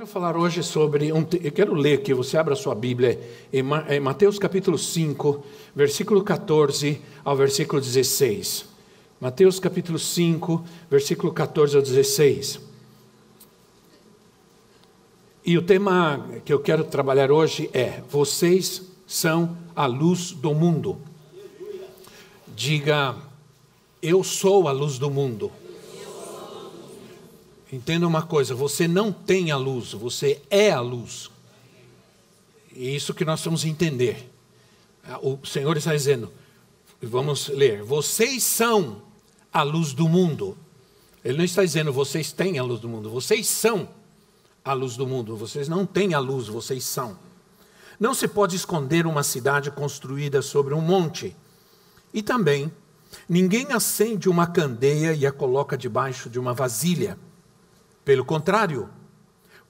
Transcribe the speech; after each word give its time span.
Quero 0.00 0.10
falar 0.10 0.34
hoje 0.34 0.62
sobre 0.62 1.12
um. 1.12 1.26
Eu 1.42 1.52
quero 1.52 1.74
ler 1.74 2.00
que 2.00 2.14
você 2.14 2.38
abra 2.38 2.56
sua 2.56 2.74
Bíblia 2.74 3.20
em 3.52 4.00
Mateus 4.00 4.38
capítulo 4.38 4.78
5, 4.78 5.44
versículo 5.76 6.24
14 6.24 7.02
ao 7.22 7.36
versículo 7.36 7.82
16. 7.82 8.64
Mateus 9.20 9.60
capítulo 9.60 9.98
5, 9.98 10.64
versículo 10.90 11.34
14 11.34 11.76
ao 11.76 11.82
16. 11.82 12.60
E 15.44 15.58
o 15.58 15.60
tema 15.60 16.26
que 16.46 16.52
eu 16.54 16.60
quero 16.60 16.82
trabalhar 16.82 17.30
hoje 17.30 17.68
é: 17.74 18.00
Vocês 18.08 18.80
são 19.06 19.54
a 19.76 19.84
luz 19.84 20.32
do 20.32 20.54
mundo. 20.54 20.96
Diga, 22.56 23.16
eu 24.00 24.24
sou 24.24 24.66
a 24.66 24.72
luz 24.72 24.98
do 24.98 25.10
mundo. 25.10 25.52
Entenda 27.72 28.06
uma 28.06 28.22
coisa: 28.22 28.54
você 28.54 28.88
não 28.88 29.12
tem 29.12 29.50
a 29.50 29.56
luz, 29.56 29.92
você 29.92 30.42
é 30.50 30.70
a 30.70 30.80
luz. 30.80 31.30
E 32.74 32.94
isso 32.94 33.14
que 33.14 33.24
nós 33.24 33.42
vamos 33.44 33.64
entender. 33.64 34.28
O 35.22 35.38
Senhor 35.46 35.76
está 35.76 35.92
dizendo, 35.92 36.32
vamos 37.00 37.48
ler: 37.48 37.82
vocês 37.82 38.42
são 38.42 39.02
a 39.52 39.62
luz 39.62 39.92
do 39.92 40.08
mundo. 40.08 40.56
Ele 41.24 41.38
não 41.38 41.44
está 41.44 41.62
dizendo 41.62 41.92
vocês 41.92 42.32
têm 42.32 42.58
a 42.58 42.62
luz 42.62 42.80
do 42.80 42.88
mundo, 42.88 43.10
vocês 43.10 43.46
são 43.46 43.88
a 44.64 44.72
luz 44.72 44.96
do 44.96 45.06
mundo. 45.06 45.36
Vocês 45.36 45.68
não 45.68 45.86
têm 45.86 46.14
a 46.14 46.18
luz, 46.18 46.48
vocês 46.48 46.84
são. 46.84 47.16
Não 47.98 48.14
se 48.14 48.26
pode 48.26 48.56
esconder 48.56 49.06
uma 49.06 49.22
cidade 49.22 49.70
construída 49.70 50.40
sobre 50.42 50.74
um 50.74 50.80
monte. 50.80 51.36
E 52.12 52.22
também, 52.22 52.72
ninguém 53.28 53.72
acende 53.72 54.28
uma 54.28 54.46
candeia 54.46 55.12
e 55.12 55.26
a 55.26 55.30
coloca 55.30 55.76
debaixo 55.76 56.30
de 56.30 56.38
uma 56.38 56.54
vasilha 56.54 57.18
pelo 58.10 58.24
contrário, 58.24 58.88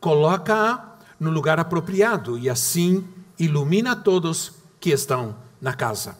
coloca-a 0.00 0.96
no 1.20 1.28
lugar 1.28 1.60
apropriado 1.60 2.38
e 2.38 2.48
assim 2.48 3.06
ilumina 3.38 3.94
todos 3.94 4.52
que 4.80 4.88
estão 4.88 5.36
na 5.60 5.74
casa. 5.74 6.16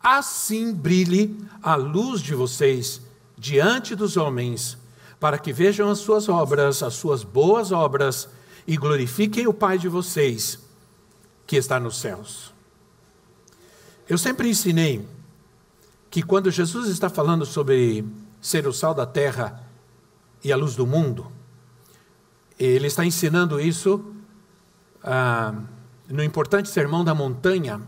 Assim 0.00 0.72
brilhe 0.72 1.36
a 1.60 1.74
luz 1.74 2.20
de 2.20 2.36
vocês 2.36 3.00
diante 3.36 3.96
dos 3.96 4.16
homens, 4.16 4.78
para 5.18 5.36
que 5.36 5.52
vejam 5.52 5.90
as 5.90 5.98
suas 5.98 6.28
obras, 6.28 6.84
as 6.84 6.94
suas 6.94 7.24
boas 7.24 7.72
obras, 7.72 8.28
e 8.64 8.76
glorifiquem 8.76 9.48
o 9.48 9.52
Pai 9.52 9.76
de 9.76 9.88
vocês, 9.88 10.60
que 11.48 11.56
está 11.56 11.80
nos 11.80 11.98
céus. 11.98 12.54
Eu 14.08 14.18
sempre 14.18 14.48
ensinei 14.48 15.04
que 16.12 16.22
quando 16.22 16.48
Jesus 16.48 16.88
está 16.88 17.10
falando 17.10 17.44
sobre 17.44 18.06
ser 18.40 18.68
o 18.68 18.72
sal 18.72 18.94
da 18.94 19.04
terra 19.04 19.63
e 20.44 20.52
a 20.52 20.56
luz 20.56 20.76
do 20.76 20.86
mundo. 20.86 21.32
Ele 22.58 22.86
está 22.86 23.04
ensinando 23.04 23.58
isso 23.58 24.14
ah, 25.02 25.54
no 26.08 26.22
importante 26.22 26.68
Sermão 26.68 27.02
da 27.02 27.14
Montanha, 27.14 27.80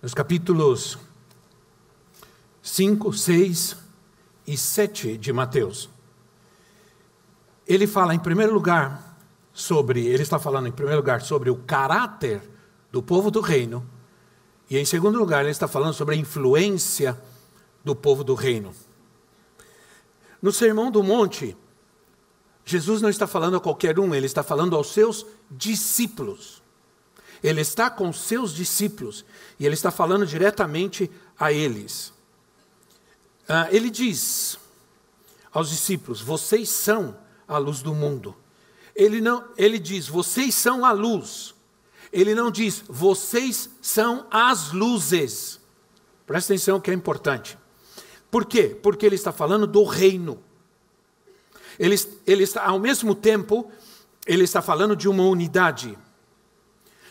nos 0.00 0.14
capítulos 0.14 0.96
5, 2.62 3.12
6 3.12 3.76
e 4.46 4.56
7 4.56 5.18
de 5.18 5.32
Mateus. 5.32 5.90
Ele 7.66 7.86
fala, 7.86 8.14
em 8.14 8.18
primeiro 8.18 8.54
lugar, 8.54 9.18
sobre, 9.52 10.06
ele 10.06 10.22
está 10.22 10.38
falando, 10.38 10.68
em 10.68 10.72
primeiro 10.72 11.00
lugar, 11.00 11.20
sobre 11.20 11.50
o 11.50 11.56
caráter 11.56 12.40
do 12.92 13.02
povo 13.02 13.30
do 13.30 13.40
reino, 13.40 13.84
e 14.70 14.78
em 14.78 14.84
segundo 14.84 15.18
lugar, 15.18 15.42
ele 15.42 15.50
está 15.50 15.68
falando 15.68 15.94
sobre 15.94 16.14
a 16.14 16.18
influência 16.18 17.20
do 17.84 17.94
povo 17.94 18.24
do 18.24 18.34
reino. 18.34 18.72
No 20.40 20.52
Sermão 20.52 20.90
do 20.90 21.02
Monte, 21.02 21.56
Jesus 22.64 23.00
não 23.00 23.08
está 23.08 23.26
falando 23.26 23.56
a 23.56 23.60
qualquer 23.60 23.98
um, 23.98 24.14
ele 24.14 24.26
está 24.26 24.42
falando 24.42 24.74
aos 24.76 24.88
seus 24.92 25.24
discípulos. 25.50 26.62
Ele 27.42 27.60
está 27.60 27.88
com 27.88 28.12
seus 28.12 28.52
discípulos 28.52 29.24
e 29.58 29.66
ele 29.66 29.74
está 29.74 29.90
falando 29.90 30.26
diretamente 30.26 31.10
a 31.38 31.52
eles. 31.52 32.12
Ah, 33.48 33.68
ele 33.70 33.90
diz 33.90 34.58
aos 35.52 35.70
discípulos: 35.70 36.20
Vocês 36.20 36.68
são 36.68 37.16
a 37.46 37.58
luz 37.58 37.82
do 37.82 37.94
mundo. 37.94 38.34
Ele, 38.94 39.20
não, 39.20 39.44
ele 39.56 39.78
diz: 39.78 40.08
Vocês 40.08 40.54
são 40.54 40.84
a 40.84 40.92
luz. 40.92 41.54
Ele 42.12 42.34
não 42.34 42.50
diz: 42.50 42.82
Vocês 42.88 43.70
são 43.80 44.26
as 44.30 44.72
luzes. 44.72 45.60
Presta 46.26 46.52
atenção 46.52 46.80
que 46.80 46.90
é 46.90 46.94
importante. 46.94 47.56
Por 48.36 48.44
quê? 48.44 48.78
Porque 48.82 49.06
ele 49.06 49.14
está 49.14 49.32
falando 49.32 49.66
do 49.66 49.82
reino. 49.82 50.38
Ele, 51.78 51.96
ele 52.26 52.42
está, 52.42 52.66
ao 52.66 52.78
mesmo 52.78 53.14
tempo, 53.14 53.72
ele 54.26 54.44
está 54.44 54.60
falando 54.60 54.94
de 54.94 55.08
uma 55.08 55.22
unidade. 55.22 55.98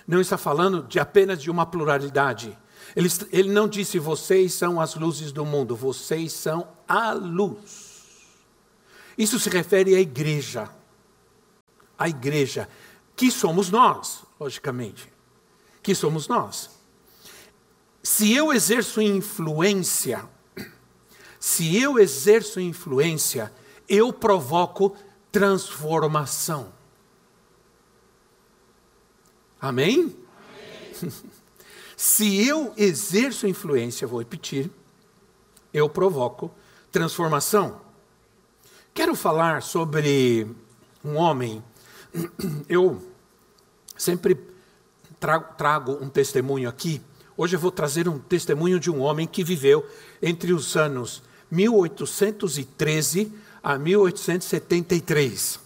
Não 0.07 0.21
está 0.21 0.37
falando 0.37 0.83
de 0.83 0.99
apenas 0.99 1.41
de 1.41 1.49
uma 1.49 1.65
pluralidade. 1.65 2.55
Ele, 2.95 3.09
ele 3.31 3.51
não 3.51 3.67
disse 3.67 3.97
vocês 3.97 4.53
são 4.53 4.79
as 4.79 4.93
luzes 4.93 5.31
do 5.31 5.43
mundo, 5.43 5.75
vocês 5.75 6.31
são 6.31 6.67
a 6.87 7.11
luz. 7.13 8.21
Isso 9.17 9.39
se 9.39 9.49
refere 9.49 9.95
à 9.95 9.99
igreja. 9.99 10.69
A 11.97 12.07
igreja, 12.07 12.69
que 13.15 13.31
somos 13.31 13.71
nós, 13.71 14.21
logicamente. 14.39 15.11
Que 15.81 15.95
somos 15.95 16.27
nós. 16.27 16.69
Se 18.03 18.31
eu 18.31 18.53
exerço 18.53 19.01
influência 19.01 20.34
se 21.45 21.79
eu 21.79 21.99
exerço 21.99 22.59
influência, 22.59 23.53
eu 23.87 24.11
provoco 24.11 24.97
transformação. 25.31 26.73
Amém? 29.61 30.17
Amém. 31.01 31.13
Se 31.95 32.47
eu 32.47 32.73
exerço 32.75 33.45
influência, 33.45 34.07
vou 34.07 34.17
repetir, 34.17 34.71
eu 35.71 35.87
provoco 35.87 36.49
transformação. 36.91 37.79
Quero 38.91 39.13
falar 39.13 39.61
sobre 39.61 40.47
um 41.03 41.15
homem. 41.15 41.63
Eu 42.67 43.01
sempre 43.95 44.35
trago, 45.19 45.53
trago 45.55 45.91
um 46.01 46.09
testemunho 46.09 46.67
aqui. 46.67 47.03
Hoje 47.37 47.55
eu 47.55 47.59
vou 47.59 47.71
trazer 47.71 48.07
um 48.07 48.17
testemunho 48.17 48.79
de 48.79 48.89
um 48.89 48.99
homem 49.01 49.27
que 49.27 49.43
viveu 49.43 49.85
entre 50.21 50.51
os 50.51 50.75
anos 50.75 51.21
1813 51.51 53.31
a 53.63 53.77
1873. 53.77 55.59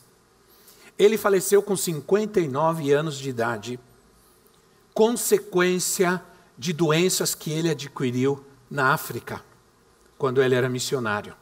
Ele 0.97 1.17
faleceu 1.17 1.61
com 1.61 1.75
59 1.75 2.91
anos 2.91 3.17
de 3.17 3.29
idade, 3.29 3.79
consequência 4.93 6.21
de 6.57 6.73
doenças 6.73 7.33
que 7.33 7.51
ele 7.51 7.69
adquiriu 7.69 8.43
na 8.69 8.93
África, 8.93 9.41
quando 10.17 10.41
ele 10.41 10.55
era 10.55 10.67
missionário. 10.67 11.33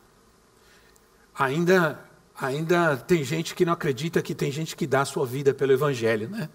Ainda, 1.38 2.00
ainda 2.40 2.98
tem 2.98 3.24
gente 3.24 3.56
que 3.56 3.66
não 3.66 3.74
acredita 3.74 4.22
que 4.22 4.36
tem 4.36 4.52
gente 4.52 4.75
que 4.75 4.86
dá 4.86 5.06
sua 5.06 5.25
vida 5.25 5.54
pelo 5.54 5.74
Evangelho, 5.74 6.30
né? 6.30 6.50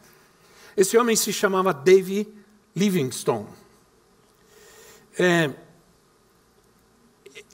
Esse 0.77 0.97
homem 0.97 1.15
se 1.17 1.33
chamava 1.33 1.75
David 1.75 2.29
Livingstone. 2.75 3.49
É, 5.19 5.51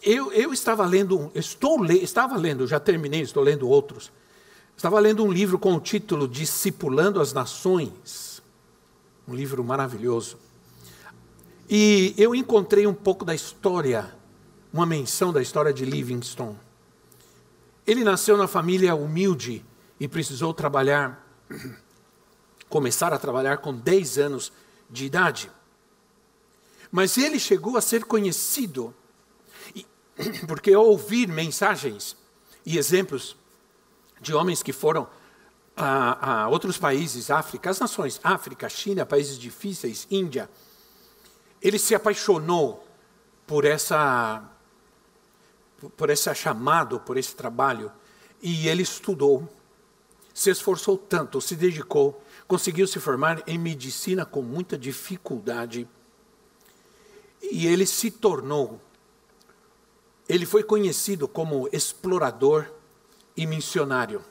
eu, 0.03 0.33
eu 0.33 0.53
estava 0.53 0.87
lendo, 0.87 1.31
estou 1.35 1.85
estava 1.87 2.37
lendo, 2.37 2.67
já 2.67 2.79
terminei, 2.79 3.21
estou 3.21 3.43
lendo 3.43 3.69
outros. 3.69 4.13
Estava 4.77 5.01
lendo 5.01 5.25
um 5.25 5.33
livro 5.33 5.59
com 5.59 5.75
o 5.75 5.81
título 5.81 6.29
Discipulando 6.29 7.21
as 7.21 7.33
Nações, 7.33 8.41
um 9.27 9.35
livro 9.35 9.65
maravilhoso. 9.65 10.39
E 11.69 12.15
eu 12.17 12.35
encontrei 12.35 12.87
um 12.87 12.95
pouco 12.95 13.25
da 13.25 13.35
história, 13.35 14.15
uma 14.73 14.87
menção 14.87 15.33
da 15.33 15.43
história 15.43 15.73
de 15.73 15.85
Livingstone. 15.85 16.57
Ele 17.85 18.05
nasceu 18.05 18.37
na 18.37 18.47
família 18.47 18.95
humilde 18.95 19.65
e 19.99 20.07
precisou 20.07 20.55
trabalhar, 20.55 21.27
começar 22.69 23.13
a 23.13 23.19
trabalhar 23.19 23.59
com 23.59 23.75
10 23.75 24.19
anos 24.19 24.53
de 24.89 25.07
idade. 25.07 25.51
Mas 26.91 27.19
ele 27.19 27.39
chegou 27.41 27.77
a 27.77 27.81
ser 27.81 28.05
conhecido 28.05 28.95
porque 30.47 30.73
ao 30.73 30.87
ouvir 30.87 31.29
mensagens 31.29 32.17
e 32.65 32.79
exemplos 32.79 33.37
de 34.21 34.35
homens 34.35 34.63
que 34.63 34.73
foram 34.73 35.09
a, 35.77 36.43
a 36.43 36.49
outros 36.49 36.77
países, 36.77 37.31
África, 37.31 37.71
as 37.71 37.79
nações, 37.79 38.21
África, 38.23 38.69
China, 38.69 39.07
países 39.07 39.39
difíceis, 39.39 40.07
Índia, 40.11 40.51
ele 41.63 41.79
se 41.79 41.95
apaixonou 41.95 42.87
por 43.47 43.65
essa 43.65 44.45
por 45.97 46.11
esse 46.11 46.33
chamado, 46.35 46.99
por 46.99 47.17
esse 47.17 47.37
trabalho, 47.37 47.93
e 48.43 48.69
ele 48.69 48.83
estudou, 48.83 49.49
se 50.35 50.51
esforçou 50.51 50.99
tanto, 50.99 51.41
se 51.41 51.55
dedicou, 51.55 52.21
conseguiu 52.49 52.87
se 52.89 52.99
formar 52.99 53.43
em 53.47 53.57
medicina 53.57 54.27
com 54.27 54.43
muita 54.43 54.77
dificuldade, 54.77 55.89
e 57.41 57.69
ele 57.69 57.87
se 57.87 58.11
tornou, 58.11 58.81
ele 60.29 60.45
foi 60.45 60.63
conhecido 60.63 61.27
como 61.27 61.69
explorador 61.73 62.71
e 63.37 63.47
missionário. 63.47 64.23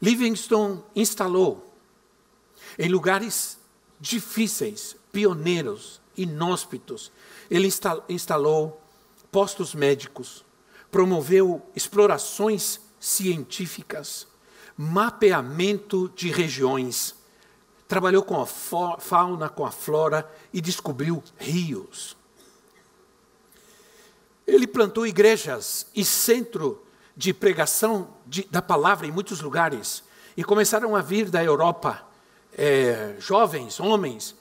Livingstone 0.00 0.82
instalou 0.94 1.74
em 2.78 2.88
lugares 2.88 3.58
difíceis, 3.98 4.96
pioneiros, 5.10 6.00
inóspitos, 6.16 7.10
ele 7.50 7.68
instalou 8.08 8.80
postos 9.32 9.74
médicos, 9.74 10.44
promoveu 10.90 11.62
explorações 11.74 12.80
científicas, 13.00 14.26
mapeamento 14.76 16.08
de 16.14 16.30
regiões, 16.30 17.14
trabalhou 17.86 18.22
com 18.22 18.40
a 18.40 18.46
fauna, 18.46 19.48
com 19.48 19.64
a 19.64 19.70
flora 19.70 20.30
e 20.52 20.60
descobriu 20.60 21.22
rios. 21.38 22.17
Ele 24.48 24.66
plantou 24.66 25.06
igrejas 25.06 25.86
e 25.94 26.02
centro 26.02 26.82
de 27.14 27.34
pregação 27.34 28.16
de, 28.26 28.44
da 28.50 28.62
palavra 28.62 29.06
em 29.06 29.12
muitos 29.12 29.42
lugares. 29.42 30.02
E 30.34 30.42
começaram 30.42 30.96
a 30.96 31.02
vir 31.02 31.28
da 31.28 31.44
Europa 31.44 32.02
é, 32.56 33.14
jovens, 33.18 33.78
homens, 33.78 34.34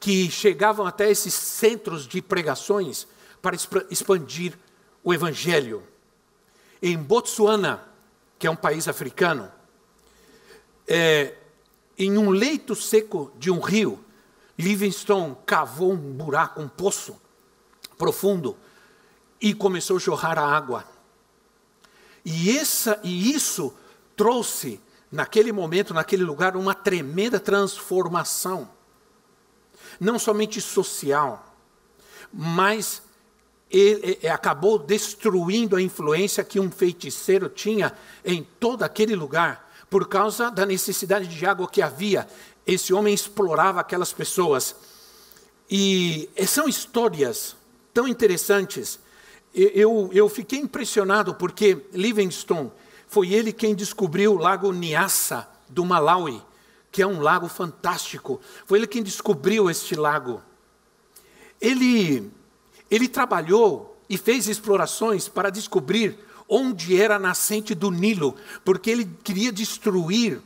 que 0.00 0.30
chegavam 0.30 0.86
até 0.86 1.10
esses 1.10 1.34
centros 1.34 2.08
de 2.08 2.22
pregações 2.22 3.06
para 3.42 3.54
expandir 3.90 4.58
o 5.04 5.12
evangelho. 5.12 5.82
Em 6.80 6.96
Botsuana, 6.96 7.86
que 8.38 8.46
é 8.46 8.50
um 8.50 8.56
país 8.56 8.88
africano, 8.88 9.52
é, 10.88 11.34
em 11.98 12.16
um 12.16 12.30
leito 12.30 12.74
seco 12.74 13.30
de 13.36 13.50
um 13.50 13.60
rio, 13.60 14.02
Livingstone 14.58 15.36
cavou 15.44 15.92
um 15.92 15.96
buraco, 15.96 16.62
um 16.62 16.68
poço 16.68 17.20
profundo 17.98 18.56
e 19.40 19.54
começou 19.54 19.96
a 19.96 20.00
jorrar 20.00 20.38
a 20.38 20.46
água. 20.46 20.84
E, 22.24 22.56
essa, 22.58 22.98
e 23.04 23.32
isso 23.32 23.72
trouxe, 24.16 24.80
naquele 25.12 25.52
momento, 25.52 25.94
naquele 25.94 26.24
lugar, 26.24 26.56
uma 26.56 26.74
tremenda 26.74 27.38
transformação. 27.38 28.68
Não 30.00 30.18
somente 30.18 30.60
social, 30.60 31.54
mas 32.32 33.02
ele, 33.70 34.18
ele 34.20 34.28
acabou 34.28 34.78
destruindo 34.78 35.76
a 35.76 35.82
influência 35.82 36.42
que 36.44 36.58
um 36.58 36.70
feiticeiro 36.70 37.48
tinha 37.48 37.96
em 38.24 38.42
todo 38.42 38.82
aquele 38.82 39.14
lugar, 39.14 39.72
por 39.88 40.08
causa 40.08 40.50
da 40.50 40.66
necessidade 40.66 41.28
de 41.28 41.46
água 41.46 41.68
que 41.68 41.80
havia. 41.80 42.26
Esse 42.66 42.92
homem 42.92 43.14
explorava 43.14 43.80
aquelas 43.80 44.12
pessoas. 44.12 44.74
E 45.70 46.28
são 46.46 46.68
histórias 46.68 47.56
tão 47.94 48.08
interessantes 48.08 48.98
eu, 49.56 50.10
eu 50.12 50.28
fiquei 50.28 50.58
impressionado 50.58 51.34
porque 51.34 51.86
Livingstone 51.92 52.70
foi 53.06 53.32
ele 53.32 53.52
quem 53.52 53.74
descobriu 53.74 54.34
o 54.34 54.38
lago 54.38 54.72
Nyassa 54.72 55.48
do 55.68 55.84
Malawi, 55.84 56.42
que 56.92 57.00
é 57.00 57.06
um 57.06 57.20
lago 57.20 57.48
fantástico. 57.48 58.40
Foi 58.66 58.78
ele 58.78 58.86
quem 58.86 59.02
descobriu 59.02 59.70
este 59.70 59.94
lago. 59.94 60.42
Ele, 61.60 62.30
ele 62.90 63.08
trabalhou 63.08 63.98
e 64.08 64.18
fez 64.18 64.46
explorações 64.46 65.26
para 65.28 65.50
descobrir 65.50 66.18
onde 66.48 67.00
era 67.00 67.16
a 67.16 67.18
nascente 67.18 67.74
do 67.74 67.90
Nilo, 67.90 68.36
porque 68.64 68.90
ele 68.90 69.10
queria 69.24 69.50
destruir 69.50 70.40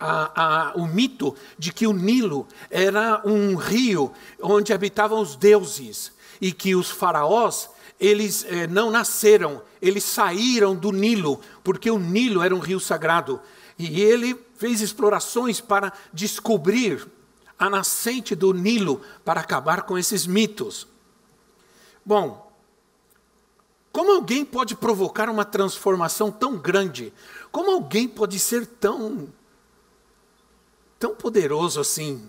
a, 0.00 0.70
a, 0.70 0.74
o 0.74 0.86
mito 0.86 1.36
de 1.58 1.72
que 1.72 1.86
o 1.86 1.92
Nilo 1.92 2.48
era 2.70 3.22
um 3.24 3.54
rio 3.54 4.10
onde 4.40 4.72
habitavam 4.72 5.20
os 5.20 5.36
deuses 5.36 6.12
e 6.40 6.50
que 6.50 6.74
os 6.74 6.90
faraós 6.90 7.70
eles 8.02 8.44
eh, 8.48 8.66
não 8.66 8.90
nasceram, 8.90 9.62
eles 9.80 10.02
saíram 10.02 10.74
do 10.74 10.90
Nilo, 10.90 11.40
porque 11.62 11.88
o 11.88 12.00
Nilo 12.00 12.42
era 12.42 12.52
um 12.52 12.58
rio 12.58 12.80
sagrado. 12.80 13.40
E 13.78 14.00
ele 14.00 14.36
fez 14.56 14.80
explorações 14.80 15.60
para 15.60 15.92
descobrir 16.12 17.06
a 17.56 17.70
nascente 17.70 18.34
do 18.34 18.52
Nilo, 18.52 19.00
para 19.24 19.40
acabar 19.40 19.82
com 19.82 19.96
esses 19.96 20.26
mitos. 20.26 20.88
Bom, 22.04 22.52
como 23.92 24.10
alguém 24.10 24.44
pode 24.44 24.74
provocar 24.74 25.30
uma 25.30 25.44
transformação 25.44 26.28
tão 26.28 26.58
grande? 26.58 27.12
Como 27.52 27.70
alguém 27.70 28.08
pode 28.08 28.36
ser 28.40 28.66
tão 28.66 29.28
tão 30.98 31.14
poderoso 31.14 31.80
assim, 31.80 32.28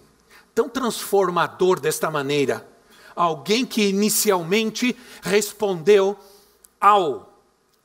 tão 0.53 0.69
transformador 0.69 1.79
desta 1.79 2.11
maneira? 2.11 2.72
Alguém 3.15 3.65
que 3.65 3.89
inicialmente 3.89 4.95
respondeu 5.21 6.17
ao 6.79 7.33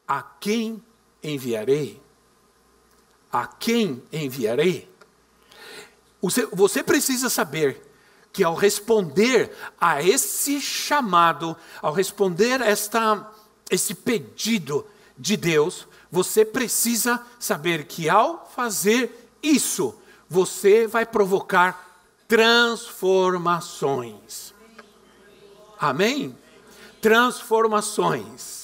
a 0.07 0.23
quem 0.23 0.83
enviarei? 1.23 2.01
A 3.31 3.47
quem 3.47 4.03
enviarei? 4.13 4.89
Você, 6.21 6.83
precisa 6.83 7.31
saber 7.31 7.81
que 8.33 8.43
ao 8.43 8.55
responder 8.55 9.53
a 9.81 10.03
esse 10.03 10.61
chamado, 10.61 11.57
ao 11.81 11.93
responder 11.93 12.61
esta, 12.61 13.31
esse 13.71 13.95
pedido 13.95 14.85
de 15.17 15.37
Deus, 15.37 15.87
você 16.11 16.45
precisa 16.45 17.25
saber 17.39 17.85
que 17.85 18.09
ao 18.09 18.51
fazer 18.55 19.31
isso, 19.43 19.95
você 20.29 20.87
vai 20.87 21.07
provocar 21.07 22.05
transformações. 22.27 24.55
Amém? 25.79 26.37
Transformações. 27.01 28.59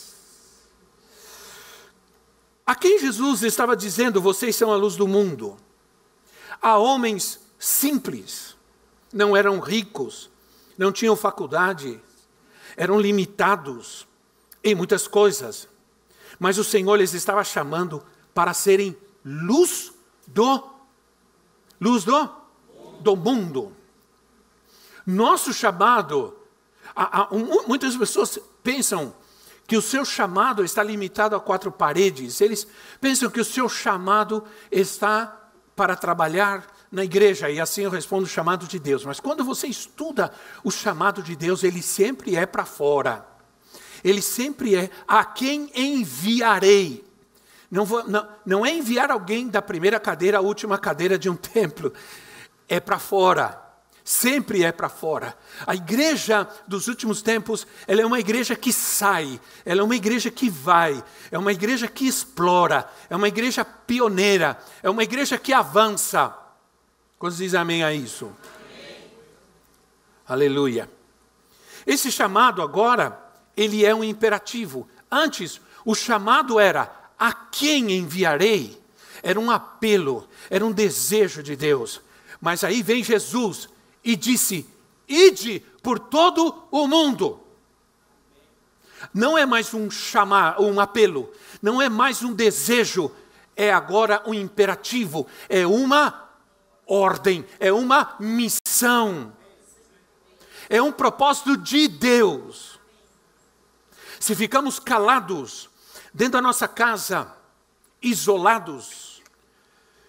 A 2.67 2.75
quem 2.75 2.99
Jesus 2.99 3.43
estava 3.43 3.77
dizendo: 3.77 4.21
vocês 4.21 4.57
são 4.57 4.73
a 4.73 4.77
luz 4.77 4.97
do 4.97 5.07
mundo? 5.07 5.57
A 6.61 6.77
homens 6.79 7.41
simples, 7.59 8.57
não 9.13 9.37
eram 9.37 9.61
ricos, 9.61 10.31
não 10.77 10.91
tinham 10.91 11.15
faculdade, 11.15 12.01
eram 12.77 12.99
limitados 12.99 14.07
em 14.63 14.75
muitas 14.75 15.07
coisas, 15.07 15.69
mas 16.39 16.59
o 16.59 16.65
Senhor 16.65 16.97
lhes 16.97 17.13
estava 17.13 17.45
chamando 17.45 18.03
para 18.33 18.55
serem 18.55 18.97
luz 19.25 19.93
do 20.27 20.71
luz 21.81 22.05
do 22.05 22.45
do 23.01 23.15
mundo. 23.15 23.77
Nosso 25.07 25.53
chamado 25.53 26.35
muitas 27.67 27.97
pessoas 27.97 28.39
pensam 28.63 29.15
que 29.67 29.77
o 29.77 29.83
seu 29.83 30.05
chamado 30.05 30.65
está 30.65 30.83
limitado 30.83 31.35
a 31.35 31.41
quatro 31.41 31.73
paredes. 31.73 32.41
Eles 32.41 32.67
pensam 33.01 33.31
que 33.31 33.41
o 33.41 33.45
seu 33.45 33.69
chamado 33.69 34.45
está 34.71 35.51
para 35.75 35.97
trabalhar 35.97 36.67
na 36.91 37.03
igreja, 37.03 37.51
e 37.51 37.61
assim 37.61 37.83
eu 37.83 37.91
respondo 37.91 38.25
o 38.25 38.29
chamado 38.29 38.67
de 38.67 38.79
Deus. 38.79 39.05
Mas 39.05 39.19
quando 39.19 39.43
você 39.43 39.67
estuda 39.67 40.33
o 40.63 40.71
chamado 40.71 41.23
de 41.23 41.35
Deus, 41.35 41.65
ele 41.65 41.83
sempre 41.83 42.37
é 42.37 42.47
para 42.47 42.65
fora. 42.65 43.27
Ele 44.05 44.23
sempre 44.23 44.77
é 44.77 44.91
a 45.09 45.25
quem 45.25 45.71
enviarei. 45.75 47.05
Não, 47.69 47.85
vou, 47.85 48.07
não, 48.07 48.29
não 48.47 48.67
é 48.67 48.73
enviar 48.73 49.11
alguém 49.11 49.49
da 49.49 49.61
primeira 49.61 49.99
cadeira 49.99 50.39
à 50.39 50.41
última 50.41 50.79
cadeira 50.79 51.19
de 51.19 51.29
um 51.29 51.35
templo. 51.35 51.93
É 52.69 52.79
para 52.79 52.99
fora 52.99 53.64
sempre 54.05 54.63
é 54.63 54.71
para 54.71 54.91
fora. 54.91 55.35
A 55.67 55.75
igreja 55.75 56.47
dos 56.69 56.89
últimos 56.89 57.23
tempos, 57.23 57.67
ela 57.87 58.03
é 58.03 58.07
uma 58.07 58.21
igreja 58.21 58.55
que 58.55 58.71
sai, 58.71 59.41
ela 59.65 59.81
é 59.81 59.85
uma 59.85 59.97
igreja 59.97 60.31
que 60.31 60.51
vai, 60.51 61.03
é 61.31 61.39
uma 61.39 61.53
igreja 61.53 61.89
que 61.89 62.07
explora, 62.07 62.87
é 63.09 63.17
uma 63.17 63.29
igreja 63.29 63.65
pioneira, 63.65 64.59
é 64.83 64.91
uma 64.91 65.03
igreja 65.03 65.39
que 65.39 65.55
avança. 65.55 66.37
Quantos 67.19 67.39
dizem 67.39 67.59
amém 67.59 67.83
a 67.83 67.95
isso? 67.95 68.27
Amém. 68.27 69.11
Aleluia. 70.29 70.91
Esse 71.87 72.13
chamado 72.13 72.61
agora, 72.61 73.19
ele 73.57 73.87
é 73.87 73.95
um 73.95 74.05
imperativo. 74.05 74.87
Antes, 75.11 75.61
o 75.83 75.95
chamado 75.95 76.61
era: 76.61 76.95
a 77.19 77.33
quem 77.33 77.93
enviarei? 77.93 78.83
Era 79.23 79.41
um 79.41 79.51
apelo, 79.51 80.29
era 80.51 80.65
um 80.65 80.73
desejo 80.73 81.43
de 81.43 81.57
Deus. 81.57 82.03
Mas 82.39 82.63
aí 82.63 82.83
vem 82.83 83.03
Jesus 83.03 83.71
e 84.05 84.15
disse: 84.15 84.67
Ide 85.09 85.61
por 85.83 85.99
todo 85.99 86.63
o 86.71 86.87
mundo. 86.87 87.41
Não 89.13 89.37
é 89.37 89.45
mais 89.45 89.73
um 89.75 89.91
chamar, 89.91 90.61
um 90.61 90.81
apelo, 90.81 91.33
não 91.61 91.81
é 91.81 91.89
mais 91.89 92.23
um 92.23 92.33
desejo, 92.33 93.11
é 93.55 93.73
agora 93.73 94.23
um 94.27 94.33
imperativo, 94.33 95.27
é 95.49 95.67
uma 95.67 96.31
ordem, 96.87 97.45
é 97.61 97.73
uma 97.73 98.17
missão, 98.19 99.33
é 100.69 100.81
um 100.81 100.91
propósito 100.91 101.57
de 101.57 101.87
Deus. 101.87 102.81
Se 104.19 104.35
ficamos 104.35 104.79
calados 104.79 105.69
dentro 106.13 106.35
da 106.35 106.43
nossa 106.43 106.67
casa, 106.67 107.31
isolados, 108.01 109.23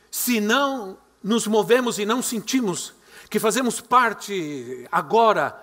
se 0.09 0.39
não 0.39 0.97
nos 1.21 1.47
movemos 1.47 1.99
e 1.99 2.05
não 2.05 2.21
sentimos 2.21 2.94
que 3.29 3.39
fazemos 3.39 3.81
parte 3.81 4.87
agora 4.91 5.59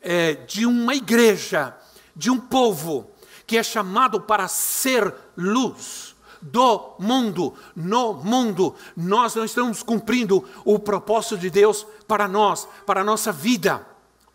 é, 0.00 0.34
de 0.34 0.66
uma 0.66 0.94
igreja, 0.94 1.76
de 2.14 2.30
um 2.30 2.38
povo 2.38 3.10
que 3.46 3.56
é 3.56 3.62
chamado 3.62 4.20
para 4.20 4.48
ser 4.48 5.14
luz 5.36 6.14
do 6.42 6.94
mundo, 6.98 7.54
no 7.74 8.14
mundo, 8.14 8.74
nós 8.96 9.34
não 9.34 9.44
estamos 9.44 9.82
cumprindo 9.82 10.44
o 10.64 10.78
propósito 10.78 11.38
de 11.38 11.50
Deus 11.50 11.86
para 12.06 12.28
nós, 12.28 12.68
para 12.84 13.00
a 13.00 13.04
nossa 13.04 13.32
vida, 13.32 13.86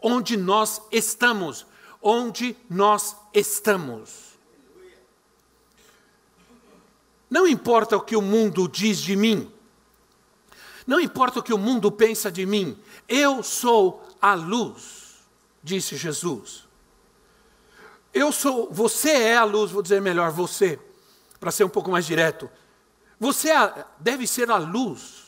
onde 0.01 0.35
nós 0.35 0.81
estamos, 0.91 1.65
onde 2.01 2.55
nós 2.69 3.15
estamos. 3.33 4.31
Não 7.29 7.47
importa 7.47 7.95
o 7.95 8.01
que 8.01 8.15
o 8.15 8.21
mundo 8.21 8.67
diz 8.67 9.00
de 9.00 9.15
mim, 9.15 9.50
não 10.85 11.00
importa 11.00 11.39
o 11.39 11.43
que 11.43 11.53
o 11.53 11.57
mundo 11.57 11.91
pensa 11.91 12.31
de 12.31 12.45
mim, 12.45 12.77
eu 13.07 13.43
sou 13.43 14.05
a 14.21 14.33
luz, 14.33 15.19
disse 15.63 15.95
Jesus. 15.95 16.65
Eu 18.13 18.31
sou, 18.31 18.69
você 18.71 19.11
é 19.11 19.38
a 19.38 19.43
luz, 19.43 19.71
vou 19.71 19.81
dizer 19.81 20.01
melhor, 20.01 20.31
você, 20.31 20.79
para 21.39 21.51
ser 21.51 21.63
um 21.63 21.69
pouco 21.69 21.89
mais 21.91 22.05
direto. 22.05 22.50
Você 23.19 23.50
é, 23.50 23.85
deve 24.00 24.27
ser 24.27 24.50
a 24.51 24.57
luz 24.57 25.21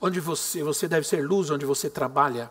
onde 0.00 0.20
você, 0.20 0.62
você 0.62 0.88
deve 0.88 1.06
ser 1.06 1.24
luz 1.24 1.50
onde 1.50 1.64
você 1.64 1.88
trabalha. 1.88 2.50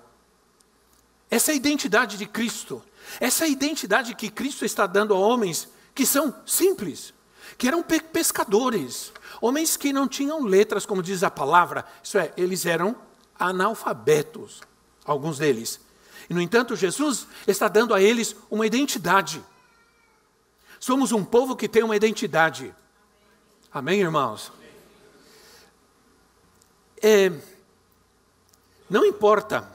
Essa 1.30 1.52
é 1.52 1.54
a 1.54 1.58
identidade 1.58 2.18
de 2.18 2.26
Cristo. 2.26 2.84
Essa 3.20 3.46
é 3.46 3.48
a 3.48 3.50
identidade 3.50 4.16
que 4.16 4.30
Cristo 4.30 4.66
está 4.66 4.88
dando 4.88 5.14
a 5.14 5.20
homens 5.20 5.70
que 5.94 6.06
são 6.06 6.34
simples, 6.46 7.14
que 7.58 7.68
eram 7.68 7.84
pescadores, 7.84 9.12
homens 9.42 9.76
que 9.76 9.92
não 9.92 10.08
tinham 10.08 10.46
letras, 10.46 10.86
como 10.86 11.02
diz 11.02 11.24
a 11.24 11.32
palavra, 11.32 11.84
isso 12.02 12.18
é, 12.18 12.32
eles 12.38 12.66
eram 12.66 12.96
analfabetos, 13.38 14.62
alguns 15.04 15.40
deles. 15.40 15.82
E, 16.30 16.34
no 16.34 16.40
entanto, 16.40 16.76
Jesus 16.76 17.28
está 17.48 17.68
dando 17.68 17.94
a 17.94 18.02
eles 18.02 18.36
uma 18.50 18.66
identidade. 18.66 19.44
Somos 20.80 21.12
um 21.12 21.26
povo 21.26 21.56
que 21.56 21.68
tem 21.68 21.84
uma 21.84 21.96
identidade. 21.96 22.74
Amém, 23.74 24.00
irmãos? 24.00 24.52
É, 27.02 27.32
não 28.90 29.04
importa 29.04 29.68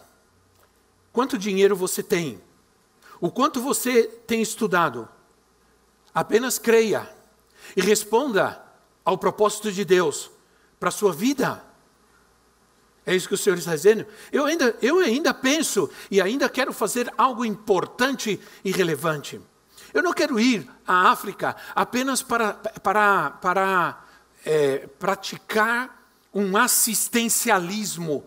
quanto 1.12 1.36
dinheiro 1.36 1.74
você 1.74 2.02
tem, 2.02 2.40
o 3.20 3.30
quanto 3.30 3.60
você 3.60 4.04
tem 4.04 4.40
estudado, 4.40 5.08
apenas 6.14 6.58
creia 6.58 7.10
e 7.76 7.80
responda 7.80 8.65
ao 9.06 9.16
propósito 9.16 9.70
de 9.70 9.84
Deus 9.84 10.30
para 10.80 10.88
a 10.88 10.92
sua 10.92 11.12
vida. 11.12 11.64
É 13.06 13.14
isso 13.14 13.28
que 13.28 13.34
o 13.34 13.38
Senhor 13.38 13.56
está 13.56 13.72
dizendo. 13.74 14.04
Eu 14.32 14.44
ainda, 14.44 14.76
eu 14.82 14.98
ainda 14.98 15.32
penso 15.32 15.88
e 16.10 16.20
ainda 16.20 16.48
quero 16.48 16.72
fazer 16.72 17.10
algo 17.16 17.44
importante 17.44 18.40
e 18.64 18.72
relevante. 18.72 19.40
Eu 19.94 20.02
não 20.02 20.12
quero 20.12 20.40
ir 20.40 20.68
à 20.84 21.12
África 21.12 21.54
apenas 21.72 22.20
para, 22.20 22.54
para, 22.54 23.30
para 23.30 24.04
é, 24.44 24.88
praticar 24.98 26.04
um 26.34 26.56
assistencialismo. 26.56 28.26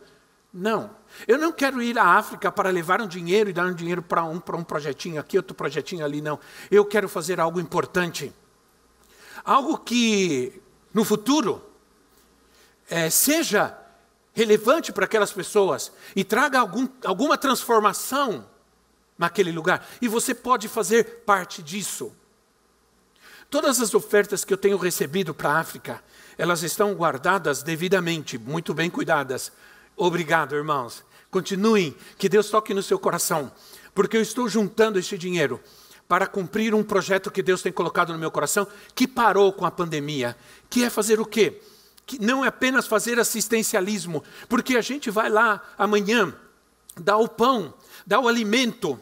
Não. 0.53 0.97
Eu 1.27 1.37
não 1.37 1.51
quero 1.51 1.81
ir 1.81 1.99
à 1.99 2.05
África 2.05 2.49
para 2.49 2.69
levar 2.69 3.01
um 3.01 3.07
dinheiro 3.07 3.49
e 3.49 3.53
dar 3.53 3.65
um 3.65 3.73
dinheiro 3.73 4.01
para 4.01 4.23
um, 4.23 4.39
para 4.39 4.55
um 4.55 4.63
projetinho 4.63 5.19
aqui, 5.19 5.35
outro 5.35 5.53
projetinho 5.53 6.05
ali, 6.05 6.21
não. 6.21 6.39
Eu 6.71 6.85
quero 6.85 7.09
fazer 7.09 7.37
algo 7.41 7.59
importante. 7.59 8.33
Algo 9.43 9.77
que 9.77 10.61
no 10.93 11.03
futuro 11.03 11.63
é, 12.89 13.09
seja 13.09 13.77
relevante 14.33 14.91
para 14.91 15.05
aquelas 15.05 15.31
pessoas 15.31 15.91
e 16.15 16.23
traga 16.23 16.59
algum, 16.59 16.87
alguma 17.03 17.37
transformação 17.37 18.47
naquele 19.17 19.51
lugar. 19.51 19.87
E 20.01 20.07
você 20.07 20.33
pode 20.33 20.67
fazer 20.67 21.23
parte 21.25 21.61
disso. 21.61 22.13
Todas 23.49 23.81
as 23.81 23.93
ofertas 23.93 24.45
que 24.45 24.53
eu 24.53 24.57
tenho 24.57 24.77
recebido 24.77 25.33
para 25.33 25.51
a 25.51 25.59
África, 25.59 26.03
elas 26.37 26.63
estão 26.63 26.93
guardadas 26.93 27.63
devidamente, 27.63 28.37
muito 28.37 28.73
bem 28.73 28.89
cuidadas. 28.89 29.51
Obrigado, 29.97 30.55
irmãos. 30.55 31.03
Continuem, 31.31 31.95
que 32.17 32.29
Deus 32.29 32.49
toque 32.49 32.73
no 32.73 32.81
seu 32.81 32.97
coração, 32.97 33.51
porque 33.93 34.17
eu 34.17 34.21
estou 34.21 34.47
juntando 34.47 34.97
esse 34.97 35.17
dinheiro 35.17 35.59
para 36.09 36.25
cumprir 36.25 36.73
um 36.73 36.83
projeto 36.83 37.29
que 37.29 37.43
Deus 37.43 37.61
tem 37.61 37.71
colocado 37.71 38.11
no 38.11 38.17
meu 38.17 38.31
coração, 38.31 38.67
que 38.95 39.07
parou 39.07 39.53
com 39.53 39.63
a 39.63 39.69
pandemia, 39.69 40.35
que 40.67 40.83
é 40.83 40.89
fazer 40.89 41.19
o 41.19 41.25
quê? 41.25 41.61
Que 42.03 42.19
não 42.19 42.43
é 42.43 42.47
apenas 42.47 42.87
fazer 42.87 43.19
assistencialismo, 43.19 44.23
porque 44.49 44.75
a 44.75 44.81
gente 44.81 45.11
vai 45.11 45.29
lá 45.29 45.61
amanhã, 45.77 46.33
dá 46.97 47.15
o 47.15 47.27
pão, 47.27 47.75
dá 48.07 48.19
o 48.19 48.27
alimento, 48.27 48.99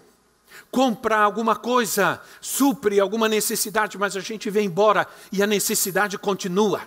compra 0.70 1.20
alguma 1.20 1.56
coisa, 1.56 2.22
supre 2.42 3.00
alguma 3.00 3.30
necessidade, 3.30 3.98
mas 3.98 4.18
a 4.18 4.20
gente 4.20 4.50
vem 4.50 4.66
embora 4.66 5.08
e 5.32 5.42
a 5.42 5.48
necessidade 5.48 6.18
continua. 6.18 6.82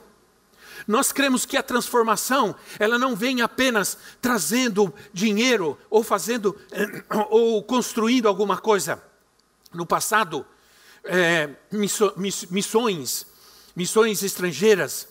Nós 0.87 1.13
cremos 1.13 1.47
que 1.47 1.57
a 1.57 1.63
transformação, 1.63 2.55
ela 2.79 2.99
não 2.99 3.17
vem 3.17 3.41
apenas 3.41 3.97
trazendo 4.21 4.93
dinheiro 5.15 5.79
ou 5.89 6.03
fazendo 6.03 6.55
ou 7.31 7.63
construindo 7.63 8.29
alguma 8.29 8.59
coisa. 8.59 9.03
No 9.73 9.87
passado, 9.87 10.45
é, 11.05 11.51
missões, 11.71 13.27
missões 13.75 14.23
estrangeiras 14.23 15.09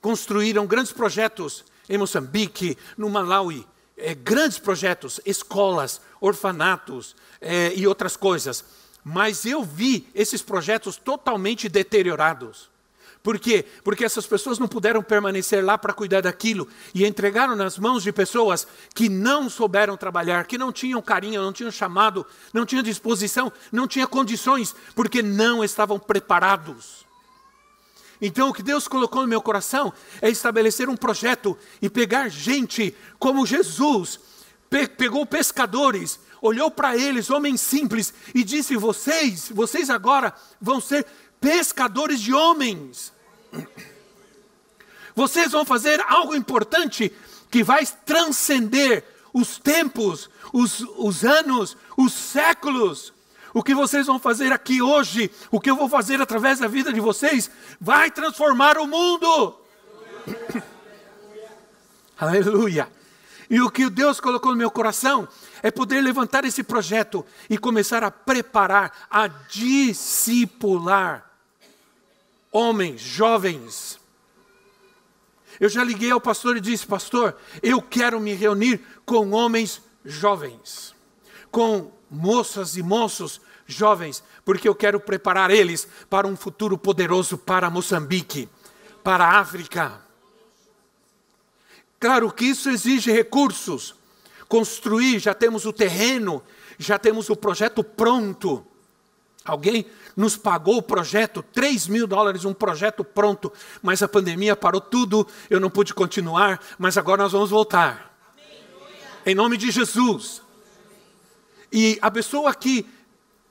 construíram 0.00 0.66
grandes 0.66 0.92
projetos 0.92 1.64
em 1.88 1.98
Moçambique, 1.98 2.76
no 2.96 3.10
Malawi, 3.10 3.66
é, 3.96 4.14
grandes 4.14 4.58
projetos, 4.58 5.20
escolas, 5.26 6.00
orfanatos 6.20 7.16
é, 7.40 7.72
e 7.74 7.86
outras 7.86 8.16
coisas. 8.16 8.64
Mas 9.04 9.44
eu 9.44 9.64
vi 9.64 10.08
esses 10.14 10.42
projetos 10.42 10.96
totalmente 10.96 11.68
deteriorados. 11.68 12.70
Por 13.22 13.38
quê? 13.38 13.66
Porque 13.84 14.04
essas 14.04 14.26
pessoas 14.26 14.58
não 14.58 14.66
puderam 14.66 15.02
permanecer 15.02 15.62
lá 15.62 15.76
para 15.76 15.92
cuidar 15.92 16.22
daquilo 16.22 16.66
e 16.94 17.04
entregaram 17.04 17.54
nas 17.54 17.78
mãos 17.78 18.02
de 18.02 18.12
pessoas 18.12 18.66
que 18.94 19.10
não 19.10 19.50
souberam 19.50 19.96
trabalhar, 19.96 20.46
que 20.46 20.56
não 20.56 20.72
tinham 20.72 21.02
carinho, 21.02 21.42
não 21.42 21.52
tinham 21.52 21.70
chamado, 21.70 22.24
não 22.52 22.64
tinham 22.64 22.82
disposição, 22.82 23.52
não 23.70 23.86
tinham 23.86 24.08
condições, 24.08 24.74
porque 24.94 25.22
não 25.22 25.62
estavam 25.62 25.98
preparados. 25.98 27.04
Então, 28.22 28.48
o 28.48 28.54
que 28.54 28.62
Deus 28.62 28.88
colocou 28.88 29.22
no 29.22 29.28
meu 29.28 29.40
coração 29.40 29.92
é 30.20 30.30
estabelecer 30.30 30.88
um 30.88 30.96
projeto 30.96 31.56
e 31.80 31.88
pegar 31.90 32.28
gente 32.28 32.94
como 33.18 33.46
Jesus, 33.46 34.18
pe 34.68 34.86
pegou 34.86 35.26
pescadores, 35.26 36.20
olhou 36.40 36.70
para 36.70 36.96
eles, 36.96 37.30
homens 37.30 37.60
simples, 37.60 38.12
e 38.34 38.44
disse: 38.44 38.76
Vocês, 38.76 39.50
vocês 39.50 39.88
agora 39.88 40.34
vão 40.60 40.80
ser 40.80 41.06
pescadores 41.40 42.20
de 42.20 42.34
homens. 42.34 43.12
Vocês 45.14 45.52
vão 45.52 45.64
fazer 45.64 46.04
algo 46.08 46.34
importante 46.34 47.12
que 47.50 47.64
vai 47.64 47.86
transcender 47.86 49.04
os 49.32 49.58
tempos, 49.58 50.28
os, 50.52 50.80
os 50.96 51.24
anos, 51.24 51.76
os 51.96 52.12
séculos. 52.12 53.12
O 53.52 53.62
que 53.62 53.74
vocês 53.74 54.06
vão 54.06 54.18
fazer 54.18 54.52
aqui 54.52 54.80
hoje, 54.80 55.30
o 55.50 55.60
que 55.60 55.70
eu 55.70 55.74
vou 55.74 55.88
fazer 55.88 56.20
através 56.20 56.60
da 56.60 56.68
vida 56.68 56.92
de 56.92 57.00
vocês, 57.00 57.50
vai 57.80 58.10
transformar 58.10 58.78
o 58.78 58.86
mundo. 58.86 59.56
Aleluia. 62.16 62.88
E 63.48 63.60
o 63.60 63.68
que 63.68 63.90
Deus 63.90 64.20
colocou 64.20 64.52
no 64.52 64.58
meu 64.58 64.70
coração 64.70 65.26
é 65.62 65.72
poder 65.72 66.00
levantar 66.00 66.44
esse 66.44 66.62
projeto 66.62 67.26
e 67.48 67.58
começar 67.58 68.04
a 68.04 68.10
preparar, 68.10 69.08
a 69.10 69.26
discipular 69.26 71.29
homens, 72.50 73.00
jovens. 73.00 73.98
Eu 75.58 75.68
já 75.68 75.84
liguei 75.84 76.10
ao 76.10 76.20
pastor 76.20 76.56
e 76.56 76.60
disse: 76.60 76.86
Pastor, 76.86 77.36
eu 77.62 77.80
quero 77.82 78.18
me 78.20 78.34
reunir 78.34 78.80
com 79.04 79.30
homens 79.32 79.82
jovens, 80.04 80.94
com 81.50 81.92
moças 82.10 82.76
e 82.76 82.82
moços 82.82 83.40
jovens, 83.66 84.22
porque 84.44 84.68
eu 84.68 84.74
quero 84.74 84.98
preparar 84.98 85.50
eles 85.50 85.86
para 86.08 86.26
um 86.26 86.36
futuro 86.36 86.76
poderoso 86.76 87.38
para 87.38 87.70
Moçambique, 87.70 88.48
para 89.04 89.24
a 89.24 89.38
África. 89.38 90.00
Claro 91.98 92.32
que 92.32 92.46
isso 92.46 92.70
exige 92.70 93.12
recursos. 93.12 93.94
Construir, 94.48 95.20
já 95.20 95.34
temos 95.34 95.66
o 95.66 95.72
terreno, 95.72 96.42
já 96.78 96.98
temos 96.98 97.28
o 97.28 97.36
projeto 97.36 97.84
pronto. 97.84 98.66
Alguém 99.44 99.86
nos 100.14 100.36
pagou 100.36 100.76
o 100.76 100.82
projeto, 100.82 101.42
3 101.42 101.88
mil 101.88 102.06
dólares, 102.06 102.44
um 102.44 102.52
projeto 102.52 103.02
pronto, 103.02 103.52
mas 103.82 104.02
a 104.02 104.08
pandemia 104.08 104.54
parou 104.54 104.80
tudo, 104.80 105.26
eu 105.48 105.58
não 105.58 105.70
pude 105.70 105.94
continuar, 105.94 106.60
mas 106.78 106.98
agora 106.98 107.22
nós 107.22 107.32
vamos 107.32 107.50
voltar. 107.50 108.10
Em 109.24 109.34
nome 109.34 109.56
de 109.56 109.70
Jesus. 109.70 110.42
E 111.72 111.98
a 112.02 112.10
pessoa 112.10 112.54
que 112.54 112.86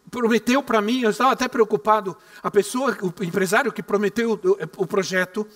prometeu 0.09 0.61
para 0.61 0.81
mim, 0.81 1.01
eu 1.01 1.09
estava 1.09 1.31
até 1.31 1.47
preocupado, 1.47 2.15
a 2.41 2.51
pessoa, 2.51 2.97
o 3.01 3.23
empresário 3.23 3.71
que 3.71 3.81
prometeu 3.81 4.33
o, 4.33 4.83
o 4.83 4.87
projeto, 4.87 5.47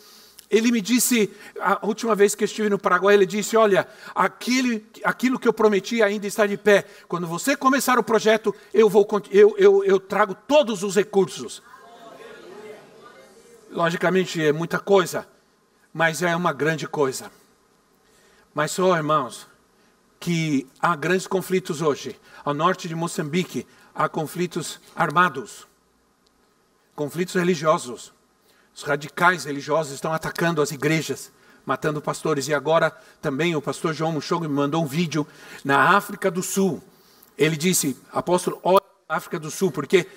ele 0.53 0.71
me 0.71 0.79
disse, 0.79 1.31
a 1.59 1.83
última 1.83 2.13
vez 2.13 2.35
que 2.35 2.43
estive 2.43 2.69
no 2.69 2.77
Paraguai, 2.77 3.15
ele 3.15 3.25
disse: 3.25 3.57
Olha, 3.57 3.87
aquele, 4.13 4.85
aquilo 5.03 5.39
que 5.39 5.47
eu 5.47 5.51
prometi 5.51 6.03
ainda 6.03 6.27
está 6.27 6.45
de 6.45 6.55
pé. 6.55 6.85
Quando 7.07 7.25
você 7.25 7.55
começar 7.57 7.97
o 7.97 8.03
projeto, 8.03 8.53
eu, 8.71 8.87
vou, 8.87 9.07
eu, 9.31 9.55
eu, 9.57 9.83
eu 9.83 9.99
trago 9.99 10.35
todos 10.47 10.83
os 10.83 10.95
recursos. 10.95 11.63
Logicamente 13.71 14.39
é 14.39 14.53
muita 14.53 14.77
coisa, 14.77 15.27
mas 15.91 16.21
é 16.21 16.35
uma 16.35 16.53
grande 16.53 16.87
coisa. 16.87 17.31
Mas 18.53 18.69
só, 18.69 18.95
irmãos, 18.95 19.47
que 20.19 20.67
há 20.79 20.95
grandes 20.95 21.25
conflitos 21.25 21.81
hoje. 21.81 22.15
Ao 22.45 22.53
norte 22.53 22.87
de 22.87 22.93
Moçambique, 22.93 23.65
há 23.95 24.07
conflitos 24.07 24.79
armados, 24.95 25.67
conflitos 26.95 27.33
religiosos. 27.33 28.12
Os 28.75 28.83
radicais 28.83 29.45
religiosos 29.45 29.93
estão 29.93 30.13
atacando 30.13 30.61
as 30.61 30.71
igrejas, 30.71 31.31
matando 31.65 32.01
pastores. 32.01 32.47
E 32.47 32.53
agora 32.53 32.91
também 33.21 33.55
o 33.55 33.61
pastor 33.61 33.93
João 33.93 34.13
Muxogo 34.13 34.47
me 34.47 34.53
mandou 34.53 34.83
um 34.83 34.87
vídeo 34.87 35.27
na 35.63 35.95
África 35.95 36.31
do 36.31 36.41
Sul. 36.41 36.81
Ele 37.37 37.55
disse, 37.55 37.97
apóstolo, 38.11 38.59
olha 38.63 38.83
África 39.07 39.39
do 39.39 39.51
Sul, 39.51 39.71
porque 39.71 40.07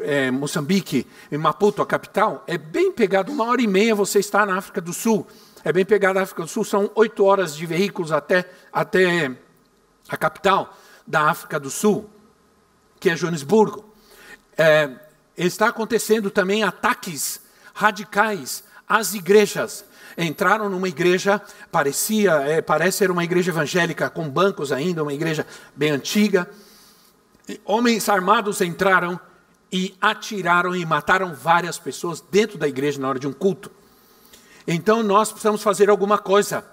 é, 0.00 0.30
Moçambique, 0.30 1.06
em 1.30 1.38
Maputo, 1.38 1.82
a 1.82 1.86
capital, 1.86 2.42
é 2.46 2.56
bem 2.56 2.92
pegado, 2.92 3.32
uma 3.32 3.44
hora 3.44 3.62
e 3.62 3.66
meia 3.66 3.94
você 3.94 4.18
está 4.18 4.44
na 4.44 4.56
África 4.56 4.80
do 4.80 4.92
Sul. 4.92 5.26
É 5.64 5.72
bem 5.72 5.84
pegado 5.84 6.18
a 6.18 6.22
África 6.22 6.42
do 6.42 6.48
Sul, 6.48 6.64
são 6.64 6.90
oito 6.94 7.24
horas 7.24 7.54
de 7.54 7.64
veículos 7.66 8.10
até, 8.10 8.50
até 8.72 9.36
a 10.08 10.16
capital 10.16 10.76
da 11.06 11.30
África 11.30 11.58
do 11.58 11.70
Sul, 11.70 12.10
que 12.98 13.10
é 13.10 13.16
Joanesburgo. 13.16 13.84
É, 14.56 14.90
está 15.36 15.68
acontecendo 15.68 16.30
também 16.30 16.62
ataques 16.62 17.41
radicais 17.74 18.64
às 18.88 19.14
igrejas. 19.14 19.84
Entraram 20.16 20.68
numa 20.68 20.88
igreja, 20.88 21.40
parecia, 21.70 22.32
é, 22.42 22.60
parece 22.60 22.98
ser 22.98 23.10
uma 23.10 23.24
igreja 23.24 23.50
evangélica, 23.50 24.10
com 24.10 24.28
bancos 24.28 24.70
ainda, 24.70 25.02
uma 25.02 25.14
igreja 25.14 25.46
bem 25.74 25.90
antiga. 25.90 26.48
Homens 27.64 28.08
armados 28.08 28.60
entraram 28.60 29.18
e 29.72 29.96
atiraram 30.00 30.76
e 30.76 30.84
mataram 30.84 31.34
várias 31.34 31.78
pessoas 31.78 32.22
dentro 32.30 32.58
da 32.58 32.68
igreja 32.68 33.00
na 33.00 33.08
hora 33.08 33.18
de 33.18 33.26
um 33.26 33.32
culto. 33.32 33.70
Então 34.66 35.02
nós 35.02 35.30
precisamos 35.30 35.62
fazer 35.62 35.88
alguma 35.88 36.18
coisa. 36.18 36.64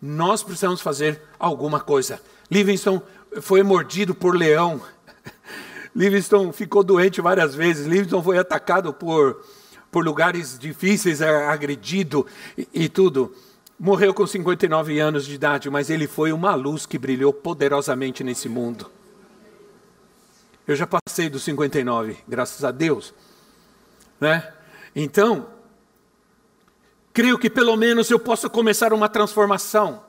Nós 0.00 0.42
precisamos 0.42 0.80
fazer 0.80 1.20
alguma 1.38 1.80
coisa. 1.80 2.20
Livingston 2.50 3.02
foi 3.40 3.62
mordido 3.62 4.14
por 4.14 4.36
leão. 4.36 4.80
Livingston 5.96 6.52
ficou 6.52 6.84
doente 6.84 7.20
várias 7.20 7.54
vezes. 7.54 7.86
Livingston 7.86 8.22
foi 8.22 8.38
atacado 8.38 8.92
por 8.92 9.42
por 9.90 10.04
lugares 10.04 10.58
difíceis, 10.58 11.20
é, 11.20 11.46
agredido 11.46 12.26
e, 12.56 12.68
e 12.72 12.88
tudo. 12.88 13.34
Morreu 13.78 14.12
com 14.12 14.26
59 14.26 14.98
anos 14.98 15.24
de 15.24 15.34
idade, 15.34 15.70
mas 15.70 15.88
ele 15.88 16.06
foi 16.06 16.32
uma 16.32 16.54
luz 16.54 16.84
que 16.84 16.98
brilhou 16.98 17.32
poderosamente 17.32 18.24
nesse 18.24 18.48
mundo. 18.48 18.90
Eu 20.66 20.74
já 20.74 20.86
passei 20.86 21.30
dos 21.30 21.44
59, 21.44 22.18
graças 22.26 22.64
a 22.64 22.70
Deus. 22.70 23.14
Né? 24.20 24.52
Então, 24.94 25.48
creio 27.12 27.38
que 27.38 27.48
pelo 27.48 27.76
menos 27.76 28.10
eu 28.10 28.18
possa 28.18 28.50
começar 28.50 28.92
uma 28.92 29.08
transformação, 29.08 30.02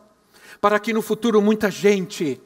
para 0.59 0.79
que 0.79 0.91
no 0.91 1.01
futuro 1.01 1.41
muita 1.41 1.71
gente 1.71 2.41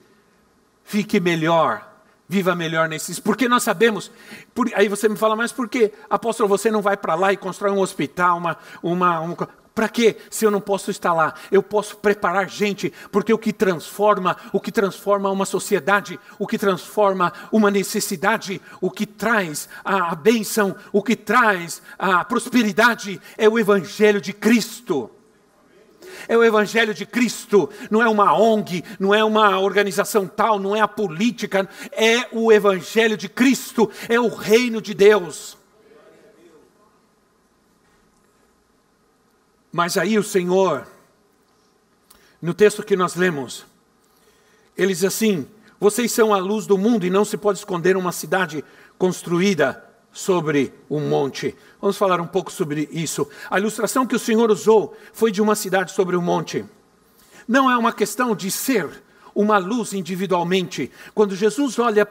fique 0.84 1.20
melhor, 1.20 1.93
viva 2.34 2.56
melhor 2.56 2.90
nesses. 2.90 3.20
Porque 3.20 3.48
nós 3.48 3.62
sabemos. 3.62 4.12
Por, 4.56 4.72
aí 4.74 4.88
você 4.88 5.08
me 5.08 5.16
fala, 5.16 5.36
mas 5.36 5.52
por 5.52 5.70
que, 5.70 5.92
apóstolo, 6.10 6.50
você 6.50 6.72
não 6.72 6.82
vai 6.82 6.98
para 6.98 7.14
lá 7.14 7.32
e 7.32 7.38
constrói 7.38 7.72
um 7.72 7.80
hospital, 7.80 8.38
uma. 8.38 8.58
uma, 8.82 9.20
uma 9.20 9.64
para 9.76 9.90
quê? 9.90 10.18
Se 10.30 10.46
eu 10.46 10.52
não 10.52 10.62
posso 10.62 10.92
estar 10.92 11.14
lá, 11.14 11.34
eu 11.52 11.64
posso 11.64 11.98
preparar 11.98 12.48
gente, 12.48 12.94
porque 13.12 13.34
o 13.34 13.40
que 13.40 13.52
transforma, 13.52 14.38
o 14.52 14.60
que 14.60 14.72
transforma 14.72 15.32
uma 15.32 15.48
sociedade, 15.48 16.20
o 16.38 16.46
que 16.46 16.60
transforma 16.60 17.34
uma 17.52 17.72
necessidade, 17.72 18.62
o 18.80 18.92
que 18.92 19.08
traz 19.08 19.68
a 19.84 20.14
bênção, 20.14 20.76
o 20.92 21.02
que 21.02 21.16
traz 21.16 21.82
a 21.98 22.24
prosperidade 22.24 23.20
é 23.36 23.50
o 23.50 23.58
Evangelho 23.58 24.22
de 24.22 24.32
Cristo 24.32 25.10
é 26.28 26.38
o 26.38 26.44
Evangelho 26.44 26.94
de 26.94 27.06
Cristo, 27.06 27.70
não 27.90 28.02
é 28.02 28.08
uma 28.08 28.38
ONG, 28.38 28.84
não 29.00 29.14
é 29.14 29.24
uma 29.24 29.60
organização 29.60 30.28
tal, 30.28 30.60
não 30.60 30.76
é 30.76 30.82
a 30.82 30.88
política, 30.88 31.68
é 31.92 32.28
o 32.32 32.52
Evangelho 32.52 33.18
de 33.18 33.30
Cristo, 33.30 33.90
é 34.08 34.20
o 34.20 34.28
reino 34.28 34.82
de 34.82 34.94
Deus. 34.94 35.58
Mas 39.72 39.98
aí 39.98 40.20
o 40.20 40.24
Senhor, 40.24 40.88
no 42.42 42.54
texto 42.54 42.84
que 42.84 42.96
nós 42.96 43.16
lemos, 43.16 43.66
ele 44.78 44.94
diz 44.94 45.04
assim: 45.04 45.48
vocês 45.80 46.12
são 46.12 46.34
a 46.34 46.38
luz 46.38 46.68
do 46.68 46.78
mundo 46.78 47.06
e 47.06 47.10
não 47.10 47.26
se 47.26 47.38
pode 47.38 47.60
esconder 47.60 47.98
uma 47.98 48.12
cidade 48.12 48.64
construída 48.98 49.93
sobre 50.14 50.72
um 50.90 51.10
monte. 51.10 51.56
Vamos 51.82 51.98
falar 51.98 52.22
um 52.22 52.28
pouco 52.28 52.52
sobre 52.52 52.88
isso. 52.92 53.28
A 53.50 53.60
ilustração 53.60 54.06
que 54.06 54.16
o 54.16 54.20
Senhor 54.20 54.50
usou 54.52 54.96
foi 55.12 55.32
de 55.32 55.42
uma 55.42 55.56
cidade 55.56 55.92
sobre 55.92 56.16
um 56.16 56.22
monte. 56.22 56.64
Não 57.48 57.70
é 57.70 57.76
uma 57.76 57.92
questão 57.92 58.36
de 58.36 58.50
ser 58.50 59.04
uma 59.36 59.58
luz 59.58 59.94
individualmente. 59.94 60.92
Quando 61.14 61.36
Jesus 61.36 61.80
olha, 61.80 62.08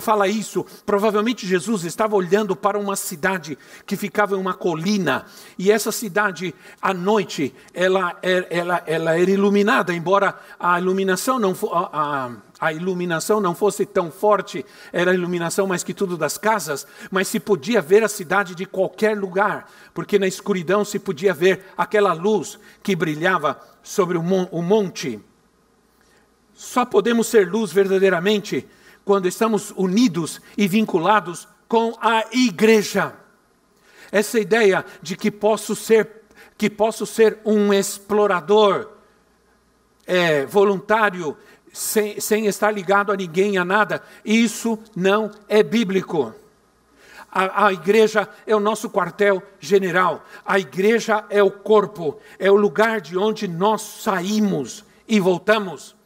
fala 0.00 0.26
isso, 0.26 0.66
provavelmente 0.84 1.46
Jesus 1.46 1.84
estava 1.84 2.16
olhando 2.16 2.56
para 2.56 2.78
uma 2.78 2.96
cidade 2.96 3.56
que 3.86 3.96
ficava 3.96 4.34
em 4.34 4.38
uma 4.38 4.54
colina, 4.54 5.24
e 5.58 5.70
essa 5.70 5.92
cidade, 5.92 6.54
à 6.80 6.92
noite, 6.92 7.54
ela, 7.72 8.18
ela, 8.22 8.82
ela 8.86 9.18
era 9.18 9.30
iluminada, 9.30 9.94
embora 9.94 10.38
a 10.58 10.78
iluminação 10.80 11.38
não 11.38 11.54
a 11.92 12.32
iluminação 12.72 13.40
não 13.40 13.54
fosse 13.54 13.84
tão 13.84 14.10
forte, 14.10 14.64
era 14.92 15.10
a 15.10 15.14
iluminação 15.14 15.66
mais 15.66 15.82
que 15.82 15.92
tudo 15.92 16.16
das 16.16 16.38
casas, 16.38 16.86
mas 17.10 17.28
se 17.28 17.40
podia 17.40 17.80
ver 17.80 18.04
a 18.04 18.08
cidade 18.08 18.54
de 18.54 18.64
qualquer 18.64 19.18
lugar, 19.18 19.70
porque 19.92 20.18
na 20.18 20.26
escuridão 20.26 20.84
se 20.84 20.98
podia 20.98 21.34
ver 21.34 21.64
aquela 21.76 22.12
luz 22.12 22.58
que 22.82 22.94
brilhava 22.96 23.60
sobre 23.82 24.16
o 24.16 24.22
monte. 24.22 25.20
Só 26.54 26.84
podemos 26.84 27.26
ser 27.26 27.50
luz 27.50 27.72
verdadeiramente 27.72 28.66
quando 29.04 29.26
estamos 29.26 29.72
unidos 29.76 30.40
e 30.56 30.66
vinculados 30.68 31.46
com 31.68 31.94
a 32.00 32.24
igreja. 32.32 33.14
Essa 34.10 34.38
ideia 34.38 34.84
de 35.02 35.16
que 35.16 35.30
posso 35.30 35.74
ser 35.74 36.22
que 36.56 36.70
posso 36.70 37.04
ser 37.04 37.38
um 37.44 37.72
explorador 37.72 38.88
é, 40.06 40.46
voluntário 40.46 41.36
sem, 41.74 42.20
sem 42.20 42.46
estar 42.46 42.70
ligado 42.70 43.10
a 43.10 43.16
ninguém, 43.16 43.58
a 43.58 43.64
nada. 43.64 44.00
Isso 44.24 44.78
não 44.94 45.28
é 45.48 45.60
bíblico. 45.60 46.32
A, 47.30 47.66
a, 47.66 47.72
igreja 47.72 48.28
é 48.46 48.54
o 48.54 48.60
nosso 48.60 48.88
quartel 48.88 49.42
general, 49.58 50.24
a 50.46 50.56
igreja 50.56 51.24
é 51.28 51.42
o 51.42 51.50
corpo, 51.50 52.20
é 52.38 52.48
o 52.48 52.54
lugar 52.54 53.00
de 53.00 53.18
onde 53.18 53.48
nós 53.48 53.82
saímos 53.82 54.84
e 55.08 55.18
voltamos. 55.18 55.96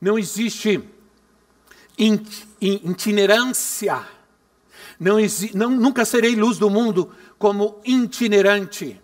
Não 0.00 0.18
existe 0.18 0.82
itinerância, 2.58 4.02
não, 4.98 5.16
não, 5.52 5.70
nunca 5.72 6.06
serei 6.06 6.34
luz 6.34 6.56
do 6.56 6.70
mundo 6.70 7.12
como 7.38 7.78
itinerante. 7.84 8.98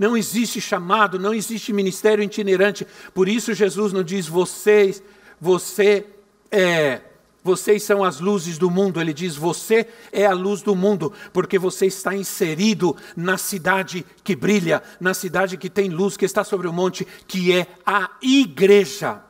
Não 0.00 0.16
existe 0.16 0.62
chamado, 0.62 1.18
não 1.18 1.34
existe 1.34 1.74
ministério 1.74 2.24
itinerante. 2.24 2.86
Por 3.12 3.28
isso 3.28 3.52
Jesus 3.52 3.92
não 3.92 4.02
diz 4.02 4.26
vocês, 4.26 5.02
você 5.38 6.06
é, 6.50 7.02
vocês 7.44 7.82
são 7.82 8.02
as 8.02 8.18
luzes 8.18 8.56
do 8.56 8.70
mundo. 8.70 8.98
Ele 8.98 9.12
diz 9.12 9.36
você 9.36 9.86
é 10.10 10.24
a 10.24 10.32
luz 10.32 10.62
do 10.62 10.74
mundo, 10.74 11.12
porque 11.34 11.58
você 11.58 11.84
está 11.84 12.16
inserido 12.16 12.96
na 13.14 13.36
cidade 13.36 14.06
que 14.24 14.34
brilha, 14.34 14.82
na 14.98 15.12
cidade 15.12 15.58
que 15.58 15.68
tem 15.68 15.90
luz, 15.90 16.16
que 16.16 16.24
está 16.24 16.44
sobre 16.44 16.66
o 16.66 16.72
monte, 16.72 17.06
que 17.28 17.52
é 17.52 17.66
a 17.84 18.12
igreja. 18.22 19.22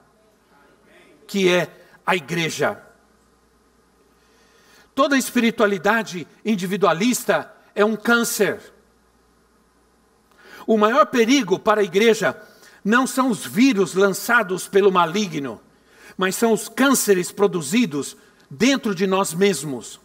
Que 1.27 1.49
é 1.49 1.69
a 2.07 2.15
igreja. 2.15 2.81
Toda 4.95 5.19
espiritualidade 5.19 6.29
individualista 6.45 7.53
é 7.75 7.85
um 7.85 7.97
câncer. 7.97 8.61
O 10.71 10.79
maior 10.79 11.05
perigo 11.07 11.59
para 11.59 11.81
a 11.81 11.85
igreja 11.85 12.41
não 12.85 13.05
são 13.05 13.29
os 13.29 13.45
vírus 13.45 13.95
lançados 13.95 14.69
pelo 14.69 14.93
maligno, 14.93 15.61
mas 16.17 16.37
são 16.37 16.53
os 16.53 16.69
cânceres 16.69 17.33
produzidos 17.33 18.17
dentro 18.49 18.95
de 18.95 19.05
nós 19.05 19.35
mesmos. 19.35 19.99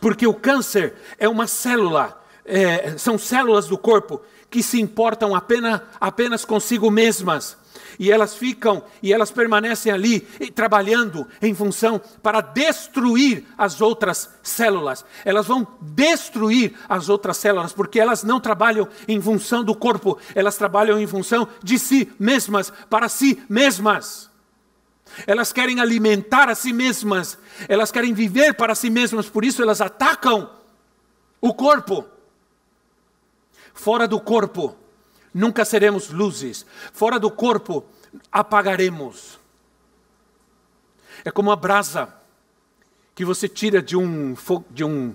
Porque 0.00 0.28
o 0.28 0.32
câncer 0.32 0.94
é 1.18 1.28
uma 1.28 1.48
célula, 1.48 2.22
é, 2.44 2.96
são 2.96 3.18
células 3.18 3.66
do 3.66 3.76
corpo 3.76 4.22
que 4.48 4.62
se 4.62 4.80
importam 4.80 5.34
apenas, 5.34 5.80
apenas 6.00 6.44
consigo 6.44 6.88
mesmas. 6.88 7.56
E 7.98 8.10
elas 8.10 8.34
ficam 8.34 8.82
e 9.02 9.12
elas 9.12 9.30
permanecem 9.30 9.92
ali 9.92 10.20
trabalhando 10.54 11.26
em 11.40 11.54
função 11.54 12.00
para 12.22 12.40
destruir 12.40 13.44
as 13.56 13.80
outras 13.80 14.30
células. 14.42 15.04
Elas 15.24 15.46
vão 15.46 15.66
destruir 15.80 16.74
as 16.88 17.08
outras 17.08 17.36
células 17.36 17.72
porque 17.72 18.00
elas 18.00 18.22
não 18.22 18.40
trabalham 18.40 18.88
em 19.06 19.20
função 19.20 19.62
do 19.64 19.74
corpo, 19.74 20.18
elas 20.34 20.56
trabalham 20.56 21.00
em 21.00 21.06
função 21.06 21.48
de 21.62 21.78
si 21.78 22.10
mesmas, 22.18 22.72
para 22.88 23.08
si 23.08 23.42
mesmas. 23.48 24.30
Elas 25.26 25.52
querem 25.52 25.80
alimentar 25.80 26.48
a 26.48 26.54
si 26.54 26.72
mesmas, 26.72 27.38
elas 27.68 27.90
querem 27.90 28.14
viver 28.14 28.54
para 28.54 28.74
si 28.74 28.88
mesmas, 28.88 29.28
por 29.28 29.44
isso 29.44 29.62
elas 29.62 29.80
atacam 29.80 30.50
o 31.40 31.52
corpo. 31.52 32.06
Fora 33.74 34.06
do 34.06 34.20
corpo, 34.20 34.76
nunca 35.32 35.64
seremos 35.64 36.10
luzes. 36.10 36.66
Fora 36.92 37.18
do 37.18 37.30
corpo, 37.30 37.84
apagaremos. 38.30 39.38
É 41.24 41.30
como 41.30 41.50
a 41.50 41.56
brasa 41.56 42.14
que 43.14 43.24
você 43.24 43.48
tira 43.48 43.82
de 43.82 43.96
um 43.96 44.34
de 44.70 44.84
um 44.84 45.14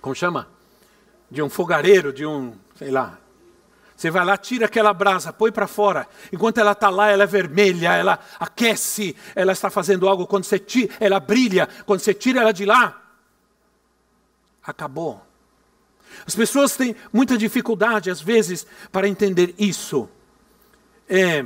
como 0.00 0.14
chama? 0.14 0.48
De 1.30 1.42
um 1.42 1.50
fogareiro, 1.50 2.12
de 2.12 2.24
um, 2.24 2.54
sei 2.76 2.90
lá. 2.90 3.18
Você 3.94 4.10
vai 4.10 4.24
lá, 4.24 4.36
tira 4.36 4.66
aquela 4.66 4.94
brasa, 4.94 5.32
põe 5.32 5.50
para 5.50 5.66
fora. 5.66 6.06
Enquanto 6.32 6.58
ela 6.58 6.70
está 6.70 6.88
lá, 6.88 7.10
ela 7.10 7.24
é 7.24 7.26
vermelha, 7.26 7.94
ela 7.94 8.20
aquece, 8.38 9.16
ela 9.34 9.52
está 9.52 9.68
fazendo 9.68 10.08
algo. 10.08 10.26
Quando 10.26 10.44
você 10.44 10.58
tira, 10.58 10.94
ela 11.00 11.18
brilha. 11.18 11.68
Quando 11.84 11.98
você 12.00 12.14
tira 12.14 12.40
ela 12.40 12.52
de 12.52 12.64
lá, 12.64 13.02
acabou. 14.62 15.27
As 16.26 16.34
pessoas 16.34 16.76
têm 16.76 16.94
muita 17.12 17.36
dificuldade, 17.36 18.10
às 18.10 18.20
vezes, 18.20 18.66
para 18.92 19.08
entender 19.08 19.54
isso. 19.58 20.08
É, 21.08 21.44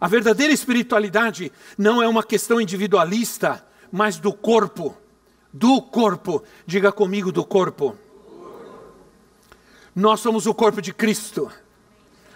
a 0.00 0.08
verdadeira 0.08 0.52
espiritualidade 0.52 1.52
não 1.78 2.02
é 2.02 2.08
uma 2.08 2.22
questão 2.22 2.60
individualista, 2.60 3.64
mas 3.90 4.18
do 4.18 4.32
corpo. 4.32 4.96
Do 5.52 5.80
corpo. 5.80 6.42
Diga 6.66 6.92
comigo, 6.92 7.32
do 7.32 7.44
corpo. 7.44 7.96
Nós 9.94 10.20
somos 10.20 10.46
o 10.46 10.54
corpo 10.54 10.82
de 10.82 10.92
Cristo. 10.92 11.50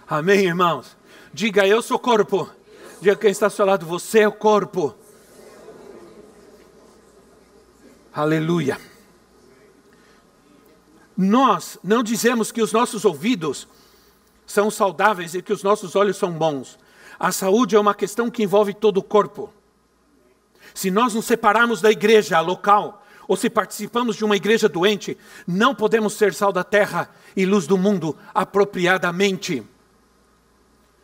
Amém, 0.07 0.47
irmãos? 0.47 0.97
Diga, 1.35 1.67
eu 1.67 1.83
sou 1.83 1.99
corpo. 1.99 2.49
Diga 3.01 3.17
quem 3.17 3.31
está 3.31 3.47
ao 3.47 3.51
seu 3.51 3.67
lado, 3.67 3.85
você 3.85 4.21
é 4.21 4.29
o 4.29 4.33
corpo. 4.33 4.95
Aleluia. 8.15 8.79
Nós 11.21 11.77
não 11.83 12.01
dizemos 12.01 12.53
que 12.53 12.63
os 12.63 12.73
nossos 12.73 13.05
ouvidos 13.05 13.67
são 14.47 14.71
saudáveis 14.71 15.35
e 15.35 15.43
que 15.43 15.53
os 15.53 15.65
nossos 15.65 15.97
olhos 15.97 16.17
são 16.17 16.31
bons. 16.31 16.79
A 17.19 17.33
saúde 17.33 17.75
é 17.75 17.81
uma 17.81 17.93
questão 17.93 18.31
que 18.31 18.45
envolve 18.45 18.73
todo 18.73 18.99
o 18.99 19.03
corpo. 19.03 19.53
Se 20.73 20.93
nós 20.93 21.15
nos 21.15 21.25
separarmos 21.25 21.81
da 21.81 21.91
igreja 21.91 22.39
local, 22.39 23.05
ou 23.27 23.37
se 23.37 23.51
participamos 23.51 24.15
de 24.15 24.25
uma 24.25 24.37
igreja 24.37 24.69
doente, 24.69 25.19
não 25.45 25.75
podemos 25.75 26.13
ser 26.13 26.33
sal 26.33 26.53
da 26.53 26.63
terra 26.63 27.11
e 27.37 27.45
luz 27.45 27.67
do 27.67 27.77
mundo 27.77 28.17
apropriadamente. 28.33 29.65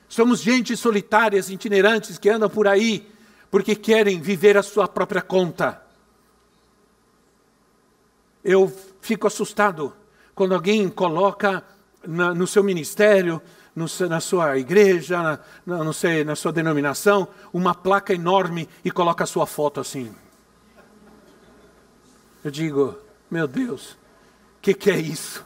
Somos 0.08 0.40
gente 0.40 0.76
solitárias, 0.76 1.50
itinerantes, 1.50 2.18
que 2.18 2.30
andam 2.30 2.48
por 2.48 2.68
aí 2.68 3.12
porque 3.50 3.74
querem 3.74 4.20
viver 4.20 4.56
a 4.56 4.62
sua 4.62 4.86
própria 4.86 5.20
conta. 5.20 5.82
Eu 8.44 8.72
fico 9.00 9.26
assustado 9.26 9.92
quando 10.34 10.54
alguém 10.54 10.88
coloca 10.88 11.62
na, 12.06 12.34
no 12.34 12.46
seu 12.46 12.62
ministério, 12.62 13.40
no, 13.74 13.86
na 14.08 14.20
sua 14.20 14.58
igreja, 14.58 15.40
na, 15.64 15.84
não 15.84 15.92
sei, 15.92 16.24
na 16.24 16.36
sua 16.36 16.52
denominação, 16.52 17.28
uma 17.52 17.74
placa 17.74 18.12
enorme 18.14 18.68
e 18.84 18.90
coloca 18.90 19.24
a 19.24 19.26
sua 19.26 19.46
foto 19.46 19.80
assim. 19.80 20.14
Eu 22.44 22.50
digo, 22.50 22.98
meu 23.30 23.48
Deus, 23.48 23.92
o 23.92 23.96
que, 24.60 24.74
que 24.74 24.90
é 24.90 24.98
isso? 24.98 25.44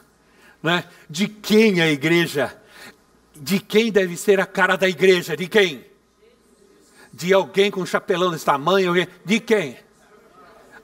Né? 0.61 0.83
De 1.09 1.27
quem 1.27 1.79
é 1.79 1.83
a 1.83 1.91
igreja? 1.91 2.55
De 3.35 3.59
quem 3.59 3.91
deve 3.91 4.17
ser 4.17 4.39
a 4.39 4.45
cara 4.45 4.75
da 4.75 4.89
igreja? 4.89 5.35
De 5.35 5.47
quem? 5.47 5.85
De 7.13 7.33
alguém 7.33 7.71
com 7.71 7.81
um 7.81 7.85
chapelão 7.85 8.31
desse 8.31 8.45
tamanho? 8.45 8.93
De 9.23 9.39
quem? 9.39 9.77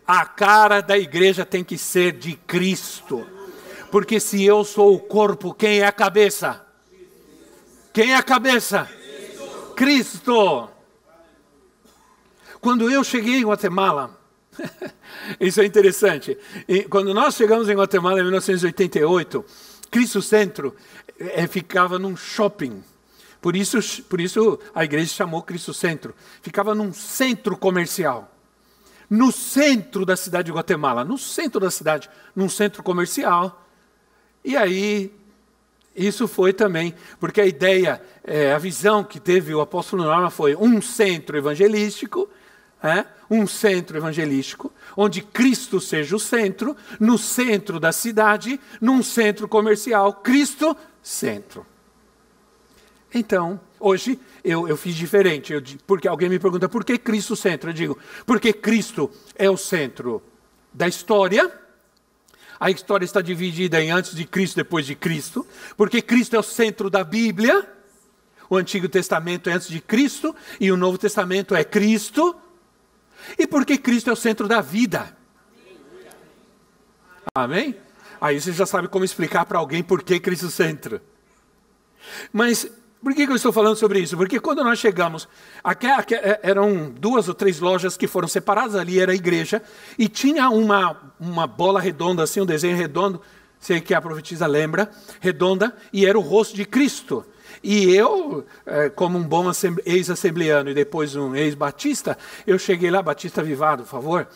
A 0.07 0.25
cara 0.25 0.81
da 0.81 0.97
igreja 0.97 1.45
tem 1.45 1.63
que 1.63 1.77
ser 1.77 2.13
de 2.13 2.35
Cristo. 2.35 3.27
Porque 3.95 4.19
se 4.19 4.43
eu 4.43 4.65
sou 4.65 4.93
o 4.93 4.99
corpo, 4.99 5.53
quem 5.53 5.79
é 5.79 5.85
a 5.85 5.91
cabeça? 5.93 6.61
Quem 7.93 8.11
é 8.11 8.17
a 8.17 8.21
cabeça? 8.21 8.89
Cristo. 9.73 10.69
Quando 12.59 12.91
eu 12.91 13.05
cheguei 13.05 13.35
em 13.35 13.45
Guatemala, 13.45 14.19
isso 15.39 15.61
é 15.61 15.65
interessante. 15.65 16.37
E 16.67 16.83
quando 16.83 17.13
nós 17.13 17.35
chegamos 17.35 17.69
em 17.69 17.73
Guatemala 17.73 18.19
em 18.19 18.23
1988, 18.23 19.45
Cristo 19.89 20.21
Centro 20.21 20.75
é, 21.17 21.47
ficava 21.47 21.97
num 21.97 22.17
shopping. 22.17 22.83
Por 23.39 23.55
isso, 23.55 23.79
por 24.09 24.19
isso 24.19 24.59
a 24.75 24.83
igreja 24.83 25.13
chamou 25.13 25.41
Cristo 25.41 25.73
Centro. 25.73 26.13
Ficava 26.41 26.75
num 26.75 26.91
centro 26.91 27.55
comercial. 27.55 28.29
No 29.09 29.31
centro 29.31 30.05
da 30.05 30.17
cidade 30.17 30.47
de 30.47 30.51
Guatemala, 30.51 31.05
no 31.05 31.17
centro 31.17 31.61
da 31.61 31.71
cidade, 31.71 32.09
num 32.35 32.49
centro 32.49 32.83
comercial, 32.83 33.61
e 34.45 34.55
aí, 34.55 35.11
isso 35.95 36.27
foi 36.27 36.53
também, 36.53 36.93
porque 37.19 37.41
a 37.41 37.45
ideia, 37.47 37.99
é, 38.23 38.53
a 38.53 38.59
visão 38.59 39.03
que 39.03 39.19
teve 39.19 39.55
o 39.55 39.59
apóstolo 39.59 40.03
Norma 40.03 40.29
foi 40.29 40.55
um 40.55 40.79
centro 40.83 41.35
evangelístico, 41.35 42.29
é, 42.83 43.05
um 43.27 43.47
centro 43.47 43.97
evangelístico, 43.97 44.71
onde 44.95 45.23
Cristo 45.23 45.81
seja 45.81 46.15
o 46.15 46.19
centro, 46.19 46.77
no 46.99 47.17
centro 47.17 47.79
da 47.79 47.91
cidade, 47.91 48.59
num 48.79 49.01
centro 49.01 49.47
comercial, 49.47 50.13
Cristo 50.13 50.77
centro. 51.01 51.65
Então, 53.11 53.59
hoje 53.79 54.19
eu, 54.43 54.67
eu 54.67 54.77
fiz 54.77 54.93
diferente, 54.93 55.53
eu, 55.53 55.63
porque 55.87 56.07
alguém 56.07 56.29
me 56.29 56.37
pergunta 56.37 56.69
por 56.69 56.85
que 56.85 56.99
Cristo 56.99 57.35
centro? 57.35 57.71
Eu 57.71 57.73
digo, 57.73 57.97
porque 58.27 58.53
Cristo 58.53 59.09
é 59.35 59.49
o 59.49 59.57
centro 59.57 60.21
da 60.71 60.87
história, 60.87 61.51
a 62.59 62.69
história 62.69 63.05
está 63.05 63.21
dividida 63.21 63.81
em 63.81 63.91
antes 63.91 64.15
de 64.15 64.25
Cristo 64.25 64.55
e 64.55 64.63
depois 64.63 64.85
de 64.85 64.95
Cristo, 64.95 65.45
porque 65.75 66.01
Cristo 66.01 66.35
é 66.35 66.39
o 66.39 66.43
centro 66.43 66.89
da 66.89 67.03
Bíblia. 67.03 67.69
O 68.49 68.55
Antigo 68.55 68.87
Testamento 68.87 69.49
é 69.49 69.53
antes 69.53 69.67
de 69.67 69.81
Cristo 69.81 70.35
e 70.59 70.71
o 70.71 70.77
Novo 70.77 70.97
Testamento 70.97 71.55
é 71.55 71.63
Cristo. 71.63 72.35
E 73.37 73.47
porque 73.47 73.77
Cristo 73.77 74.09
é 74.09 74.13
o 74.13 74.15
centro 74.15 74.47
da 74.47 74.61
vida. 74.61 75.17
Amém? 77.33 77.75
Aí 78.21 78.39
você 78.39 78.53
já 78.53 78.65
sabe 78.65 78.87
como 78.87 79.03
explicar 79.03 79.45
para 79.45 79.57
alguém 79.57 79.83
por 79.83 80.03
que 80.03 80.19
Cristo 80.19 80.45
é 80.45 80.49
centro. 80.49 81.01
Mas 82.31 82.69
por 83.05 83.13
que, 83.13 83.21
eu 83.21 83.35
estou 83.35 83.53
falando 83.53 83.75
sobre 83.75 83.99
isso? 83.99 84.17
Porque 84.17 84.39
quando 84.39 84.63
nós 84.63 84.79
chegamos, 84.79 85.27
aqui, 85.63 85.85
aqui, 85.85 86.15
é, 86.15 86.39
eram 86.41 86.89
duas 86.89 87.27
ou 87.27 87.35
três 87.35 87.59
lojas 87.59 87.95
que 87.95 88.07
foram 88.07 88.27
separadas, 88.27 88.75
ali 88.75 88.99
era 88.99 89.11
a 89.11 89.15
igreja, 89.15 89.61
e 89.95 90.07
tinha 90.07 90.49
uma, 90.49 91.13
uma 91.19 91.45
bola 91.45 91.79
redonda, 91.79 92.23
assim, 92.23 92.41
um 92.41 92.47
desenho 92.47 92.75
redondo, 92.75 93.21
sei 93.59 93.79
que 93.79 93.93
a 93.93 94.01
profetisa 94.01 94.47
lembra, 94.47 94.89
redonda, 95.19 95.75
e 95.93 96.03
era 96.03 96.17
o 96.17 96.21
rosto 96.21 96.55
de 96.55 96.65
Cristo. 96.65 97.23
E 97.63 97.93
eu, 97.93 98.43
é, 98.65 98.89
como 98.89 99.19
um 99.19 99.23
bom 99.23 99.51
ex-assembleano 99.85 100.71
e 100.71 100.73
depois 100.73 101.15
um 101.15 101.35
ex-batista, 101.35 102.17
eu 102.47 102.57
cheguei 102.57 102.89
lá, 102.89 103.03
Batista 103.03 103.43
Vivado, 103.43 103.83
por 103.83 103.89
favor. 103.89 104.27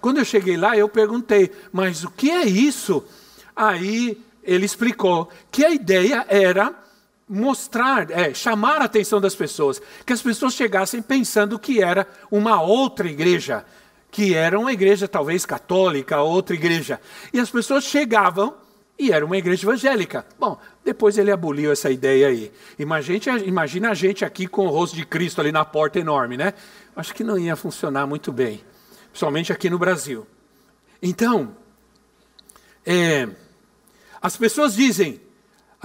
Quando 0.00 0.16
eu 0.16 0.24
cheguei 0.24 0.56
lá, 0.56 0.74
eu 0.74 0.88
perguntei, 0.88 1.50
mas 1.70 2.04
o 2.04 2.10
que 2.10 2.30
é 2.30 2.46
isso? 2.46 3.04
Aí 3.54 4.18
ele 4.42 4.64
explicou 4.64 5.28
que 5.50 5.62
a 5.62 5.68
ideia 5.68 6.24
era 6.26 6.83
mostrar, 7.28 8.10
é, 8.10 8.34
chamar 8.34 8.82
a 8.82 8.84
atenção 8.84 9.20
das 9.20 9.34
pessoas, 9.34 9.80
que 10.04 10.12
as 10.12 10.22
pessoas 10.22 10.54
chegassem 10.54 11.00
pensando 11.00 11.58
que 11.58 11.82
era 11.82 12.06
uma 12.30 12.60
outra 12.60 13.08
igreja, 13.08 13.64
que 14.10 14.34
era 14.34 14.58
uma 14.58 14.72
igreja 14.72 15.08
talvez 15.08 15.46
católica, 15.46 16.20
outra 16.20 16.54
igreja. 16.54 17.00
E 17.32 17.40
as 17.40 17.50
pessoas 17.50 17.84
chegavam 17.84 18.54
e 18.98 19.10
era 19.10 19.24
uma 19.24 19.36
igreja 19.36 19.66
evangélica. 19.66 20.24
Bom, 20.38 20.58
depois 20.84 21.18
ele 21.18 21.32
aboliu 21.32 21.72
essa 21.72 21.90
ideia 21.90 22.28
aí. 22.28 22.52
Imagina, 22.78 23.38
imagina 23.44 23.90
a 23.90 23.94
gente 23.94 24.24
aqui 24.24 24.46
com 24.46 24.66
o 24.66 24.70
rosto 24.70 24.94
de 24.94 25.04
Cristo 25.04 25.40
ali 25.40 25.50
na 25.50 25.64
porta 25.64 25.98
enorme, 25.98 26.36
né? 26.36 26.54
Acho 26.94 27.14
que 27.14 27.24
não 27.24 27.38
ia 27.38 27.56
funcionar 27.56 28.06
muito 28.06 28.30
bem, 28.30 28.60
principalmente 29.10 29.52
aqui 29.52 29.68
no 29.68 29.78
Brasil. 29.78 30.26
Então, 31.02 31.56
é, 32.86 33.28
as 34.22 34.36
pessoas 34.36 34.76
dizem, 34.76 35.20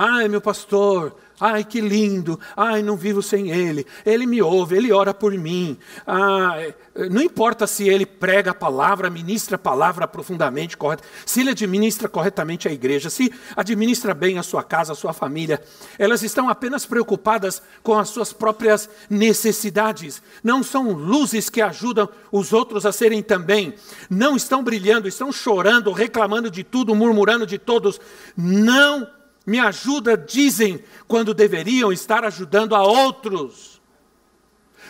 Ai, 0.02 0.30
meu 0.30 0.39
pastor, 0.39 1.13
ai, 1.39 1.63
que 1.63 1.82
lindo, 1.82 2.39
ai, 2.56 2.82
não 2.82 2.95
vivo 2.95 3.21
sem 3.21 3.52
ele, 3.52 3.86
ele 4.06 4.25
me 4.25 4.41
ouve, 4.41 4.75
ele 4.75 4.91
ora 4.91 5.13
por 5.13 5.32
mim. 5.34 5.78
Ai, 6.06 6.75
não 7.10 7.21
importa 7.21 7.65
se 7.65 7.88
ele 7.88 8.06
prega 8.06 8.52
a 8.52 8.56
palavra, 8.56 9.10
ministra 9.10 9.56
a 9.56 9.60
palavra 9.60 10.08
profundamente 10.08 10.75
correta, 10.75 11.04
se 11.25 11.41
ele 11.41 11.52
administra 11.52 12.10
corretamente 12.10 12.67
a 12.67 12.71
igreja, 12.71 13.10
se 13.10 13.32
administra 13.56 14.13
bem 14.13 14.38
a 14.38 14.43
sua 14.43 14.63
casa, 14.63 14.93
a 14.93 14.95
sua 14.95 15.13
família, 15.13 15.62
elas 15.97 16.23
estão 16.23 16.49
apenas 16.49 16.86
preocupadas 16.86 17.62
com 17.84 17.97
as 17.97 18.10
suas 18.10 18.34
próprias 18.34 18.89
necessidades. 19.10 20.21
Não 20.43 20.63
são 20.63 20.91
luzes 20.91 21.49
que 21.49 21.62
ajudam 21.62 22.10
os 22.32 22.54
outros 22.54 22.86
a 22.86 22.91
serem 22.91 23.23
também. 23.23 23.73
Não 24.10 24.36
estão 24.36 24.63
brilhando, 24.63 25.08
estão 25.08 25.32
chorando, 25.32 25.91
reclamando 25.91 26.49
de 26.49 26.63
tudo, 26.63 26.95
murmurando 26.95 27.45
de 27.45 27.58
todos. 27.58 27.99
Não 28.36 29.08
me 29.49 29.59
ajuda, 29.59 30.15
dizem, 30.15 30.83
quando 31.07 31.33
deveriam 31.33 31.91
estar 31.91 32.23
ajudando 32.23 32.75
a 32.75 32.83
outros, 32.83 33.81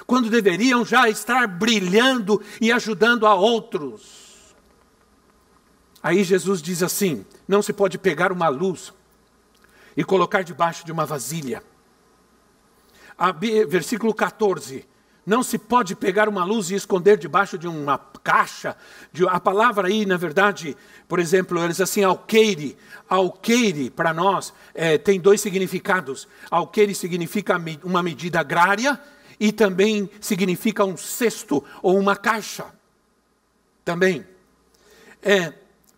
quando 0.06 0.30
deveriam 0.30 0.84
já 0.84 1.08
estar 1.08 1.48
brilhando 1.48 2.41
e 2.60 2.72
ajudando 2.72 3.26
a 3.26 3.34
outros. 3.34 4.54
Aí 6.04 6.24
Jesus 6.24 6.62
diz 6.62 6.84
assim: 6.84 7.26
não 7.48 7.62
se 7.62 7.72
pode 7.72 7.98
pegar 7.98 8.32
uma 8.32 8.50
luz 8.50 8.93
e 9.95 10.04
colocar 10.04 10.43
debaixo 10.43 10.86
de 10.86 10.91
uma 10.91 11.06
vasilha. 11.06 11.63
Versículo 13.67 14.13
14. 14.13 14.86
Não 15.25 15.43
se 15.43 15.58
pode 15.58 15.95
pegar 15.95 16.27
uma 16.27 16.43
luz 16.43 16.71
e 16.71 16.75
esconder 16.75 17.17
debaixo 17.17 17.58
de 17.58 17.67
uma 17.67 17.97
caixa. 18.23 18.75
De, 19.12 19.27
a 19.27 19.39
palavra 19.39 19.88
aí, 19.88 20.05
na 20.05 20.17
verdade, 20.17 20.75
por 21.08 21.19
exemplo, 21.19 21.63
eles 21.63 21.79
assim, 21.79 22.03
alqueire. 22.03 22.77
Alqueire, 23.08 23.89
para 23.89 24.13
nós, 24.13 24.53
é, 24.73 24.97
tem 24.97 25.19
dois 25.19 25.41
significados. 25.41 26.27
Alqueire 26.49 26.95
significa 26.95 27.62
uma 27.84 28.01
medida 28.01 28.39
agrária 28.39 28.99
e 29.39 29.51
também 29.51 30.10
significa 30.19 30.84
um 30.84 30.97
cesto 30.97 31.63
ou 31.82 31.97
uma 31.97 32.15
caixa. 32.15 32.65
Também. 33.86 34.25
É, 35.21 35.53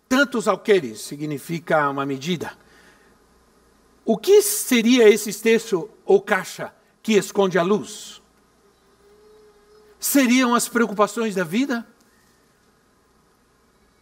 tantos 0.08 0.46
alqueires 0.48 1.00
significa 1.00 1.88
uma 1.88 2.06
medida. 2.06 2.56
O 4.04 4.16
que 4.18 4.42
seria 4.42 5.08
esse 5.08 5.32
cesto 5.32 5.88
ou 6.04 6.20
caixa 6.20 6.72
que 7.02 7.14
esconde 7.14 7.58
a 7.58 7.62
luz? 7.62 8.21
Seriam 10.02 10.52
as 10.52 10.68
preocupações 10.68 11.36
da 11.36 11.44
vida? 11.44 11.86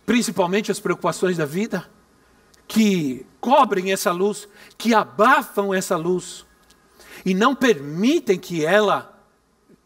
Principalmente 0.06 0.72
as 0.72 0.80
preocupações 0.80 1.36
da 1.36 1.44
vida, 1.44 1.88
que 2.66 3.26
cobrem 3.38 3.92
essa 3.92 4.10
luz, 4.10 4.48
que 4.78 4.94
abafam 4.94 5.74
essa 5.74 5.96
luz 5.96 6.46
e 7.24 7.34
não 7.34 7.54
permitem 7.54 8.38
que 8.38 8.64
ela 8.64 9.14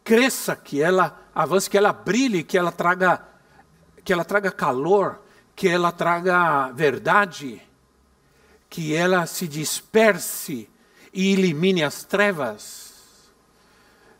cresça, 0.05 0.55
que 0.55 0.81
ela 0.81 1.19
avance, 1.35 1.69
que 1.69 1.77
ela 1.77 1.91
brilhe, 1.91 2.43
que 2.43 2.57
ela 2.57 2.71
traga 2.71 3.23
que 4.03 4.13
ela 4.13 4.23
traga 4.23 4.51
calor, 4.51 5.19
que 5.55 5.67
ela 5.67 5.91
traga 5.91 6.71
verdade, 6.71 7.59
que 8.69 8.95
ela 8.95 9.25
se 9.25 9.47
disperse 9.47 10.69
e 11.11 11.33
elimine 11.33 11.83
as 11.83 12.03
trevas. 12.03 12.93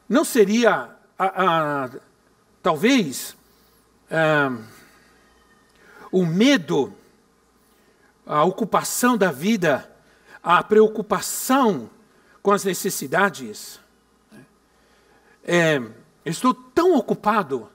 Não 0.09 0.25
seria 0.25 0.94
a, 1.17 1.85
a, 1.85 1.89
talvez 2.61 3.35
a, 4.09 4.57
o 6.11 6.25
medo, 6.25 6.93
a 8.25 8.43
ocupação 8.43 9.17
da 9.17 9.31
vida, 9.31 9.89
a 10.41 10.63
preocupação 10.63 11.89
com 12.41 12.51
as 12.51 12.63
necessidades. 12.63 13.79
É, 15.43 15.81
estou 16.25 16.53
tão 16.53 16.95
ocupado, 16.95 17.69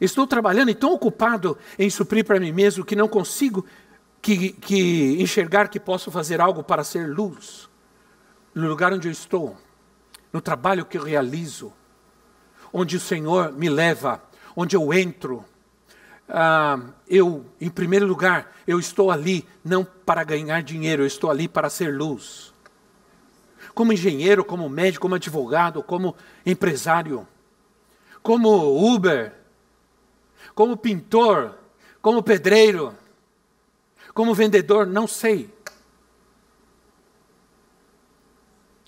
estou 0.00 0.26
trabalhando 0.26 0.70
e 0.70 0.74
tão 0.74 0.92
ocupado 0.92 1.58
em 1.78 1.90
suprir 1.90 2.24
para 2.24 2.38
mim 2.38 2.52
mesmo 2.52 2.84
que 2.84 2.94
não 2.94 3.08
consigo 3.08 3.64
que, 4.22 4.52
que 4.52 5.20
enxergar 5.20 5.68
que 5.68 5.80
posso 5.80 6.10
fazer 6.10 6.40
algo 6.40 6.62
para 6.62 6.84
ser 6.84 7.08
luz 7.08 7.68
no 8.54 8.68
lugar 8.68 8.92
onde 8.92 9.08
eu 9.08 9.12
estou, 9.12 9.56
no 10.32 10.40
trabalho 10.40 10.84
que 10.84 10.98
eu 10.98 11.02
realizo, 11.02 11.72
onde 12.72 12.96
o 12.96 13.00
Senhor 13.00 13.52
me 13.52 13.68
leva, 13.68 14.22
onde 14.56 14.76
eu 14.76 14.92
entro. 14.92 15.44
Ah, 16.28 16.78
eu, 17.08 17.46
em 17.60 17.70
primeiro 17.70 18.06
lugar, 18.06 18.54
eu 18.66 18.78
estou 18.78 19.10
ali 19.10 19.46
não 19.64 19.84
para 19.84 20.24
ganhar 20.24 20.62
dinheiro, 20.62 21.02
eu 21.02 21.06
estou 21.06 21.30
ali 21.30 21.48
para 21.48 21.70
ser 21.70 21.94
luz. 21.94 22.52
Como 23.74 23.92
engenheiro, 23.92 24.44
como 24.44 24.68
médico, 24.68 25.02
como 25.02 25.14
advogado, 25.14 25.82
como 25.82 26.14
empresário, 26.44 27.26
como 28.22 28.94
Uber, 28.94 29.34
como 30.54 30.76
pintor, 30.76 31.56
como 32.02 32.22
pedreiro, 32.22 32.94
como 34.12 34.34
vendedor, 34.34 34.86
não 34.86 35.06
sei. 35.06 35.48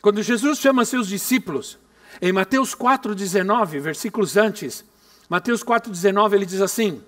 Quando 0.03 0.23
Jesus 0.23 0.59
chama 0.59 0.85
seus 0.85 1.07
discípulos, 1.07 1.79
em 2.21 2.33
Mateus 2.33 2.75
4,19, 2.75 3.81
versículos 3.81 4.37
antes, 4.37 4.85
Mateus 5.29 5.63
4,19 5.63 6.33
ele 6.33 6.47
diz 6.47 6.61
assim: 6.61 7.03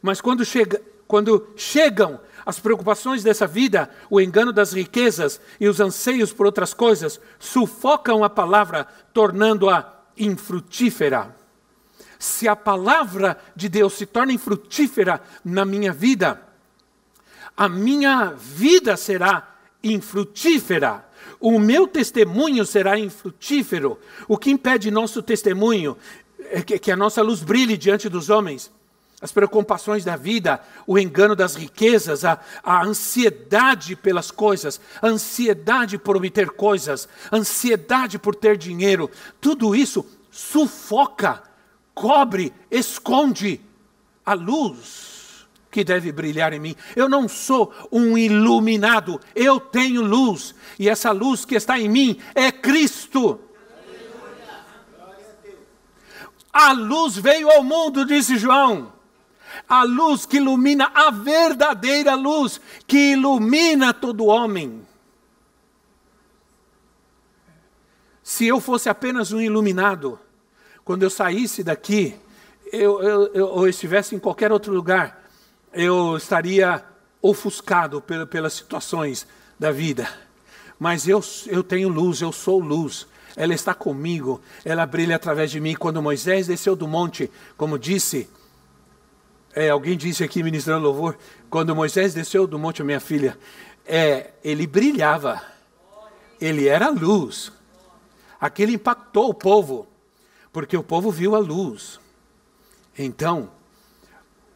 Mas 0.00 0.20
quando, 0.20 0.44
chega, 0.44 0.80
quando 1.08 1.48
chegam 1.56 2.20
as 2.46 2.58
preocupações 2.58 3.22
dessa 3.22 3.46
vida, 3.46 3.90
o 4.08 4.20
engano 4.20 4.52
das 4.52 4.72
riquezas 4.72 5.40
e 5.60 5.68
os 5.68 5.80
anseios 5.80 6.32
por 6.32 6.46
outras 6.46 6.72
coisas, 6.72 7.20
sufocam 7.38 8.22
a 8.22 8.30
palavra, 8.30 8.86
tornando-a 9.12 9.92
infrutífera. 10.16 11.34
Se 12.18 12.46
a 12.46 12.54
palavra 12.54 13.36
de 13.56 13.68
Deus 13.68 13.94
se 13.94 14.06
torna 14.06 14.32
infrutífera 14.32 15.20
na 15.44 15.64
minha 15.64 15.92
vida, 15.92 16.40
a 17.56 17.68
minha 17.68 18.32
vida 18.36 18.96
será 18.96 19.56
infrutífera 19.82 21.04
o 21.40 21.58
meu 21.58 21.86
testemunho 21.86 22.64
será 22.64 22.98
infrutífero. 22.98 23.98
O 24.28 24.38
que 24.38 24.50
impede 24.50 24.90
nosso 24.90 25.22
testemunho 25.22 25.96
é 26.50 26.62
que, 26.62 26.78
que 26.78 26.90
a 26.90 26.96
nossa 26.96 27.22
luz 27.22 27.42
brilhe 27.42 27.76
diante 27.76 28.08
dos 28.08 28.30
homens. 28.30 28.70
As 29.20 29.30
preocupações 29.30 30.04
da 30.04 30.16
vida, 30.16 30.60
o 30.86 30.98
engano 30.98 31.36
das 31.36 31.54
riquezas, 31.54 32.24
a, 32.24 32.40
a 32.62 32.84
ansiedade 32.84 33.94
pelas 33.94 34.32
coisas, 34.32 34.80
a 35.00 35.06
ansiedade 35.06 35.96
por 35.96 36.16
obter 36.16 36.50
coisas, 36.50 37.08
a 37.30 37.36
ansiedade 37.36 38.18
por 38.18 38.34
ter 38.34 38.56
dinheiro, 38.56 39.08
tudo 39.40 39.76
isso 39.76 40.04
sufoca, 40.30 41.42
cobre, 41.94 42.52
esconde 42.70 43.60
a 44.26 44.34
luz 44.34 45.11
que 45.72 45.82
deve 45.82 46.12
brilhar 46.12 46.52
em 46.52 46.60
mim. 46.60 46.76
Eu 46.94 47.08
não 47.08 47.26
sou 47.26 47.72
um 47.90 48.16
iluminado, 48.16 49.18
eu 49.34 49.58
tenho 49.58 50.02
luz, 50.02 50.54
e 50.78 50.86
essa 50.86 51.10
luz 51.10 51.46
que 51.46 51.54
está 51.54 51.80
em 51.80 51.88
mim 51.88 52.20
é 52.34 52.52
Cristo. 52.52 53.40
A 56.52 56.72
luz 56.72 57.16
veio 57.16 57.50
ao 57.50 57.64
mundo, 57.64 58.04
disse 58.04 58.36
João. 58.36 58.92
A 59.66 59.82
luz 59.84 60.26
que 60.26 60.36
ilumina 60.36 60.92
a 60.94 61.10
verdadeira 61.10 62.14
luz, 62.14 62.60
que 62.86 63.12
ilumina 63.12 63.94
todo 63.94 64.26
homem. 64.26 64.86
Se 68.22 68.46
eu 68.46 68.60
fosse 68.60 68.90
apenas 68.90 69.32
um 69.32 69.40
iluminado, 69.40 70.20
quando 70.84 71.02
eu 71.02 71.10
saísse 71.10 71.64
daqui, 71.64 72.14
eu, 72.70 73.02
eu, 73.02 73.26
eu, 73.34 73.46
ou 73.46 73.66
estivesse 73.66 74.14
em 74.14 74.18
qualquer 74.18 74.52
outro 74.52 74.72
lugar, 74.72 75.21
eu 75.72 76.16
estaria 76.16 76.84
ofuscado 77.20 78.02
pelas 78.02 78.52
situações 78.52 79.26
da 79.58 79.70
vida. 79.70 80.08
Mas 80.78 81.06
eu, 81.06 81.22
eu 81.46 81.62
tenho 81.62 81.88
luz, 81.88 82.20
eu 82.20 82.32
sou 82.32 82.58
luz. 82.58 83.06
Ela 83.36 83.54
está 83.54 83.72
comigo, 83.72 84.42
ela 84.64 84.84
brilha 84.84 85.16
através 85.16 85.50
de 85.50 85.60
mim. 85.60 85.74
Quando 85.74 86.02
Moisés 86.02 86.48
desceu 86.48 86.76
do 86.76 86.86
monte, 86.86 87.30
como 87.56 87.78
disse, 87.78 88.28
é, 89.54 89.70
alguém 89.70 89.96
disse 89.96 90.22
aqui 90.22 90.42
ministrando 90.42 90.84
louvor, 90.84 91.16
quando 91.48 91.74
Moisés 91.74 92.12
desceu 92.12 92.46
do 92.46 92.58
monte, 92.58 92.82
minha 92.82 93.00
filha, 93.00 93.38
é, 93.86 94.32
ele 94.42 94.66
brilhava, 94.66 95.40
ele 96.40 96.68
era 96.68 96.90
luz. 96.90 97.52
Aquilo 98.40 98.72
impactou 98.72 99.30
o 99.30 99.34
povo, 99.34 99.86
porque 100.52 100.76
o 100.76 100.82
povo 100.82 101.10
viu 101.10 101.34
a 101.36 101.38
luz. 101.38 102.00
Então, 102.98 103.50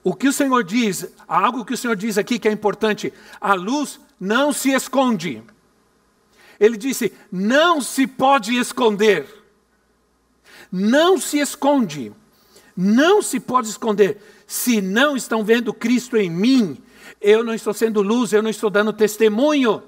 o 0.07 0.15
que 0.15 0.29
o 0.29 0.33
Senhor 0.33 0.63
diz, 0.63 1.13
algo 1.27 1.65
que 1.65 1.75
o 1.75 1.77
Senhor 1.77 1.97
diz 1.97 2.17
aqui 2.17 2.39
que 2.39 2.47
é 2.47 2.53
importante: 2.53 3.13
a 3.41 3.55
luz 3.55 3.99
não 4.21 4.53
se 4.53 4.71
esconde. 4.71 5.43
Ele 6.61 6.77
disse: 6.77 7.13
não 7.33 7.81
se 7.81 8.07
pode 8.07 8.57
esconder. 8.57 9.27
Não 10.71 11.19
se 11.19 11.41
esconde. 11.41 12.13
Não 12.77 13.21
se 13.21 13.41
pode 13.41 13.69
esconder. 13.69 14.23
Se 14.47 14.81
não 14.81 15.17
estão 15.17 15.45
vendo 15.45 15.75
Cristo 15.75 16.17
em 16.17 16.31
mim, 16.31 16.81
eu 17.21 17.43
não 17.43 17.53
estou 17.53 17.75
sendo 17.75 18.01
luz, 18.01 18.33
eu 18.33 18.45
não 18.45 18.51
estou 18.51 18.71
dando 18.71 18.93
testemunho. 18.93 19.83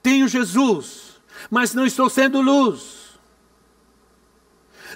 tenho 0.00 0.28
Jesus, 0.28 1.20
mas 1.50 1.74
não 1.74 1.84
estou 1.84 2.08
sendo 2.08 2.40
luz. 2.40 2.97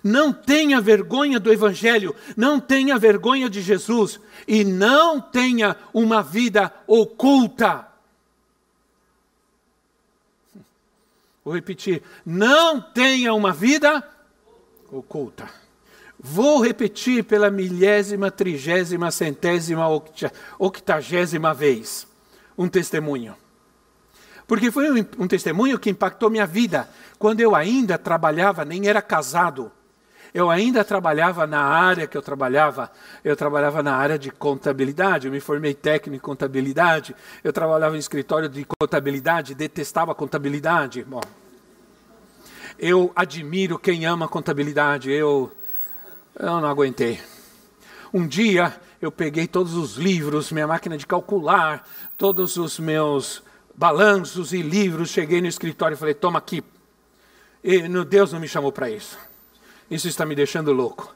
Não 0.03 0.33
tenha 0.33 0.81
vergonha 0.81 1.38
do 1.38 1.53
Evangelho, 1.53 2.15
não 2.37 2.59
tenha 2.59 2.99
vergonha 2.99 3.49
de 3.49 3.61
Jesus 3.61 4.19
e 4.49 4.65
não 4.65 5.21
tenha 5.21 5.77
uma 5.95 6.23
vida 6.23 6.73
oculta. 6.87 7.87
Vou 11.45 11.55
repetir: 11.55 12.03
não 12.25 12.81
tenha 12.81 13.33
uma 13.33 13.53
vida 13.53 14.03
oculta. 14.91 15.49
Vou 16.19 16.62
repetir 16.62 17.25
pela 17.25 17.51
milésima, 17.51 18.31
trigésima, 18.31 19.11
centésima, 19.11 19.88
octagésima 20.59 21.53
vez 21.53 22.07
um 22.57 22.69
testemunho. 22.69 23.37
Porque 24.47 24.71
foi 24.71 24.91
um, 24.91 25.07
um 25.19 25.27
testemunho 25.27 25.79
que 25.79 25.91
impactou 25.91 26.31
minha 26.31 26.47
vida 26.47 26.88
quando 27.19 27.41
eu 27.41 27.55
ainda 27.55 27.99
trabalhava, 27.99 28.65
nem 28.65 28.87
era 28.87 29.03
casado. 29.03 29.73
Eu 30.35 30.49
ainda 30.49 30.83
trabalhava 30.83 31.47
na 31.47 31.61
área 31.61 32.07
que 32.07 32.16
eu 32.16 32.23
trabalhava, 32.23 32.90
eu 33.23 33.37
trabalhava 33.37 33.83
na 33.83 33.95
área 33.95 34.18
de 34.18 34.31
contabilidade, 34.31 35.27
eu 35.27 35.33
me 35.33 35.40
formei 35.40 35.75
técnico 35.75 36.16
em 36.16 36.18
contabilidade, 36.18 37.14
eu 37.45 37.53
trabalhava 37.53 37.97
em 37.97 37.99
escritório 37.99 38.49
de 38.49 38.64
contabilidade, 38.64 39.55
detestava 39.55 40.14
contabilidade. 40.14 41.05
Bom, 41.05 41.21
eu 42.79 43.12
admiro 43.14 43.79
quem 43.79 44.07
ama 44.07 44.27
contabilidade, 44.27 45.11
eu, 45.11 45.53
eu 46.38 46.61
não 46.61 46.68
aguentei. 46.68 47.21
Um 48.12 48.27
dia 48.27 48.75
eu 49.03 49.12
peguei 49.12 49.47
todos 49.47 49.75
os 49.75 49.97
livros, 49.97 50.51
minha 50.51 50.66
máquina 50.66 50.97
de 50.97 51.07
calcular, 51.07 51.87
todos 52.16 52.57
os 52.57 52.79
meus 52.79 53.42
balanços 53.75 54.55
e 54.55 54.62
livros, 54.62 55.11
cheguei 55.11 55.42
no 55.42 55.47
escritório 55.47 55.95
e 55.95 55.99
falei: 55.99 56.14
toma 56.14 56.38
aqui. 56.38 56.64
E 57.62 57.87
Deus 58.05 58.33
não 58.33 58.40
me 58.40 58.49
chamou 58.49 58.73
para 58.73 58.88
isso. 58.88 59.18
Isso 59.92 60.09
está 60.09 60.24
me 60.24 60.35
deixando 60.35 60.72
louco. 60.72 61.14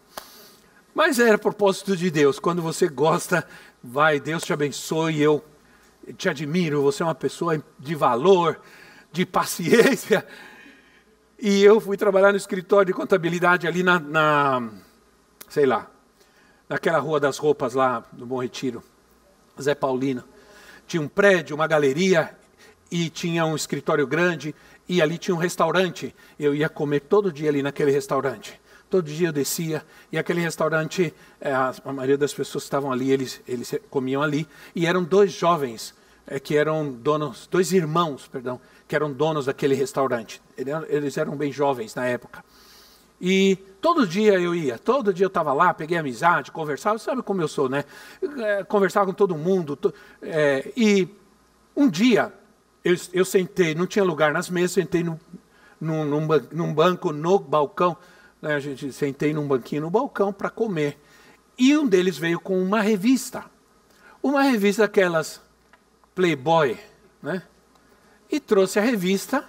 Mas 0.94 1.18
era 1.18 1.38
propósito 1.38 1.96
de 1.96 2.10
Deus. 2.10 2.38
Quando 2.38 2.60
você 2.60 2.86
gosta, 2.86 3.48
vai, 3.82 4.20
Deus 4.20 4.42
te 4.42 4.52
abençoe. 4.52 5.18
Eu 5.18 5.42
te 6.18 6.28
admiro. 6.28 6.82
Você 6.82 7.02
é 7.02 7.06
uma 7.06 7.14
pessoa 7.14 7.64
de 7.78 7.94
valor, 7.94 8.60
de 9.10 9.24
paciência. 9.24 10.26
E 11.38 11.64
eu 11.64 11.80
fui 11.80 11.96
trabalhar 11.96 12.32
no 12.32 12.36
escritório 12.36 12.84
de 12.84 12.92
contabilidade 12.92 13.66
ali 13.66 13.82
na, 13.82 13.98
na 13.98 14.70
sei 15.48 15.64
lá, 15.64 15.90
naquela 16.68 16.98
rua 16.98 17.18
das 17.18 17.38
roupas 17.38 17.72
lá 17.72 18.04
no 18.12 18.26
Bom 18.26 18.42
Retiro, 18.42 18.82
Zé 19.58 19.74
Paulino. 19.74 20.22
Tinha 20.86 21.00
um 21.00 21.08
prédio, 21.08 21.56
uma 21.56 21.66
galeria 21.66 22.36
e 22.90 23.08
tinha 23.08 23.46
um 23.46 23.56
escritório 23.56 24.06
grande 24.06 24.54
e 24.86 25.00
ali 25.00 25.16
tinha 25.16 25.34
um 25.34 25.38
restaurante. 25.38 26.14
Eu 26.38 26.54
ia 26.54 26.68
comer 26.68 27.00
todo 27.00 27.32
dia 27.32 27.48
ali 27.48 27.62
naquele 27.62 27.90
restaurante. 27.90 28.60
Todo 28.96 29.04
dia 29.04 29.28
eu 29.28 29.32
descia 29.32 29.84
e 30.10 30.16
aquele 30.16 30.40
restaurante, 30.40 31.12
é, 31.38 31.52
a, 31.52 31.74
maioria 31.92 32.16
das 32.16 32.32
pessoas 32.32 32.64
que 32.64 32.68
estavam 32.68 32.90
ali, 32.90 33.12
eles, 33.12 33.42
eles 33.46 33.78
comiam 33.90 34.22
ali. 34.22 34.48
E 34.74 34.86
eram 34.86 35.04
dois 35.04 35.32
jovens 35.32 35.94
é, 36.26 36.40
que 36.40 36.56
eram 36.56 36.90
donos, 36.90 37.46
dois 37.46 37.74
irmãos, 37.74 38.26
perdão, 38.26 38.58
que 38.88 38.96
eram 38.96 39.12
donos 39.12 39.44
daquele 39.44 39.74
restaurante. 39.74 40.40
Eles 40.56 41.18
eram 41.18 41.36
bem 41.36 41.52
jovens 41.52 41.94
na 41.94 42.06
época. 42.06 42.42
E 43.20 43.56
todo 43.82 44.06
dia 44.06 44.40
eu 44.40 44.54
ia, 44.54 44.78
todo 44.78 45.12
dia 45.12 45.26
eu 45.26 45.28
estava 45.28 45.52
lá, 45.52 45.74
peguei 45.74 45.98
amizade, 45.98 46.50
conversava, 46.50 46.98
sabe 46.98 47.20
como 47.22 47.42
eu 47.42 47.48
sou, 47.48 47.68
né? 47.68 47.84
É, 48.38 48.64
conversava 48.64 49.04
com 49.04 49.12
todo 49.12 49.36
mundo. 49.36 49.76
To, 49.76 49.92
é, 50.22 50.72
e 50.74 51.06
um 51.76 51.86
dia 51.86 52.32
eu, 52.82 52.96
eu, 53.12 53.26
sentei, 53.26 53.74
não 53.74 53.86
tinha 53.86 54.02
lugar 54.02 54.32
nas 54.32 54.48
mesas, 54.48 54.70
sentei 54.70 55.04
no, 55.04 55.20
num, 55.78 56.02
num, 56.02 56.26
num 56.50 56.72
banco 56.72 57.12
no 57.12 57.38
balcão 57.38 57.94
né, 58.46 58.54
a 58.54 58.60
gente 58.60 58.92
sentei 58.92 59.32
num 59.32 59.46
banquinho 59.46 59.82
no 59.82 59.90
balcão 59.90 60.32
para 60.32 60.48
comer. 60.48 60.98
E 61.58 61.76
um 61.76 61.86
deles 61.86 62.16
veio 62.16 62.38
com 62.38 62.62
uma 62.62 62.80
revista. 62.80 63.44
Uma 64.22 64.42
revista 64.42 64.82
daquelas 64.82 65.40
Playboy, 66.14 66.78
né? 67.22 67.42
E 68.30 68.40
trouxe 68.40 68.78
a 68.78 68.82
revista 68.82 69.48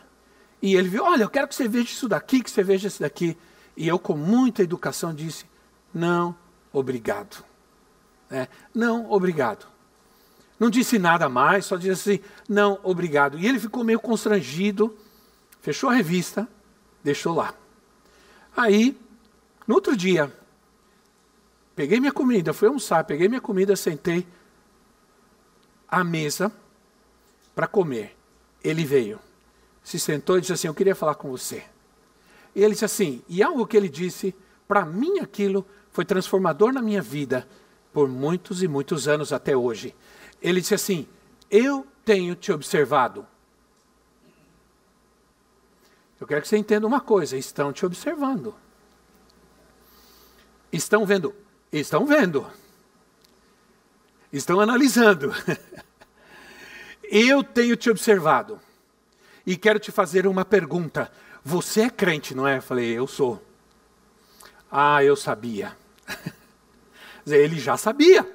e 0.62 0.76
ele 0.76 0.90
viu, 0.90 1.04
olha, 1.04 1.24
eu 1.24 1.30
quero 1.30 1.48
que 1.48 1.56
você 1.56 1.68
veja 1.68 1.86
isso 1.86 2.08
daqui, 2.08 2.42
que 2.42 2.50
você 2.50 2.64
veja 2.64 2.88
isso 2.88 3.02
daqui. 3.02 3.38
E 3.76 3.88
eu, 3.88 4.00
com 4.00 4.16
muita 4.16 4.64
educação, 4.64 5.14
disse, 5.14 5.46
não, 5.94 6.36
obrigado. 6.74 7.44
É, 8.30 8.48
não, 8.74 9.10
obrigado. 9.12 9.68
Não 10.60 10.70
disse 10.70 10.98
nada 10.98 11.30
mais, 11.30 11.66
só 11.66 11.78
disse 11.78 12.12
assim, 12.12 12.20
não, 12.50 12.80
obrigado. 12.84 13.38
E 13.38 13.46
ele 13.48 13.60
ficou 13.60 13.84
meio 13.84 14.00
constrangido, 14.00 14.98
fechou 15.62 15.90
a 15.90 15.94
revista, 15.94 16.48
deixou 17.04 17.36
lá. 17.36 17.54
Aí, 18.58 19.00
no 19.68 19.76
outro 19.76 19.96
dia, 19.96 20.34
peguei 21.76 22.00
minha 22.00 22.12
comida, 22.12 22.54
fui 22.54 22.68
almoçar, 22.68 23.04
peguei 23.04 23.28
minha 23.28 23.40
comida, 23.40 23.76
sentei 23.76 24.26
à 25.88 26.04
mesa 26.04 26.52
para 27.54 27.68
comer. 27.68 28.18
Ele 28.64 28.84
veio, 28.84 29.20
se 29.84 30.00
sentou 30.00 30.38
e 30.40 30.42
disse 30.42 30.54
assim: 30.54 30.68
Eu 30.68 30.74
queria 30.74 30.96
falar 30.96 31.14
com 31.14 31.30
você. 31.30 31.64
E 32.56 32.64
ele 32.64 32.74
disse 32.74 32.86
assim, 32.86 33.22
e 33.30 33.44
algo 33.44 33.68
que 33.68 33.78
ele 33.78 33.88
disse, 33.88 34.34
para 34.68 34.84
mim 34.84 35.20
aquilo 35.20 35.64
foi 35.92 36.04
transformador 36.04 36.74
na 36.74 36.82
minha 36.82 37.04
vida 37.04 37.48
por 37.94 38.10
muitos 38.10 38.64
e 38.64 38.68
muitos 38.68 39.08
anos 39.08 39.32
até 39.32 39.56
hoje. 39.56 39.94
Ele 40.42 40.62
disse 40.62 40.74
assim: 40.74 41.08
Eu 41.52 41.86
tenho 42.04 42.34
te 42.34 42.52
observado 42.52 43.28
eu 46.20 46.28
quero 46.28 46.42
que 46.42 46.48
você 46.48 46.58
entenda 46.58 46.88
uma 46.88 47.02
coisa: 47.02 47.38
estão 47.38 47.72
te 47.72 47.86
observando. 47.86 48.56
Estão 50.72 51.06
vendo. 51.06 51.34
Estão 51.72 52.06
vendo. 52.06 52.48
Estão 54.32 54.60
analisando. 54.60 55.34
Eu 57.10 57.42
tenho 57.42 57.78
te 57.78 57.90
observado. 57.90 58.60
E 59.46 59.56
quero 59.56 59.80
te 59.80 59.92
fazer 59.94 60.28
uma 60.28 60.44
pergunta. 60.44 61.10
Você 61.42 61.82
é 61.82 61.90
crente, 61.90 62.36
não 62.36 62.46
é? 62.46 62.58
Eu 62.58 62.62
falei, 62.62 62.92
eu 62.92 63.08
sou. 63.08 63.42
Ah, 64.70 65.02
eu 65.02 65.16
sabia. 65.16 65.78
Ele 67.26 67.58
já 67.58 67.78
sabia. 67.78 68.30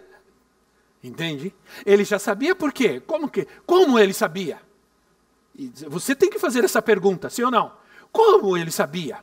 Entende? 1.05 1.55
Ele 1.85 2.03
já 2.05 2.19
sabia 2.19 2.55
por 2.55 2.73
quê? 2.73 3.01
Como 3.01 3.29
que? 3.29 3.47
Como 3.67 3.99
ele 3.99 4.15
sabia? 4.15 4.61
Você 5.89 6.15
tem 6.15 6.31
que 6.31 6.39
fazer 6.39 6.65
essa 6.65 6.81
pergunta, 6.81 7.29
sim 7.29 7.43
ou 7.43 7.51
não? 7.51 7.73
Como 8.11 8.57
ele 8.57 8.71
sabia? 8.71 9.19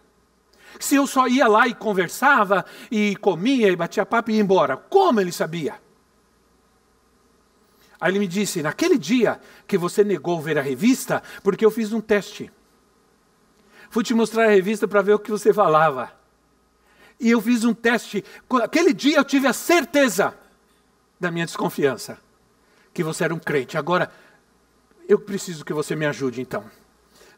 Se 0.79 0.95
eu 0.95 1.07
só 1.07 1.27
ia 1.27 1.47
lá 1.47 1.67
e 1.67 1.73
conversava, 1.73 2.65
e 2.91 3.15
comia, 3.15 3.69
e 3.69 3.75
batia 3.75 4.05
papo 4.05 4.31
e 4.31 4.35
ia 4.35 4.41
embora, 4.41 4.77
como 4.77 5.19
ele 5.19 5.31
sabia? 5.31 5.79
Aí 7.99 8.11
ele 8.11 8.19
me 8.19 8.27
disse: 8.27 8.61
naquele 8.61 8.97
dia 8.97 9.39
que 9.67 9.77
você 9.77 10.03
negou 10.03 10.41
ver 10.41 10.57
a 10.57 10.61
revista, 10.61 11.21
porque 11.43 11.65
eu 11.65 11.71
fiz 11.71 11.91
um 11.91 11.99
teste. 11.99 12.51
Fui 13.89 14.03
te 14.03 14.13
mostrar 14.13 14.45
a 14.45 14.49
revista 14.49 14.87
para 14.87 15.01
ver 15.01 15.13
o 15.13 15.19
que 15.19 15.31
você 15.31 15.53
falava. 15.53 16.11
E 17.19 17.31
eu 17.31 17.41
fiz 17.41 17.63
um 17.65 17.73
teste. 17.73 18.23
Aquele 18.61 18.93
dia 18.93 19.17
eu 19.17 19.25
tive 19.25 19.47
a 19.47 19.53
certeza 19.53 20.33
da 21.19 21.29
minha 21.29 21.45
desconfiança 21.45 22.17
que 22.93 23.03
você 23.03 23.25
era 23.25 23.33
um 23.33 23.39
crente. 23.39 23.77
Agora, 23.77 24.11
eu 25.09 25.19
preciso 25.19 25.65
que 25.65 25.73
você 25.73 25.93
me 25.93 26.05
ajude 26.05 26.39
então 26.39 26.63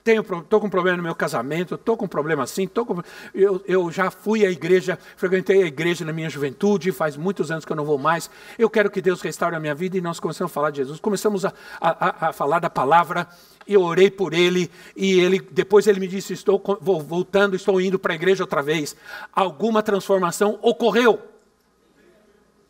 tenho, 0.04 0.22
estou 0.22 0.60
com 0.60 0.70
problema 0.70 0.98
no 0.98 1.04
meu 1.04 1.16
casamento, 1.16 1.76
estou 1.76 1.96
com 1.96 2.08
problema 2.08 2.44
assim, 2.44 2.68
tô 2.68 2.86
com, 2.86 3.02
eu, 3.34 3.64
eu 3.68 3.92
já 3.92 4.10
fui 4.10 4.46
à 4.46 4.50
igreja, 4.50 4.98
frequentei 5.16 5.62
a 5.62 5.66
igreja 5.68 6.04
na 6.04 6.12
minha 6.12 6.30
juventude, 6.30 6.92
faz 6.92 7.16
muitos 7.16 7.52
anos 7.52 7.66
que 7.66 7.72
eu 7.72 7.76
não 7.76 7.86
vou 7.86 7.98
mais, 7.98 8.30
eu 8.58 8.70
quero 8.70 8.90
que 8.90 9.02
Deus 9.02 9.22
restaure 9.22 9.56
a 9.56 9.60
minha 9.60 9.76
vida, 9.76 9.98
e 9.98 10.02
nós 10.02 10.20
começamos 10.20 10.52
a 10.52 10.54
falar 10.54 10.72
de 10.72 10.78
Jesus, 10.78 11.00
começamos 11.00 11.46
a, 11.46 11.54
a, 11.80 12.30
a 12.30 12.34
falar 12.34 12.60
da 12.60 12.70
palavra, 12.70 13.28
eu 13.68 13.82
orei 13.82 14.10
por 14.10 14.34
ele, 14.34 14.72
e 14.96 15.20
ele 15.20 15.40
depois 15.52 15.86
ele 15.86 16.00
me 16.00 16.08
disse, 16.08 16.34
estou 16.34 16.62
voltando, 16.82 17.56
estou 17.56 17.80
indo 17.80 18.00
para 18.00 18.14
a 18.14 18.16
igreja 18.16 18.44
outra 18.44 18.62
vez. 18.62 18.96
Alguma 19.32 19.84
transformação 19.84 20.58
ocorreu, 20.64 21.22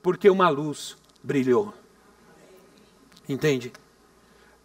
porque 0.03 0.29
uma 0.29 0.49
luz 0.49 0.97
brilhou. 1.23 1.73
Entende? 3.27 3.71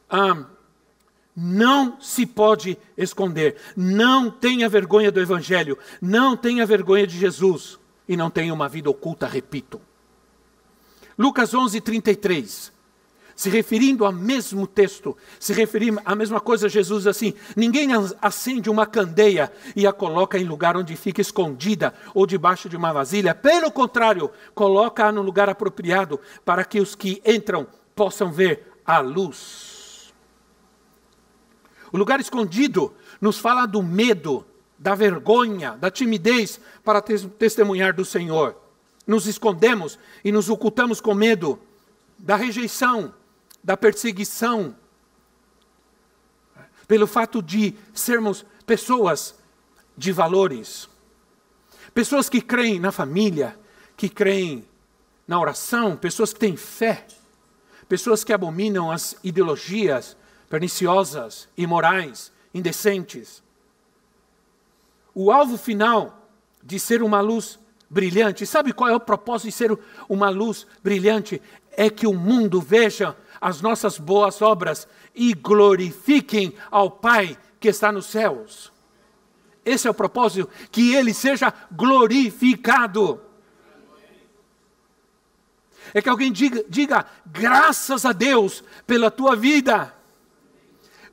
Ah, 0.09 0.47
não 1.37 2.01
se 2.01 2.25
pode 2.25 2.79
esconder. 2.97 3.57
Não 3.77 4.31
tenha 4.31 4.69
vergonha 4.69 5.13
do 5.13 5.21
Evangelho. 5.21 5.79
Não 6.01 6.37
tenha 6.37 6.65
vergonha 6.65 7.07
de 7.07 7.19
Jesus. 7.19 7.79
E 8.09 8.17
não 8.17 8.31
tenha 8.31 8.55
uma 8.55 8.69
vida 8.69 8.89
oculta, 8.89 9.27
repito. 9.27 9.81
Lucas 11.19 11.53
11, 11.53 11.81
33. 11.81 12.73
Se 13.35 13.51
referindo 13.51 14.07
ao 14.07 14.13
mesmo 14.13 14.67
texto, 14.67 15.15
se 15.39 15.53
referindo 15.53 16.01
à 16.07 16.15
mesma 16.15 16.41
coisa, 16.41 16.71
Jesus 16.71 17.03
diz 17.03 17.07
assim: 17.09 17.35
Ninguém 17.55 17.89
acende 18.23 18.71
uma 18.71 18.87
candeia 18.87 19.53
e 19.75 19.87
a 19.87 19.93
coloca 19.93 20.39
em 20.39 20.45
lugar 20.45 20.75
onde 20.75 20.97
fica 20.97 21.21
escondida 21.21 21.93
ou 22.15 22.27
debaixo 22.27 22.67
de 22.67 22.79
uma 22.79 22.95
vasilha. 22.95 23.35
Pelo 23.35 23.71
contrário, 23.71 24.31
coloca-a 24.55 25.13
no 25.13 25.21
lugar 25.21 25.51
apropriado 25.51 26.19
para 26.47 26.65
que 26.65 26.81
os 26.81 26.95
que 26.95 27.21
entram 27.27 27.67
possam 27.95 28.33
ver 28.33 28.73
a 28.87 29.01
luz. 29.01 29.76
O 31.93 31.97
lugar 31.97 32.20
escondido 32.20 32.95
nos 33.20 33.39
fala 33.39 33.66
do 33.66 33.82
medo, 33.82 34.45
da 34.78 34.95
vergonha, 34.95 35.76
da 35.76 35.91
timidez 35.91 36.61
para 36.84 37.01
testemunhar 37.03 37.95
do 37.95 38.05
Senhor. 38.05 38.57
Nos 39.07 39.26
escondemos 39.26 39.99
e 40.24 40.32
nos 40.32 40.49
ocultamos 40.49 41.01
com 41.01 41.14
medo 41.14 41.59
da 42.18 42.37
rejeição, 42.37 43.14
da 43.62 43.76
perseguição, 43.76 44.74
pelo 46.87 47.07
fato 47.07 47.43
de 47.43 47.74
sermos 47.93 48.45
pessoas 48.64 49.34
de 49.97 50.12
valores, 50.12 50.89
pessoas 51.95 52.28
que 52.28 52.41
creem 52.41 52.78
na 52.78 52.93
família, 52.93 53.59
que 53.97 54.09
creem 54.09 54.64
na 55.26 55.41
oração, 55.41 55.97
pessoas 55.97 56.32
que 56.32 56.39
têm 56.39 56.57
fé, 56.57 57.07
pessoas 57.89 58.22
que 58.22 58.32
abominam 58.32 58.91
as 58.91 59.16
ideologias 59.24 60.16
perniciosas, 60.49 61.49
imorais, 61.57 62.33
indecentes. 62.55 63.43
O 65.15 65.31
alvo 65.31 65.57
final 65.57 66.29
de 66.63 66.79
ser 66.79 67.03
uma 67.03 67.21
luz 67.21 67.59
brilhante, 67.89 68.45
sabe 68.45 68.73
qual 68.73 68.91
é 68.91 68.95
o 68.95 69.01
propósito 69.01 69.47
de 69.47 69.53
ser 69.53 69.79
uma 70.09 70.29
luz 70.29 70.67
brilhante? 70.83 71.41
É 71.73 71.89
que 71.89 72.07
o 72.07 72.15
mundo 72.15 72.61
veja 72.61 73.17
as 73.41 73.61
nossas 73.61 73.99
boas 73.99 74.43
obras 74.43 74.89
e 75.15 75.35
glorifiquem 75.35 76.55
ao 76.71 76.91
Pai 76.91 77.39
que 77.61 77.69
está 77.69 77.93
nos 77.93 78.07
céus. 78.07 78.73
Esse 79.65 79.89
é 79.89 79.91
o 79.91 79.95
propósito, 79.95 80.49
que 80.71 80.95
ele 80.95 81.13
seja 81.13 81.53
glorificado. 81.73 83.21
É 85.93 86.01
que 86.01 86.09
alguém 86.09 86.31
diga, 86.31 86.65
diga 86.69 87.07
graças 87.25 88.05
a 88.05 88.13
Deus 88.13 88.63
pela 88.87 89.11
tua 89.11 89.35
vida. 89.35 89.96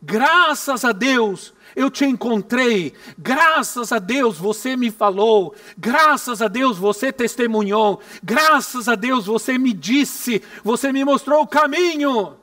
Graças 0.06 0.84
a 0.84 0.92
Deus 0.92 1.54
eu 1.76 1.90
te 1.90 2.06
encontrei. 2.06 2.94
Graças 3.18 3.92
a 3.92 4.00
Deus 4.00 4.38
você 4.38 4.76
me 4.76 4.92
falou. 4.92 5.56
Graças 5.78 6.42
a 6.42 6.48
Deus 6.48 6.78
você 6.78 7.12
testemunhou. 7.12 8.02
Graças 8.22 8.90
a 8.90 8.96
Deus 8.96 9.26
você 9.26 9.58
me 9.58 9.72
disse. 9.74 10.44
Você 10.64 10.92
me 10.92 11.06
mostrou 11.06 11.42
o 11.42 11.48
caminho. 11.48 12.36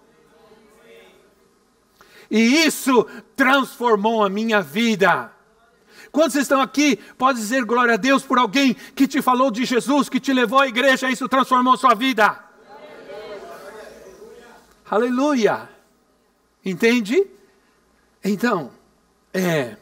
E 2.30 2.64
isso 2.64 3.06
transformou 3.36 4.24
a 4.24 4.30
minha 4.30 4.62
vida. 4.62 5.30
Quantos 6.11 6.36
estão 6.36 6.61
aqui? 6.61 6.96
Pode 7.18 7.38
dizer 7.38 7.64
glória 7.64 7.94
a 7.94 7.98
Deus 7.98 8.22
por 8.22 8.38
alguém 8.38 8.74
que 8.94 9.06
te 9.06 9.20
falou 9.20 9.50
de 9.50 9.64
Jesus, 9.64 10.08
que 10.08 10.18
te 10.18 10.32
levou 10.32 10.61
à 10.61 10.66
igreja, 10.66 11.11
isso 11.11 11.28
transformou 11.28 11.76
sua 11.76 11.94
vida. 11.94 12.42
Aleluia. 14.90 15.68
Entende? 16.64 17.28
Então, 18.22 18.70
é, 19.32 19.76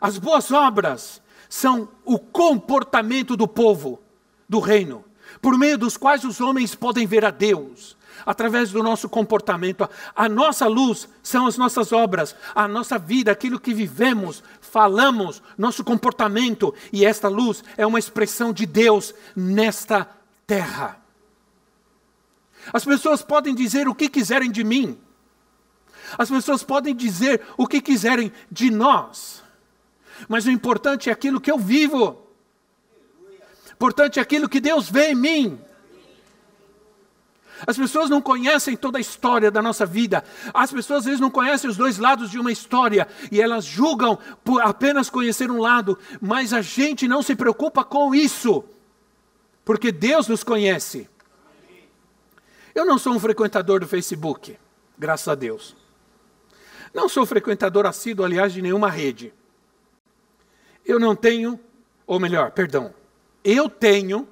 as 0.00 0.18
boas 0.18 0.50
obras 0.52 1.20
são 1.48 1.88
o 2.04 2.18
comportamento 2.18 3.36
do 3.36 3.48
povo 3.48 4.00
do 4.48 4.60
reino, 4.60 5.04
por 5.42 5.58
meio 5.58 5.76
dos 5.76 5.96
quais 5.96 6.24
os 6.24 6.40
homens 6.40 6.74
podem 6.74 7.06
ver 7.06 7.24
a 7.24 7.30
Deus, 7.30 7.96
através 8.24 8.70
do 8.70 8.82
nosso 8.82 9.08
comportamento. 9.08 9.88
A 10.14 10.28
nossa 10.28 10.66
luz 10.66 11.08
são 11.22 11.46
as 11.46 11.56
nossas 11.56 11.92
obras, 11.92 12.34
a 12.54 12.68
nossa 12.68 12.98
vida, 12.98 13.32
aquilo 13.32 13.60
que 13.60 13.74
vivemos, 13.74 14.42
falamos, 14.60 15.42
nosso 15.56 15.82
comportamento, 15.82 16.74
e 16.92 17.04
esta 17.04 17.28
luz 17.28 17.64
é 17.76 17.86
uma 17.86 17.98
expressão 17.98 18.52
de 18.52 18.66
Deus 18.66 19.14
nesta 19.34 20.08
terra. 20.46 21.00
As 22.72 22.84
pessoas 22.84 23.22
podem 23.22 23.54
dizer 23.54 23.88
o 23.88 23.94
que 23.94 24.08
quiserem 24.08 24.50
de 24.50 24.62
mim, 24.62 24.98
as 26.16 26.30
pessoas 26.30 26.62
podem 26.62 26.94
dizer 26.94 27.42
o 27.56 27.66
que 27.66 27.80
quiserem 27.80 28.32
de 28.50 28.70
nós, 28.70 29.42
mas 30.28 30.46
o 30.46 30.50
importante 30.50 31.10
é 31.10 31.12
aquilo 31.12 31.40
que 31.40 31.50
eu 31.50 31.58
vivo. 31.58 32.26
O 33.68 33.72
importante 33.72 34.18
é 34.18 34.22
aquilo 34.22 34.48
que 34.48 34.60
Deus 34.60 34.88
vê 34.88 35.10
em 35.10 35.14
mim. 35.14 35.60
As 37.66 37.76
pessoas 37.76 38.08
não 38.08 38.20
conhecem 38.20 38.76
toda 38.76 38.98
a 38.98 39.00
história 39.00 39.50
da 39.50 39.60
nossa 39.60 39.84
vida. 39.84 40.22
As 40.54 40.70
pessoas 40.70 41.00
às 41.00 41.04
vezes 41.06 41.20
não 41.20 41.30
conhecem 41.30 41.68
os 41.68 41.76
dois 41.76 41.98
lados 41.98 42.30
de 42.30 42.38
uma 42.38 42.52
história 42.52 43.08
e 43.32 43.40
elas 43.40 43.64
julgam 43.64 44.18
por 44.44 44.62
apenas 44.62 45.10
conhecer 45.10 45.50
um 45.50 45.60
lado, 45.60 45.98
mas 46.20 46.52
a 46.52 46.62
gente 46.62 47.08
não 47.08 47.22
se 47.22 47.34
preocupa 47.34 47.82
com 47.82 48.14
isso, 48.14 48.64
porque 49.64 49.90
Deus 49.90 50.28
nos 50.28 50.44
conhece. 50.44 51.08
Eu 52.74 52.84
não 52.84 52.98
sou 52.98 53.14
um 53.14 53.18
frequentador 53.18 53.80
do 53.80 53.88
Facebook, 53.88 54.56
graças 54.96 55.26
a 55.26 55.34
Deus. 55.34 55.77
Não 56.92 57.08
sou 57.08 57.26
frequentador 57.26 57.86
assíduo, 57.86 58.24
aliás, 58.24 58.52
de 58.52 58.62
nenhuma 58.62 58.90
rede. 58.90 59.32
Eu 60.84 60.98
não 60.98 61.14
tenho, 61.14 61.60
ou 62.06 62.18
melhor, 62.18 62.50
perdão, 62.52 62.94
eu 63.44 63.68
tenho, 63.68 64.28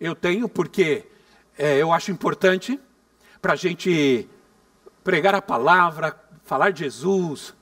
eu 0.00 0.14
tenho 0.14 0.48
porque 0.48 1.04
é, 1.58 1.78
eu 1.78 1.92
acho 1.92 2.10
importante 2.10 2.80
para 3.40 3.52
a 3.52 3.56
gente 3.56 4.28
pregar 5.02 5.34
a 5.34 5.42
palavra, 5.42 6.18
falar 6.44 6.70
de 6.70 6.80
Jesus. 6.80 7.54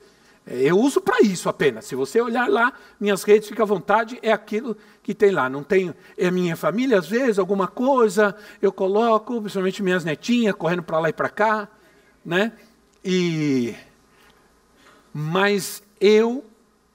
É, 0.46 0.62
eu 0.62 0.78
uso 0.78 1.00
para 1.00 1.20
isso 1.22 1.48
apenas. 1.48 1.86
Se 1.86 1.94
você 1.94 2.20
olhar 2.20 2.48
lá, 2.48 2.72
minhas 3.00 3.22
redes, 3.22 3.48
fica 3.48 3.62
à 3.62 3.66
vontade, 3.66 4.18
é 4.22 4.32
aquilo 4.32 4.76
que 5.02 5.14
tem 5.14 5.30
lá. 5.30 5.48
Não 5.48 5.62
tenho, 5.62 5.94
é 6.16 6.30
minha 6.30 6.56
família, 6.56 6.98
às 6.98 7.06
vezes, 7.06 7.38
alguma 7.38 7.66
coisa, 7.66 8.36
eu 8.60 8.72
coloco, 8.72 9.40
principalmente 9.40 9.82
minhas 9.82 10.04
netinhas, 10.04 10.54
correndo 10.54 10.82
para 10.82 10.98
lá 10.98 11.08
e 11.08 11.12
para 11.12 11.28
cá, 11.28 11.68
né? 12.24 12.52
E 13.04 13.74
mas 15.12 15.82
eu 16.00 16.44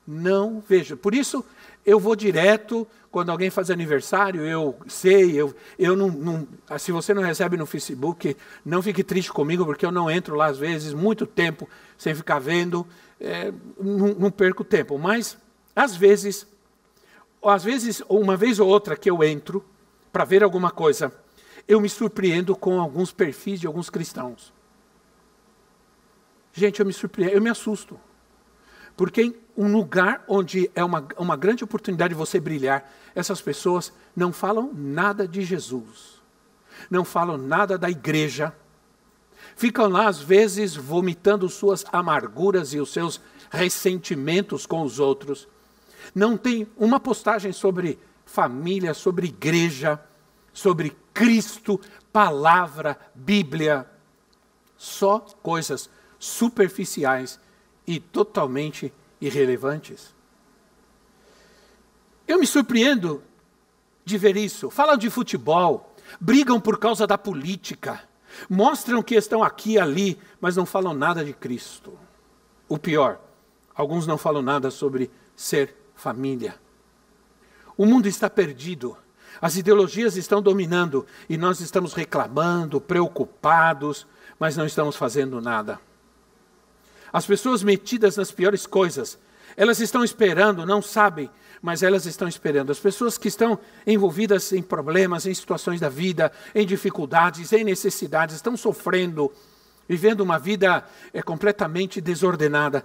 não 0.05 0.63
vejo. 0.67 0.95
Por 0.97 1.13
isso, 1.13 1.43
eu 1.85 1.99
vou 1.99 2.15
direto, 2.15 2.87
quando 3.11 3.29
alguém 3.29 3.49
faz 3.49 3.71
aniversário, 3.71 4.41
eu 4.41 4.77
sei, 4.87 5.39
eu, 5.39 5.55
eu 5.79 5.95
não, 5.95 6.09
não, 6.09 6.47
Se 6.77 6.91
você 6.91 7.13
não 7.13 7.21
recebe 7.21 7.57
no 7.57 7.65
Facebook, 7.65 8.35
não 8.65 8.81
fique 8.81 9.03
triste 9.03 9.31
comigo, 9.31 9.65
porque 9.65 9.85
eu 9.85 9.91
não 9.91 10.09
entro 10.09 10.35
lá 10.35 10.47
às 10.47 10.57
vezes, 10.57 10.93
muito 10.93 11.25
tempo, 11.25 11.67
sem 11.97 12.13
ficar 12.13 12.39
vendo, 12.39 12.85
é, 13.19 13.51
não, 13.79 14.13
não 14.15 14.31
perco 14.31 14.63
tempo. 14.63 14.97
Mas, 14.97 15.37
às 15.75 15.95
vezes, 15.95 16.45
às 17.43 17.63
vezes, 17.63 18.03
uma 18.09 18.35
vez 18.35 18.59
ou 18.59 18.67
outra 18.67 18.95
que 18.95 19.09
eu 19.09 19.23
entro 19.23 19.63
para 20.11 20.25
ver 20.25 20.43
alguma 20.43 20.71
coisa, 20.71 21.13
eu 21.67 21.79
me 21.79 21.89
surpreendo 21.89 22.55
com 22.55 22.79
alguns 22.79 23.11
perfis 23.11 23.59
de 23.59 23.67
alguns 23.67 23.89
cristãos. 23.89 24.53
Gente, 26.53 26.79
eu 26.79 26.85
me 26.85 26.93
surpreendo, 26.93 27.33
eu 27.33 27.41
me 27.41 27.49
assusto. 27.49 27.99
Porque 28.97 29.39
um 29.55 29.71
lugar 29.71 30.25
onde 30.27 30.71
é 30.73 30.83
uma, 30.83 31.07
uma 31.17 31.37
grande 31.37 31.63
oportunidade 31.63 32.15
de 32.15 32.17
você 32.17 32.39
brilhar, 32.39 32.91
essas 33.13 33.39
pessoas 33.39 33.93
não 34.15 34.33
falam 34.33 34.71
nada 34.73 35.27
de 35.27 35.43
Jesus, 35.43 36.19
não 36.89 37.05
falam 37.05 37.37
nada 37.37 37.77
da 37.77 37.89
igreja, 37.91 38.51
ficam 39.55 39.87
lá 39.87 40.07
às 40.07 40.19
vezes 40.19 40.75
vomitando 40.75 41.47
suas 41.47 41.85
amarguras 41.91 42.73
e 42.73 42.79
os 42.79 42.91
seus 42.91 43.21
ressentimentos 43.51 44.65
com 44.65 44.81
os 44.81 44.99
outros. 44.99 45.47
Não 46.13 46.35
tem 46.35 46.67
uma 46.75 46.99
postagem 46.99 47.53
sobre 47.53 47.99
família, 48.25 48.95
sobre 48.95 49.27
igreja, 49.27 50.03
sobre 50.51 50.97
Cristo, 51.13 51.79
palavra, 52.11 52.97
Bíblia. 53.13 53.87
Só 54.75 55.19
coisas 55.19 55.87
superficiais 56.17 57.39
e 57.87 57.99
totalmente 57.99 58.93
irrelevantes. 59.21 60.13
Eu 62.27 62.37
me 62.39 62.45
surpreendo 62.45 63.23
de 64.03 64.17
ver 64.17 64.35
isso. 64.35 64.69
Falam 64.69 64.97
de 64.97 65.09
futebol, 65.09 65.95
brigam 66.19 66.59
por 66.59 66.77
causa 66.77 67.07
da 67.07 67.17
política, 67.17 68.03
mostram 68.49 69.01
que 69.01 69.15
estão 69.15 69.41
aqui 69.41 69.73
e 69.73 69.79
ali, 69.79 70.19
mas 70.41 70.57
não 70.57 70.65
falam 70.65 70.93
nada 70.93 71.23
de 71.23 71.33
Cristo. 71.33 71.97
O 72.67 72.77
pior, 72.77 73.19
alguns 73.73 74.05
não 74.05 74.17
falam 74.17 74.41
nada 74.41 74.69
sobre 74.69 75.09
ser 75.35 75.73
família. 75.95 76.55
O 77.77 77.85
mundo 77.85 78.07
está 78.07 78.29
perdido. 78.29 78.97
As 79.39 79.55
ideologias 79.55 80.17
estão 80.17 80.41
dominando 80.41 81.05
e 81.29 81.37
nós 81.37 81.59
estamos 81.61 81.93
reclamando, 81.93 82.81
preocupados, 82.81 84.07
mas 84.39 84.57
não 84.57 84.65
estamos 84.65 84.95
fazendo 84.95 85.39
nada. 85.39 85.79
As 87.11 87.25
pessoas 87.25 87.63
metidas 87.63 88.17
nas 88.17 88.31
piores 88.31 88.65
coisas, 88.65 89.17
elas 89.55 89.79
estão 89.79 90.03
esperando, 90.03 90.65
não 90.65 90.81
sabem, 90.81 91.29
mas 91.61 91.83
elas 91.83 92.05
estão 92.05 92.27
esperando. 92.27 92.71
As 92.71 92.79
pessoas 92.79 93.17
que 93.17 93.27
estão 93.27 93.59
envolvidas 93.85 94.51
em 94.53 94.61
problemas, 94.61 95.25
em 95.25 95.33
situações 95.33 95.79
da 95.79 95.89
vida, 95.89 96.31
em 96.53 96.65
dificuldades, 96.65 97.51
em 97.53 97.63
necessidades, 97.63 98.35
estão 98.35 98.55
sofrendo, 98.55 99.31
vivendo 99.87 100.21
uma 100.21 100.37
vida 100.37 100.83
é, 101.13 101.21
completamente 101.21 102.01
desordenada. 102.01 102.83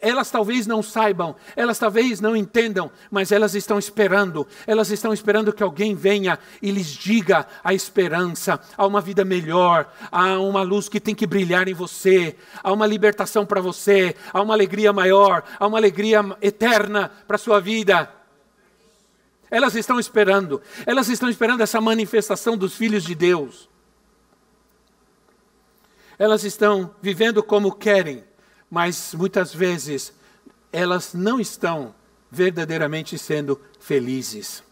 elas 0.00 0.30
talvez 0.30 0.64
não 0.64 0.80
saibam, 0.80 1.34
elas 1.56 1.76
talvez 1.78 2.20
não 2.20 2.36
entendam, 2.36 2.90
mas 3.10 3.32
elas 3.32 3.54
estão 3.54 3.78
esperando. 3.78 4.46
Elas 4.66 4.90
estão 4.90 5.12
esperando 5.12 5.52
que 5.52 5.62
alguém 5.62 5.94
venha 5.94 6.38
e 6.62 6.70
lhes 6.70 6.86
diga 6.86 7.46
a 7.64 7.74
esperança, 7.74 8.60
há 8.76 8.86
uma 8.86 9.00
vida 9.00 9.24
melhor, 9.24 9.92
há 10.12 10.38
uma 10.38 10.62
luz 10.62 10.88
que 10.88 11.00
tem 11.00 11.14
que 11.14 11.26
brilhar 11.26 11.66
em 11.66 11.74
você, 11.74 12.36
há 12.62 12.72
uma 12.72 12.86
libertação 12.86 13.44
para 13.44 13.60
você, 13.60 14.14
há 14.32 14.40
uma 14.40 14.54
alegria 14.54 14.92
maior, 14.92 15.42
há 15.58 15.66
uma 15.66 15.78
alegria 15.78 16.20
eterna 16.40 17.10
para 17.26 17.34
a 17.34 17.38
sua 17.38 17.60
vida. 17.60 18.08
Elas 19.50 19.74
estão 19.74 19.98
esperando, 19.98 20.60
elas 20.86 21.08
estão 21.08 21.28
esperando 21.28 21.62
essa 21.62 21.80
manifestação 21.80 22.56
dos 22.56 22.74
filhos 22.74 23.02
de 23.02 23.14
Deus. 23.14 23.68
Elas 26.18 26.42
estão 26.44 26.94
vivendo 27.00 27.42
como 27.42 27.72
querem, 27.72 28.24
mas 28.70 29.14
muitas 29.14 29.54
vezes 29.54 30.12
elas 30.72 31.14
não 31.14 31.38
estão 31.38 31.94
verdadeiramente 32.30 33.16
sendo 33.16 33.60
felizes. 33.78 34.62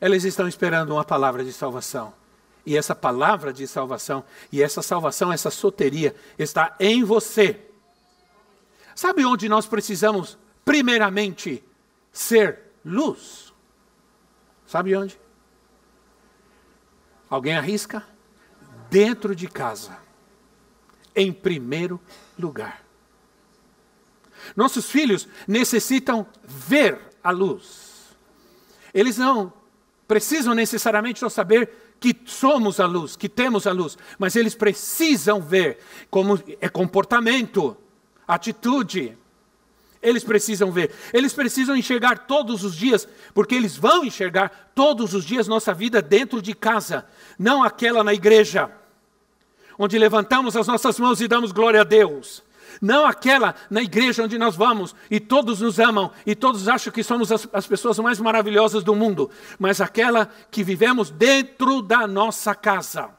Elas 0.00 0.24
estão 0.24 0.46
esperando 0.46 0.90
uma 0.90 1.04
palavra 1.04 1.44
de 1.44 1.52
salvação. 1.52 2.12
E 2.64 2.76
essa 2.76 2.94
palavra 2.94 3.52
de 3.52 3.66
salvação, 3.66 4.24
e 4.52 4.62
essa 4.62 4.82
salvação, 4.82 5.32
essa 5.32 5.50
soteria, 5.50 6.14
está 6.38 6.76
em 6.78 7.02
você. 7.02 7.60
Sabe 8.94 9.24
onde 9.24 9.48
nós 9.48 9.66
precisamos, 9.66 10.38
primeiramente, 10.64 11.64
ser 12.12 12.60
luz? 12.84 13.52
Sabe 14.66 14.94
onde? 14.94 15.18
Alguém 17.28 17.56
arrisca? 17.56 18.04
Dentro 18.90 19.34
de 19.34 19.48
casa. 19.48 20.01
Em 21.14 21.32
primeiro 21.32 22.00
lugar. 22.38 22.82
Nossos 24.56 24.90
filhos 24.90 25.28
necessitam 25.46 26.26
ver 26.44 26.98
a 27.22 27.30
luz. 27.30 28.16
Eles 28.92 29.16
não 29.16 29.52
precisam 30.06 30.54
necessariamente 30.54 31.22
não 31.22 31.30
saber 31.30 31.70
que 31.98 32.14
somos 32.26 32.80
a 32.80 32.86
luz, 32.86 33.14
que 33.14 33.28
temos 33.28 33.66
a 33.66 33.72
luz, 33.72 33.96
mas 34.18 34.34
eles 34.34 34.54
precisam 34.54 35.40
ver 35.40 35.78
como 36.10 36.38
é 36.60 36.68
comportamento, 36.68 37.76
atitude. 38.26 39.16
Eles 40.02 40.24
precisam 40.24 40.72
ver, 40.72 40.92
eles 41.12 41.32
precisam 41.32 41.76
enxergar 41.76 42.26
todos 42.26 42.64
os 42.64 42.74
dias, 42.74 43.06
porque 43.32 43.54
eles 43.54 43.76
vão 43.76 44.04
enxergar 44.04 44.72
todos 44.74 45.14
os 45.14 45.24
dias 45.24 45.46
nossa 45.46 45.72
vida 45.72 46.02
dentro 46.02 46.42
de 46.42 46.54
casa, 46.54 47.06
não 47.38 47.62
aquela 47.62 48.02
na 48.02 48.12
igreja, 48.12 48.68
onde 49.78 49.98
levantamos 49.98 50.56
as 50.56 50.66
nossas 50.66 50.98
mãos 50.98 51.20
e 51.20 51.28
damos 51.28 51.52
glória 51.52 51.80
a 51.80 51.84
Deus 51.84 52.42
não 52.80 53.04
aquela 53.04 53.54
na 53.68 53.82
igreja 53.82 54.22
onde 54.22 54.38
nós 54.38 54.56
vamos 54.56 54.94
e 55.10 55.20
todos 55.20 55.60
nos 55.60 55.78
amam 55.78 56.10
e 56.24 56.34
todos 56.34 56.68
acham 56.68 56.92
que 56.92 57.02
somos 57.02 57.30
as, 57.32 57.48
as 57.52 57.66
pessoas 57.66 57.98
mais 57.98 58.20
maravilhosas 58.20 58.82
do 58.82 58.94
mundo, 58.94 59.30
mas 59.58 59.80
aquela 59.80 60.30
que 60.50 60.64
vivemos 60.64 61.10
dentro 61.10 61.82
da 61.82 62.06
nossa 62.06 62.54
casa. 62.54 63.10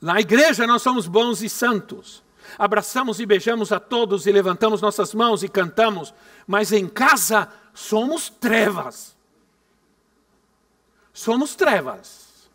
Na 0.00 0.20
igreja 0.20 0.66
nós 0.66 0.82
somos 0.82 1.06
bons 1.06 1.42
e 1.42 1.48
santos. 1.48 2.22
Abraçamos 2.58 3.18
e 3.18 3.26
beijamos 3.26 3.72
a 3.72 3.80
todos 3.80 4.26
e 4.26 4.32
levantamos 4.32 4.80
nossas 4.80 5.12
mãos 5.12 5.42
e 5.42 5.48
cantamos, 5.48 6.14
mas 6.46 6.70
em 6.70 6.86
casa 6.86 7.48
somos 7.74 8.28
trevas. 8.28 9.15
Somos 11.16 11.56
trevas. 11.56 12.46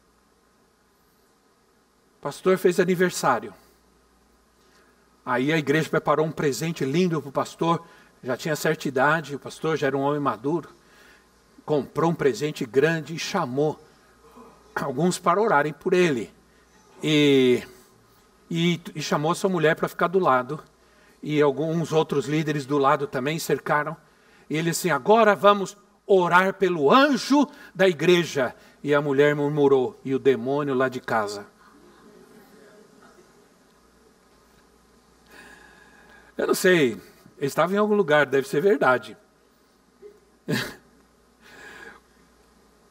O 2.20 2.22
pastor 2.22 2.60
fez 2.60 2.80
aniversário. 2.80 3.56
Aí 5.26 5.52
a 5.52 5.58
igreja 5.58 5.90
preparou 5.90 6.28
um 6.28 6.32
presente 6.32 6.86
lindo 6.86 7.20
para 7.20 7.30
o 7.30 7.32
pastor. 7.32 7.84
Já 8.24 8.38
tinha 8.38 8.56
certa 8.56 8.88
idade, 8.88 9.36
o 9.36 9.40
pastor 9.40 9.78
já 9.78 9.88
era 9.88 9.98
um 9.98 10.02
homem 10.02 10.22
maduro. 10.22 10.70
Comprou 11.66 12.12
um 12.12 12.14
presente 12.14 12.64
grande 12.64 13.16
e 13.16 13.20
chamou 13.20 13.84
alguns 14.76 15.18
para 15.18 15.42
orarem 15.42 15.74
por 15.74 15.92
ele. 15.92 16.32
E, 17.02 17.64
e, 18.48 18.80
e 18.94 19.02
chamou 19.02 19.34
sua 19.34 19.50
mulher 19.50 19.76
para 19.76 19.90
ficar 19.90 20.08
do 20.08 20.20
lado. 20.20 20.64
E 21.24 21.42
alguns 21.42 21.92
outros 21.92 22.28
líderes 22.28 22.68
do 22.68 22.78
lado 22.78 23.08
também 23.08 23.40
cercaram. 23.40 23.98
E 24.48 24.56
ele 24.56 24.70
assim: 24.70 24.92
agora 24.92 25.36
vamos 25.36 25.76
orar 26.14 26.54
pelo 26.56 26.92
anjo 26.92 27.48
da 27.74 27.88
igreja. 27.88 28.56
E 28.84 28.94
a 28.94 29.02
mulher 29.02 29.36
murmurou: 29.36 30.00
e 30.04 30.14
o 30.14 30.20
demônio 30.20 30.74
lá 30.74 30.90
de 30.90 31.00
casa. 31.00 31.48
Eu 36.38 36.48
não 36.48 36.56
sei, 36.56 36.94
ele 37.38 37.48
estava 37.48 37.74
em 37.74 37.78
algum 37.78 37.94
lugar, 37.94 38.26
deve 38.26 38.48
ser 38.48 38.62
verdade. 38.62 39.16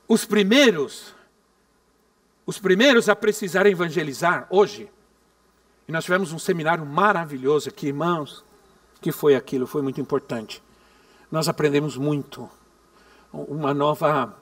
Os 0.06 0.24
primeiros, 0.24 1.14
os 2.44 2.58
primeiros 2.58 3.08
a 3.08 3.14
precisar 3.14 3.64
evangelizar 3.66 4.44
hoje, 4.50 4.90
e 5.86 5.92
nós 5.92 6.04
tivemos 6.04 6.32
um 6.32 6.38
seminário 6.38 6.84
maravilhoso 6.84 7.68
aqui, 7.68 7.86
irmãos, 7.88 8.44
que 9.00 9.12
foi 9.12 9.36
aquilo, 9.36 9.68
foi 9.68 9.82
muito 9.82 10.00
importante. 10.00 10.60
Nós 11.30 11.48
aprendemos 11.48 11.96
muito, 11.96 12.50
uma 13.32 13.72
nova, 13.72 14.36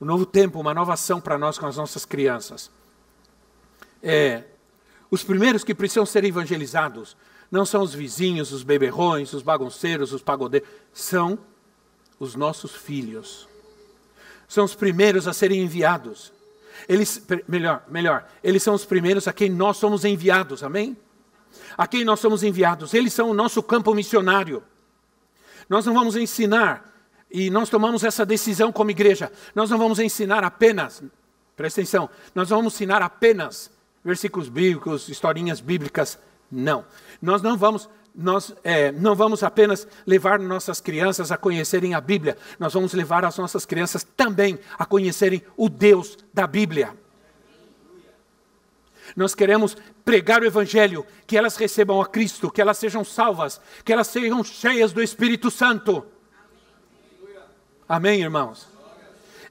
um 0.00 0.04
novo 0.04 0.24
tempo, 0.24 0.60
uma 0.60 0.74
nova 0.74 0.94
ação 0.94 1.20
para 1.20 1.38
nós 1.38 1.58
com 1.58 1.66
as 1.66 1.76
nossas 1.76 2.04
crianças. 2.04 2.70
É, 4.02 4.44
os 5.10 5.22
primeiros 5.22 5.64
que 5.64 5.74
precisam 5.74 6.06
ser 6.06 6.24
evangelizados 6.24 7.16
não 7.50 7.64
são 7.64 7.82
os 7.82 7.94
vizinhos, 7.94 8.52
os 8.52 8.62
beberrões, 8.62 9.32
os 9.32 9.42
bagunceiros, 9.42 10.12
os 10.12 10.22
pagodeiros. 10.22 10.68
São 10.92 11.38
os 12.18 12.34
nossos 12.34 12.74
filhos. 12.74 13.48
São 14.48 14.64
os 14.64 14.74
primeiros 14.74 15.26
a 15.28 15.32
serem 15.32 15.62
enviados. 15.62 16.32
Eles, 16.88 17.24
melhor, 17.48 17.82
melhor, 17.88 18.28
eles 18.42 18.62
são 18.62 18.74
os 18.74 18.84
primeiros 18.84 19.26
a 19.26 19.32
quem 19.32 19.50
nós 19.50 19.76
somos 19.76 20.04
enviados, 20.04 20.62
amém? 20.62 20.96
A 21.76 21.86
quem 21.86 22.04
nós 22.04 22.20
somos 22.20 22.42
enviados. 22.42 22.94
Eles 22.94 23.12
são 23.12 23.30
o 23.30 23.34
nosso 23.34 23.62
campo 23.62 23.94
missionário. 23.94 24.62
Nós 25.68 25.86
não 25.86 25.94
vamos 25.94 26.16
ensinar, 26.16 26.95
e 27.30 27.50
nós 27.50 27.68
tomamos 27.68 28.04
essa 28.04 28.24
decisão 28.24 28.70
como 28.70 28.90
igreja, 28.90 29.30
nós 29.54 29.70
não 29.70 29.78
vamos 29.78 29.98
ensinar 29.98 30.44
apenas, 30.44 31.02
presta 31.56 31.80
atenção, 31.80 32.08
nós 32.34 32.48
vamos 32.48 32.74
ensinar 32.74 33.02
apenas 33.02 33.70
versículos 34.04 34.48
bíblicos, 34.48 35.08
historinhas 35.08 35.60
bíblicas, 35.60 36.18
não. 36.50 36.84
Nós 37.20 37.42
não 37.42 37.56
vamos, 37.56 37.88
nós 38.14 38.54
é, 38.62 38.92
não 38.92 39.16
vamos 39.16 39.42
apenas 39.42 39.86
levar 40.06 40.38
nossas 40.38 40.80
crianças 40.80 41.32
a 41.32 41.36
conhecerem 41.36 41.94
a 41.94 42.00
Bíblia, 42.00 42.38
nós 42.58 42.72
vamos 42.72 42.94
levar 42.94 43.24
as 43.24 43.36
nossas 43.36 43.66
crianças 43.66 44.06
também 44.16 44.58
a 44.78 44.86
conhecerem 44.86 45.42
o 45.56 45.68
Deus 45.68 46.16
da 46.32 46.46
Bíblia. 46.46 46.94
Nós 49.14 49.34
queremos 49.34 49.76
pregar 50.04 50.42
o 50.42 50.46
Evangelho, 50.46 51.06
que 51.26 51.36
elas 51.36 51.56
recebam 51.56 52.00
a 52.00 52.06
Cristo, 52.06 52.50
que 52.50 52.60
elas 52.60 52.78
sejam 52.78 53.04
salvas, 53.04 53.60
que 53.84 53.92
elas 53.92 54.06
sejam 54.06 54.42
cheias 54.42 54.92
do 54.92 55.02
Espírito 55.02 55.50
Santo. 55.50 56.06
Amém, 57.88 58.20
irmãos? 58.20 58.68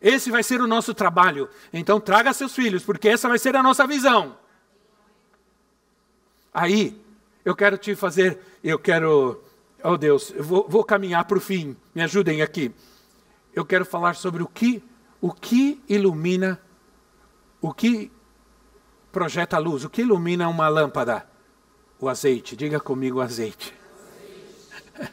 Esse 0.02 0.30
vai 0.30 0.44
ser 0.44 0.62
o 0.62 0.68
nosso 0.68 0.94
trabalho. 0.94 1.50
Então 1.72 2.00
traga 2.00 2.34
seus 2.34 2.54
filhos, 2.54 2.84
porque 2.84 3.10
essa 3.10 3.30
vai 3.30 3.40
ser 3.40 3.56
a 3.56 3.64
nossa 3.64 3.88
visão. 3.88 4.38
Aí, 6.54 7.02
eu 7.44 7.56
quero 7.56 7.78
te 7.78 7.96
fazer, 7.96 8.40
eu 8.64 8.80
quero, 8.80 9.44
oh 9.84 9.98
Deus, 9.98 10.32
eu 10.36 10.44
vou, 10.44 10.66
vou 10.68 10.84
caminhar 10.84 11.26
para 11.26 11.38
o 11.38 11.42
fim, 11.42 11.76
me 11.94 12.02
ajudem 12.02 12.42
aqui. 12.42 12.74
Eu 13.54 13.66
quero 13.66 13.86
falar 13.86 14.16
sobre 14.16 14.42
o 14.42 14.48
que, 14.48 14.84
o 15.22 15.32
que 15.32 15.82
ilumina, 15.88 16.60
o 17.62 17.74
que 17.74 18.12
projeta 19.12 19.58
a 19.58 19.60
luz, 19.60 19.84
o 19.84 19.90
que 19.90 20.02
ilumina 20.02 20.48
uma 20.48 20.68
lâmpada? 20.68 21.28
O 22.00 22.10
azeite, 22.10 22.56
diga 22.56 22.80
comigo 22.80 23.20
o 23.20 23.22
azeite. 23.22 23.74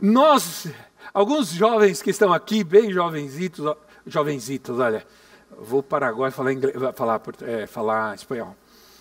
Nós, 0.00 0.68
alguns 1.16 1.48
jovens 1.48 2.02
que 2.02 2.10
estão 2.10 2.30
aqui, 2.30 2.62
bem 2.62 2.92
jovenzitos, 2.92 3.74
jovenzitos, 4.06 4.78
olha, 4.78 5.06
vou 5.50 5.82
para 5.82 6.08
Paraguai 6.08 6.30
falar, 6.30 6.52
inglês, 6.52 6.76
falar, 6.94 7.22
é, 7.40 7.66
falar 7.66 8.14
espanhol. 8.14 8.54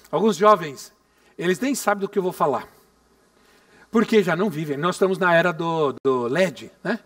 Alguns 0.09 0.37
jovens 0.37 0.93
eles 1.37 1.59
nem 1.59 1.75
sabem 1.75 1.99
do 1.99 2.07
que 2.07 2.17
eu 2.17 2.23
vou 2.23 2.31
falar. 2.31 2.69
Porque 3.91 4.23
já 4.23 4.33
não 4.33 4.49
vivem. 4.49 4.77
Nós 4.77 4.95
estamos 4.95 5.17
na 5.17 5.35
era 5.35 5.51
do, 5.51 5.93
do 6.05 6.27
LED, 6.27 6.71
né? 6.81 6.99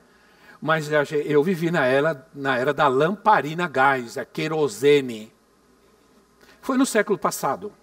Mas 0.61 0.87
eu 1.25 1.41
vivi 1.41 1.71
na 1.71 1.85
era, 1.85 2.27
na 2.31 2.57
era 2.57 2.71
da 2.71 2.87
lamparina 2.87 3.67
gás, 3.67 4.15
a 4.15 4.25
querosene. 4.25 5.33
Foi 6.61 6.77
no 6.77 6.85
século 6.85 7.17
passado. 7.17 7.73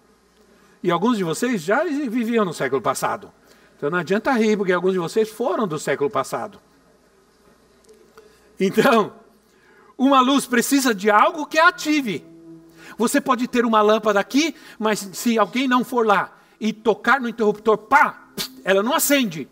E 0.81 0.89
alguns 0.89 1.17
de 1.17 1.25
vocês 1.25 1.61
já 1.61 1.83
viviam 1.83 2.45
no 2.45 2.53
século 2.53 2.81
passado. 2.81 3.33
Então 3.75 3.89
não 3.89 3.97
adianta 3.97 4.31
rir, 4.31 4.55
porque 4.55 4.71
alguns 4.71 4.93
de 4.93 4.99
vocês 4.99 5.27
foram 5.27 5.67
do 5.67 5.77
século 5.77 6.09
passado. 6.09 6.61
Então, 8.59 9.13
uma 9.97 10.19
luz 10.21 10.45
precisa 10.45 10.93
de 10.93 11.09
algo 11.09 11.45
que 11.45 11.59
a 11.59 11.67
ative. 11.67 12.25
Você 12.97 13.21
pode 13.21 13.47
ter 13.47 13.65
uma 13.65 13.81
lâmpada 13.81 14.19
aqui, 14.19 14.55
mas 14.79 14.99
se 15.13 15.37
alguém 15.37 15.67
não 15.67 15.83
for 15.83 16.05
lá 16.05 16.35
e 16.59 16.73
tocar 16.73 17.21
no 17.21 17.29
interruptor, 17.29 17.77
pá, 17.77 18.29
ela 18.63 18.81
não 18.81 18.93
acende. 18.93 19.47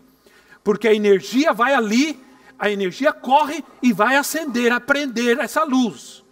Porque 0.64 0.88
a 0.88 0.94
energia 0.94 1.52
vai 1.52 1.72
ali, 1.72 2.20
a 2.58 2.70
energia 2.70 3.12
corre 3.12 3.64
e 3.80 3.92
vai 3.92 4.16
acender, 4.16 4.72
aprender 4.72 5.38
essa 5.38 5.62
luz. 5.62 6.24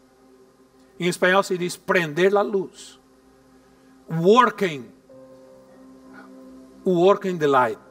Em 0.98 1.08
espanhol 1.08 1.42
se 1.42 1.56
diz 1.56 1.76
prender 1.76 2.36
a 2.36 2.42
luz. 2.42 2.98
Working. 4.10 4.86
Working 6.84 7.38
the 7.38 7.46
light. 7.46 7.83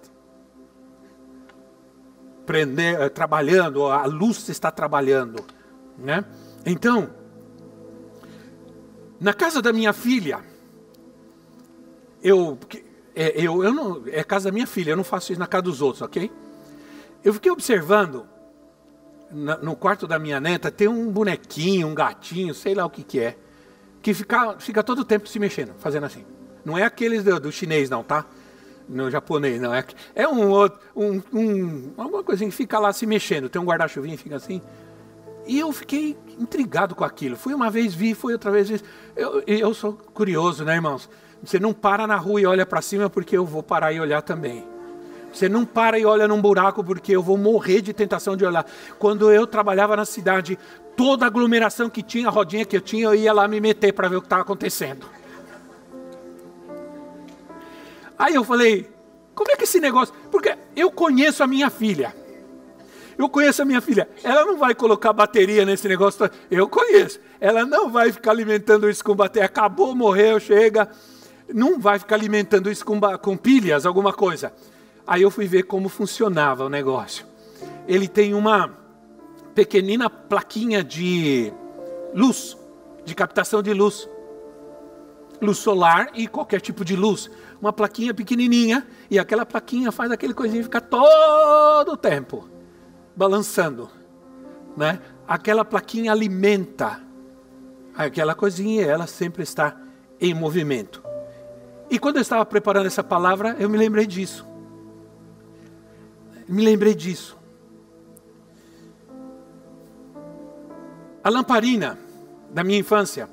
Prender, 2.46 3.00
eh, 3.02 3.10
trabalhando, 3.10 3.86
a 3.86 4.06
luz 4.06 4.50
está 4.50 4.70
trabalhando. 4.70 5.44
Né? 5.98 6.24
Então, 6.66 7.10
na 9.20 9.34
casa 9.34 9.62
da 9.62 9.72
minha 9.72 9.94
filha, 9.94 10.42
eu, 12.22 12.58
é, 13.16 13.42
eu, 13.42 13.64
eu 13.64 13.74
não, 13.74 14.04
é 14.08 14.24
casa 14.24 14.50
da 14.50 14.54
minha 14.54 14.68
filha, 14.68 14.92
eu 14.92 14.98
não 14.98 15.04
faço 15.04 15.32
isso 15.32 15.40
na 15.40 15.48
casa 15.48 15.64
dos 15.64 15.82
outros, 15.82 16.02
ok? 16.02 16.32
Eu 17.24 17.34
fiquei 17.34 17.52
observando, 17.52 18.26
na, 19.32 19.58
no 19.58 19.76
quarto 19.76 20.08
da 20.08 20.20
minha 20.20 20.40
neta, 20.40 20.72
tem 20.72 20.88
um 20.88 21.12
bonequinho, 21.12 21.88
um 21.88 21.96
gatinho, 21.96 22.54
sei 22.54 22.76
lá 22.76 22.86
o 22.86 22.90
que 22.90 23.04
que 23.04 23.20
é, 23.20 23.38
que 24.02 24.14
fica, 24.14 24.58
fica 24.60 24.84
todo 24.84 25.00
o 25.00 25.06
tempo 25.06 25.28
se 25.28 25.40
mexendo, 25.40 25.74
fazendo 25.80 26.06
assim. 26.06 26.26
Não 26.66 26.78
é 26.78 26.84
aqueles 26.84 27.24
do, 27.24 27.40
do 27.40 27.52
chinês 27.52 27.90
não, 27.90 28.04
tá? 28.04 28.26
No 28.88 29.10
japonês, 29.10 29.62
não. 29.62 29.74
É, 29.74 29.86
é 30.16 30.28
um 30.28 30.50
outro, 30.50 30.80
um, 30.96 31.22
um, 31.34 31.94
alguma 31.98 32.24
coisinha 32.24 32.50
que 32.50 32.56
fica 32.56 32.80
lá 32.80 32.92
se 32.92 33.06
mexendo. 33.06 33.50
Tem 33.50 33.62
um 33.62 33.66
guarda-chuvinho 33.66 34.16
e 34.16 34.18
fica 34.18 34.36
assim. 34.36 34.62
E 35.46 35.60
eu 35.60 35.72
fiquei 35.72 36.18
intrigado 36.40 36.96
com 36.96 37.04
aquilo. 37.04 37.36
Fui 37.36 37.54
uma 37.54 37.70
vez, 37.70 37.94
vi, 37.94 38.14
fui 38.14 38.34
outra 38.34 38.52
vez. 38.52 38.84
Eu, 39.16 39.44
eu 39.46 39.74
sou 39.74 39.94
curioso, 39.94 40.64
né, 40.64 40.76
irmãos? 40.76 41.10
Você 41.44 41.60
não 41.60 41.74
para 41.74 42.08
na 42.08 42.16
rua 42.16 42.42
e 42.42 42.46
olha 42.46 42.66
para 42.66 42.82
cima 42.82 43.10
porque 43.10 43.36
eu 43.38 43.46
vou 43.46 43.62
parar 43.62 43.92
e 43.92 44.00
olhar 44.00 44.22
também. 44.22 44.66
Você 45.34 45.50
não 45.50 45.66
para 45.66 45.98
e 45.98 46.06
olha 46.06 46.28
num 46.28 46.42
buraco 46.42 46.84
porque 46.84 47.12
eu 47.12 47.24
vou 47.24 47.38
morrer 47.38 47.82
de 47.82 47.92
tentação 47.92 48.38
de 48.38 48.46
olhar. 48.46 48.66
Quando 49.00 49.32
eu 49.32 49.48
trabalhava 49.48 49.96
na 49.98 50.06
cidade, 50.06 50.58
toda 50.96 51.26
aglomeração 51.26 51.90
que 51.90 52.04
tinha, 52.04 52.28
a 52.28 52.32
rodinha 52.32 52.64
que 52.64 52.78
eu 52.78 52.82
tinha, 52.82 53.06
eu 53.06 53.16
ia 53.16 53.34
lá 53.34 53.48
me 53.48 53.60
meter 53.60 53.94
para 53.94 54.08
ver 54.08 54.18
o 54.18 54.22
que 54.22 54.28
estava 54.28 54.44
acontecendo. 54.44 55.06
Aí 58.24 58.36
eu 58.36 58.44
falei, 58.46 58.90
como 59.36 59.52
é 59.52 59.58
que 59.58 59.66
esse 59.66 59.82
negócio. 59.82 60.16
Porque 60.32 60.58
eu 60.78 60.90
conheço 60.90 61.44
a 61.44 61.48
minha 61.48 61.70
filha. 61.70 62.16
Eu 63.18 63.28
conheço 63.28 63.62
a 63.62 63.66
minha 63.66 63.82
filha. 63.82 64.08
Ela 64.24 64.46
não 64.46 64.58
vai 64.58 64.74
colocar 64.74 65.12
bateria 65.12 65.66
nesse 65.66 65.90
negócio. 65.90 66.32
Eu 66.50 66.70
conheço. 66.70 67.20
Ela 67.38 67.66
não 67.66 67.90
vai 67.90 68.14
ficar 68.14 68.32
alimentando 68.32 68.90
isso 68.90 69.04
com 69.04 69.14
bateria. 69.14 69.46
Acabou, 69.46 69.94
morreu, 69.94 70.40
chega. 70.40 70.90
Não 71.54 71.82
vai 71.82 72.00
ficar 72.00 72.16
alimentando 72.16 72.72
isso 72.72 72.86
com, 72.86 72.98
com 73.22 73.36
pilhas, 73.36 73.86
alguma 73.86 74.14
coisa. 74.14 74.54
Aí 75.06 75.22
eu 75.22 75.30
fui 75.30 75.46
ver 75.46 75.64
como 75.64 75.90
funcionava 75.90 76.64
o 76.64 76.70
negócio. 76.70 77.26
Ele 77.86 78.08
tem 78.08 78.34
uma 78.34 78.72
pequenina 79.54 80.10
plaquinha 80.10 80.82
de 80.82 81.52
luz, 82.14 82.58
de 83.04 83.14
captação 83.14 83.62
de 83.62 83.74
luz. 83.74 84.08
Luz 85.44 85.58
solar 85.58 86.10
e 86.14 86.28
qualquer 86.28 86.62
tipo 86.62 86.86
de 86.86 86.96
luz. 86.96 87.30
Uma 87.62 87.74
plaquinha 87.74 88.14
pequenininha 88.14 88.88
e 89.12 89.20
aquela 89.20 89.46
plaquinha 89.46 89.92
faz 89.92 90.10
aquele 90.12 90.34
coisinho 90.34 90.64
ficar 90.64 90.82
todo 90.82 91.92
o 91.92 91.98
tempo 91.98 92.50
balançando, 93.16 93.90
né? 94.76 95.00
Aquela 95.28 95.64
plaquinha 95.64 96.12
alimenta 96.12 97.02
aquela 97.96 98.34
coisinha 98.34 98.82
e 98.82 98.88
ela 98.88 99.06
sempre 99.06 99.44
está 99.44 99.78
em 100.20 100.34
movimento. 100.34 101.04
E 101.90 102.00
quando 102.00 102.16
eu 102.16 102.22
estava 102.22 102.46
preparando 102.46 102.88
essa 102.88 103.04
palavra, 103.04 103.56
eu 103.60 103.70
me 103.70 103.78
lembrei 103.78 104.08
disso. 104.08 104.48
Me 106.48 106.64
lembrei 106.64 106.96
disso. 106.96 107.38
A 111.24 111.30
lamparina 111.30 111.98
da 112.50 112.64
minha 112.64 112.80
infância. 112.80 113.30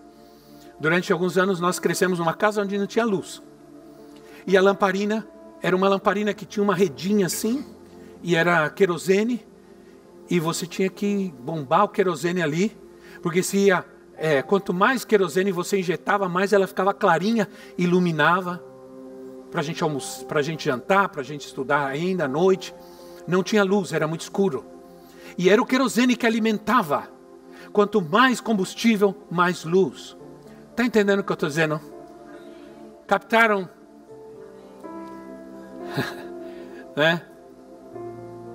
Durante 0.80 1.12
alguns 1.12 1.36
anos 1.36 1.60
nós 1.60 1.78
crescemos 1.78 2.18
numa 2.18 2.32
casa 2.32 2.62
onde 2.62 2.78
não 2.78 2.86
tinha 2.86 3.04
luz. 3.04 3.42
E 4.46 4.56
a 4.56 4.62
lamparina 4.62 5.26
era 5.62 5.76
uma 5.76 5.86
lamparina 5.88 6.32
que 6.32 6.46
tinha 6.46 6.64
uma 6.64 6.74
redinha 6.74 7.26
assim, 7.26 7.64
e 8.22 8.34
era 8.34 8.68
querosene, 8.70 9.46
e 10.28 10.40
você 10.40 10.66
tinha 10.66 10.88
que 10.88 11.34
bombar 11.38 11.84
o 11.84 11.88
querosene 11.88 12.40
ali, 12.40 12.76
porque 13.22 13.42
se 13.42 13.66
ia, 13.66 13.84
é, 14.16 14.40
quanto 14.40 14.72
mais 14.72 15.04
querosene 15.04 15.52
você 15.52 15.78
injetava, 15.78 16.28
mais 16.30 16.52
ela 16.52 16.66
ficava 16.66 16.94
clarinha, 16.94 17.46
iluminava 17.76 18.64
para 19.50 19.60
gente 19.62 19.82
almoçar, 19.82 20.24
para 20.24 20.40
a 20.40 20.42
gente 20.42 20.64
jantar, 20.64 21.08
para 21.10 21.20
a 21.20 21.24
gente 21.24 21.46
estudar 21.46 21.86
ainda 21.86 22.24
à 22.24 22.28
noite. 22.28 22.74
Não 23.26 23.42
tinha 23.42 23.62
luz, 23.62 23.92
era 23.92 24.06
muito 24.06 24.22
escuro. 24.22 24.64
E 25.36 25.50
era 25.50 25.60
o 25.60 25.66
querosene 25.66 26.16
que 26.16 26.26
alimentava. 26.26 27.08
Quanto 27.72 28.00
mais 28.00 28.40
combustível, 28.40 29.14
mais 29.30 29.64
luz. 29.64 30.16
Está 30.70 30.84
entendendo 30.84 31.20
o 31.20 31.24
que 31.24 31.32
eu 31.32 31.34
estou 31.34 31.48
dizendo? 31.48 31.80
Captaram? 33.06 33.68
né? 36.96 37.22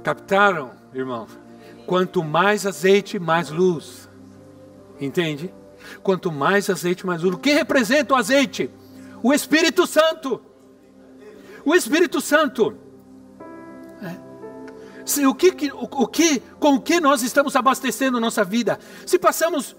Captaram, 0.03 0.71
irmãos? 0.93 1.37
Quanto 1.85 2.23
mais 2.23 2.65
azeite, 2.65 3.19
mais 3.19 3.49
luz. 3.49 4.09
Entende? 4.99 5.53
Quanto 6.01 6.31
mais 6.31 6.69
azeite, 6.69 7.05
mais 7.05 7.21
luz. 7.21 7.35
O 7.35 7.39
que 7.39 7.51
representa 7.51 8.13
o 8.13 8.17
azeite? 8.17 8.71
O 9.21 9.33
Espírito 9.33 9.85
Santo. 9.85 10.41
O 11.63 11.75
Espírito 11.75 12.21
Santo. 12.21 12.77
É. 14.01 14.15
Se, 15.05 15.25
o, 15.25 15.35
que, 15.35 15.71
o, 15.71 16.03
o 16.03 16.07
que, 16.07 16.39
com 16.59 16.75
o 16.75 16.81
que 16.81 16.99
nós 16.99 17.21
estamos 17.21 17.55
abastecendo 17.55 18.19
nossa 18.19 18.43
vida? 18.43 18.79
Se 19.05 19.19
passamos 19.19 19.75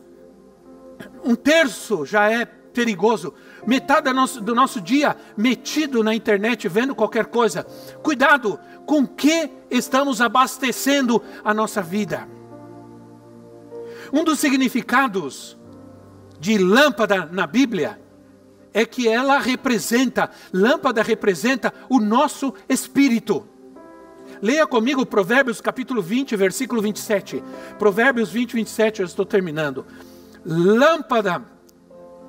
um 1.25 1.35
terço, 1.35 2.05
já 2.05 2.31
é 2.31 2.45
perigoso. 2.45 3.33
Metade 3.67 4.11
do 4.43 4.55
nosso, 4.55 4.81
dia 4.81 5.17
metido 5.37 6.05
na 6.05 6.15
internet, 6.15 6.69
vendo 6.69 6.95
qualquer 6.95 7.27
coisa. 7.27 7.65
Cuidado, 8.03 8.61
com 8.85 9.07
que 9.07 9.51
estamos 9.71 10.21
abastecendo 10.21 11.23
a 11.43 11.55
nossa 11.55 11.83
vida. 11.83 12.29
Um 14.13 14.23
dos 14.23 14.39
significados 14.39 15.57
de 16.39 16.59
lâmpada 16.59 17.27
na 17.33 17.47
Bíblia 17.47 17.99
é 18.73 18.85
que 18.85 19.09
ela 19.09 19.39
representa, 19.39 20.31
lâmpada 20.53 21.03
representa 21.03 21.73
o 21.89 21.99
nosso 21.99 22.53
espírito. 22.69 23.49
Leia 24.43 24.67
comigo 24.67 25.07
Provérbios 25.07 25.63
capítulo 25.63 26.03
20, 26.03 26.37
versículo 26.37 26.83
27. 26.83 27.43
Provérbios 27.79 28.31
20, 28.31 28.53
27, 28.53 29.01
eu 29.01 29.07
estou 29.07 29.25
terminando. 29.25 29.87
Lâmpada, 30.47 31.45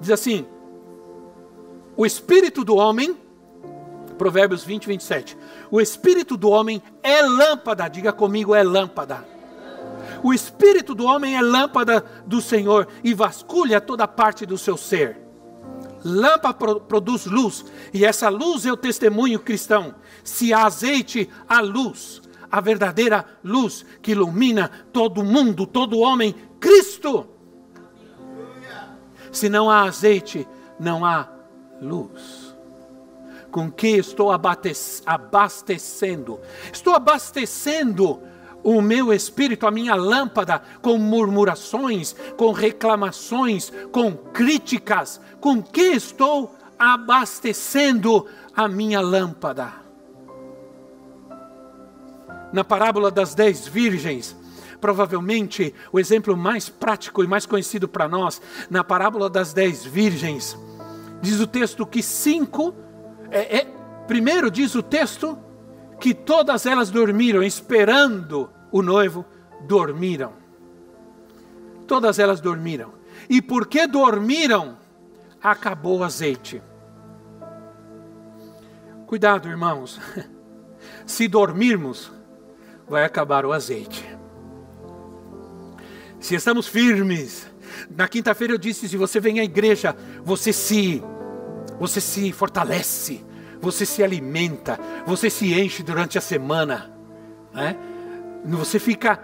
diz 0.02 0.10
assim: 0.10 0.46
o 1.96 2.06
espírito 2.06 2.64
do 2.64 2.76
homem 2.76 3.16
Provérbios 4.18 4.64
20, 4.64 4.88
27. 4.88 5.38
O 5.72 5.80
espírito 5.80 6.36
do 6.36 6.50
homem 6.50 6.82
é 7.04 7.22
lâmpada, 7.22 7.88
diga 7.88 8.12
comigo, 8.12 8.56
é 8.56 8.64
lâmpada. 8.64 9.24
O 10.24 10.34
espírito 10.34 10.96
do 10.96 11.06
homem 11.06 11.38
é 11.38 11.42
lâmpada 11.42 12.04
do 12.26 12.42
Senhor 12.42 12.88
e 13.04 13.14
vasculha 13.14 13.80
toda 13.80 14.08
parte 14.08 14.46
do 14.46 14.58
seu 14.58 14.76
ser. 14.76 15.18
Lâmpada 16.04 16.80
produz 16.80 17.26
luz, 17.26 17.66
e 17.94 18.04
essa 18.04 18.30
luz 18.30 18.66
é 18.66 18.72
o 18.72 18.78
testemunho 18.78 19.40
cristão. 19.40 19.94
Se 20.24 20.52
há 20.52 20.66
azeite, 20.66 21.30
há 21.48 21.62
luz, 21.62 22.22
a 22.52 22.60
verdadeira 22.60 23.26
luz 23.44 23.86
que 24.02 24.12
ilumina 24.12 24.72
todo 24.92 25.24
mundo, 25.24 25.68
todo 25.68 26.00
homem, 26.00 26.34
Cristo. 26.60 27.28
Se 29.38 29.50
não 29.50 29.70
há 29.70 29.84
azeite, 29.84 30.48
não 30.80 31.06
há 31.06 31.28
luz 31.80 32.56
com 33.52 33.72
que 33.72 33.90
estou 33.90 34.32
abastecendo. 34.32 36.40
Estou 36.74 36.96
abastecendo 36.96 38.20
o 38.64 38.82
meu 38.82 39.14
espírito, 39.14 39.68
a 39.68 39.72
minha 39.72 39.96
lâmpada, 39.96 40.62
com 40.82 40.98
murmurações, 40.98 42.16
com 42.36 42.52
reclamações, 42.52 43.72
com 43.92 44.12
críticas. 44.12 45.22
Com 45.40 45.62
que 45.62 45.82
estou 45.82 46.56
abastecendo 46.78 48.26
a 48.56 48.68
minha 48.68 49.02
lâmpada? 49.02 49.72
Na 52.52 52.64
parábola 52.64 53.12
das 53.12 53.36
dez 53.36 53.68
virgens, 53.68 54.36
provavelmente 54.80 55.74
o 55.92 56.00
exemplo 56.00 56.36
mais 56.36 56.70
prático 56.70 57.24
e 57.24 57.28
mais 57.28 57.46
conhecido 57.46 57.88
para 57.88 58.08
nós, 58.08 58.42
na 58.70 58.84
parábola 58.84 59.30
das 59.30 59.54
dez 59.54 59.84
virgens, 59.84 60.58
diz 61.22 61.40
o 61.40 61.48
texto 61.48 61.86
que 61.86 62.02
cinco 62.02 62.74
é, 63.30 63.58
é, 63.58 63.68
primeiro 64.08 64.50
diz 64.50 64.74
o 64.76 64.82
texto 64.82 65.38
que 66.00 66.14
todas 66.14 66.66
elas 66.66 66.90
dormiram, 66.90 67.44
esperando 67.44 68.50
o 68.72 68.82
noivo, 68.82 69.26
dormiram. 69.62 70.34
Todas 71.86 72.20
elas 72.20 72.40
dormiram. 72.40 72.94
E 73.30 73.42
porque 73.42 73.88
dormiram, 73.88 74.78
acabou 75.42 76.00
o 76.00 76.04
azeite. 76.04 76.62
Cuidado, 79.06 79.48
irmãos. 79.48 80.00
Se 81.06 81.28
dormirmos, 81.28 82.12
vai 82.88 83.04
acabar 83.04 83.46
o 83.46 83.54
azeite. 83.54 84.17
Se 86.28 86.36
estamos 86.36 86.68
firmes, 86.68 87.48
na 87.90 88.06
quinta-feira 88.06 88.54
eu 88.54 88.58
disse: 88.58 88.90
se 88.90 88.98
você 88.98 89.18
vem 89.18 89.40
à 89.40 89.46
igreja, 89.46 89.96
você 90.26 90.52
se, 90.52 91.02
você 91.80 92.02
se 92.02 92.34
fortalece, 92.34 93.24
você 93.62 93.86
se 93.86 94.04
alimenta, 94.04 94.78
você 95.06 95.30
se 95.30 95.58
enche 95.58 95.84
durante 95.84 96.18
a 96.18 96.22
semana, 96.22 96.94
né? 97.54 97.78
Você 98.44 98.78
fica 98.78 99.18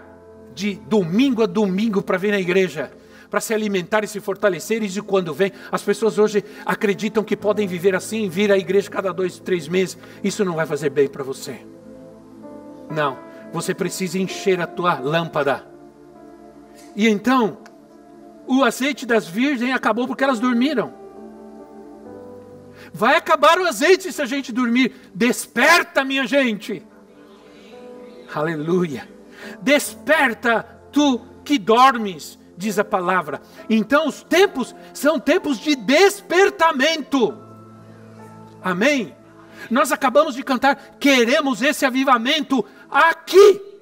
de 0.54 0.76
domingo 0.76 1.42
a 1.42 1.46
domingo 1.46 2.00
para 2.00 2.16
vir 2.16 2.30
na 2.30 2.40
igreja, 2.40 2.90
para 3.28 3.38
se 3.38 3.52
alimentar 3.52 4.02
e 4.02 4.08
se 4.08 4.18
fortalecer. 4.18 4.82
E 4.82 4.88
de 4.88 5.02
quando 5.02 5.34
vem, 5.34 5.52
as 5.70 5.82
pessoas 5.82 6.18
hoje 6.18 6.42
acreditam 6.64 7.22
que 7.22 7.36
podem 7.36 7.66
viver 7.66 7.94
assim, 7.94 8.30
vir 8.30 8.50
à 8.50 8.56
igreja 8.56 8.88
cada 8.88 9.12
dois, 9.12 9.38
três 9.38 9.68
meses. 9.68 9.98
Isso 10.22 10.42
não 10.42 10.54
vai 10.54 10.64
fazer 10.64 10.88
bem 10.88 11.06
para 11.06 11.22
você. 11.22 11.60
Não, 12.90 13.18
você 13.52 13.74
precisa 13.74 14.18
encher 14.18 14.58
a 14.58 14.66
tua 14.66 14.98
lâmpada. 14.98 15.73
E 16.96 17.08
então, 17.08 17.58
o 18.46 18.62
azeite 18.62 19.06
das 19.06 19.26
virgens 19.26 19.74
acabou 19.74 20.06
porque 20.06 20.24
elas 20.24 20.40
dormiram. 20.40 20.92
Vai 22.92 23.16
acabar 23.16 23.58
o 23.58 23.66
azeite 23.66 24.12
se 24.12 24.22
a 24.22 24.26
gente 24.26 24.52
dormir. 24.52 24.94
Desperta, 25.14 26.04
minha 26.04 26.26
gente. 26.26 26.82
Aleluia. 28.34 29.08
Desperta 29.60 30.62
tu 30.92 31.20
que 31.44 31.58
dormes, 31.58 32.38
diz 32.56 32.78
a 32.78 32.84
palavra. 32.84 33.40
Então 33.68 34.08
os 34.08 34.22
tempos 34.22 34.74
são 34.92 35.18
tempos 35.18 35.58
de 35.58 35.76
despertamento. 35.76 37.36
Amém? 38.62 39.14
Nós 39.70 39.92
acabamos 39.92 40.34
de 40.34 40.42
cantar, 40.42 40.96
queremos 40.98 41.62
esse 41.62 41.84
avivamento 41.84 42.64
aqui. 42.90 43.73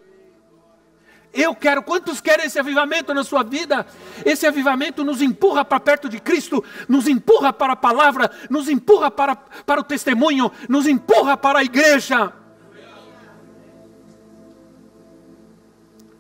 Eu 1.33 1.55
quero, 1.55 1.83
quantos 1.83 2.21
querem 2.21 2.45
esse 2.47 2.59
avivamento 2.59 3.15
na 3.15 3.25
sua 3.25 3.43
vida? 3.43 3.87
Esse 4.25 4.47
avivamento 4.47 5.03
nos 5.03 5.23
empurra 5.23 5.65
para 5.65 5.81
perto 5.81 6.09
de 6.09 6.21
Cristo, 6.21 6.63
nos 6.87 7.09
empurra 7.09 7.53
para 7.53 7.73
a 7.73 7.77
palavra, 7.77 8.31
nos 8.51 8.69
empurra 8.69 9.11
para, 9.11 9.35
para 9.35 9.81
o 9.81 9.85
testemunho, 9.85 10.53
nos 10.69 10.87
empurra 10.87 11.37
para 11.37 11.61
a 11.61 11.65
igreja. 11.65 12.33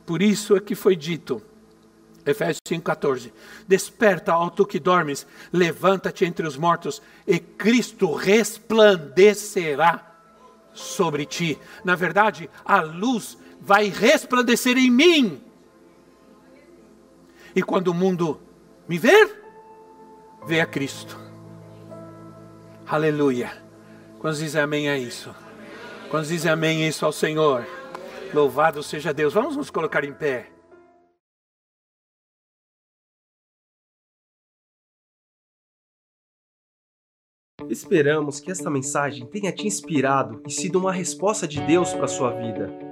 Por 0.07 0.23
isso 0.23 0.57
é 0.57 0.61
que 0.61 0.75
foi 0.75 0.97
dito, 0.97 1.43
Efésios 2.25 2.61
5,14: 2.67 3.31
Desperta, 3.69 4.35
ó 4.37 4.49
tu 4.49 4.65
que 4.65 4.81
dormes, 4.81 5.27
levanta-te 5.53 6.25
entre 6.25 6.47
os 6.47 6.57
mortos, 6.57 7.03
e 7.27 7.39
Cristo 7.39 8.15
resplandecerá 8.15 10.11
sobre 10.73 11.27
ti. 11.27 11.59
Na 11.85 11.95
verdade, 11.95 12.49
a 12.65 12.81
luz 12.81 13.37
vai 13.63 13.89
resplandecer 13.89 14.77
em 14.77 14.91
mim. 14.91 15.41
E 17.55 17.63
quando 17.63 17.89
o 17.89 17.95
mundo 17.95 18.41
me 18.89 18.99
ver, 18.99 19.41
vê 20.45 20.61
a 20.61 20.67
Cristo. 20.67 21.17
Aleluia. 22.85 23.63
Quantos 24.19 24.41
dizem 24.41 24.61
amém 24.61 24.89
a 24.89 24.99
isso? 24.99 25.33
Quantos 26.11 26.29
dizem 26.29 26.51
amém 26.51 26.85
a 26.85 26.89
isso 26.89 27.07
ao 27.07 27.13
Senhor? 27.13 27.65
Louvado 28.35 28.83
seja 28.83 29.15
Deus. 29.15 29.33
Vamos 29.33 29.57
nos 29.57 29.71
colocar 29.71 30.03
em 30.03 30.13
pé. 30.13 30.51
Esperamos 37.69 38.41
que 38.41 38.51
esta 38.51 38.69
mensagem 38.69 39.25
tenha 39.27 39.53
te 39.53 39.67
inspirado 39.67 40.43
e 40.47 40.51
sido 40.51 40.81
uma 40.81 40.93
resposta 40.93 41.47
de 41.47 41.61
Deus 41.63 41.93
para 41.93 42.07
a 42.07 42.09
sua 42.09 42.33
vida. 42.33 42.91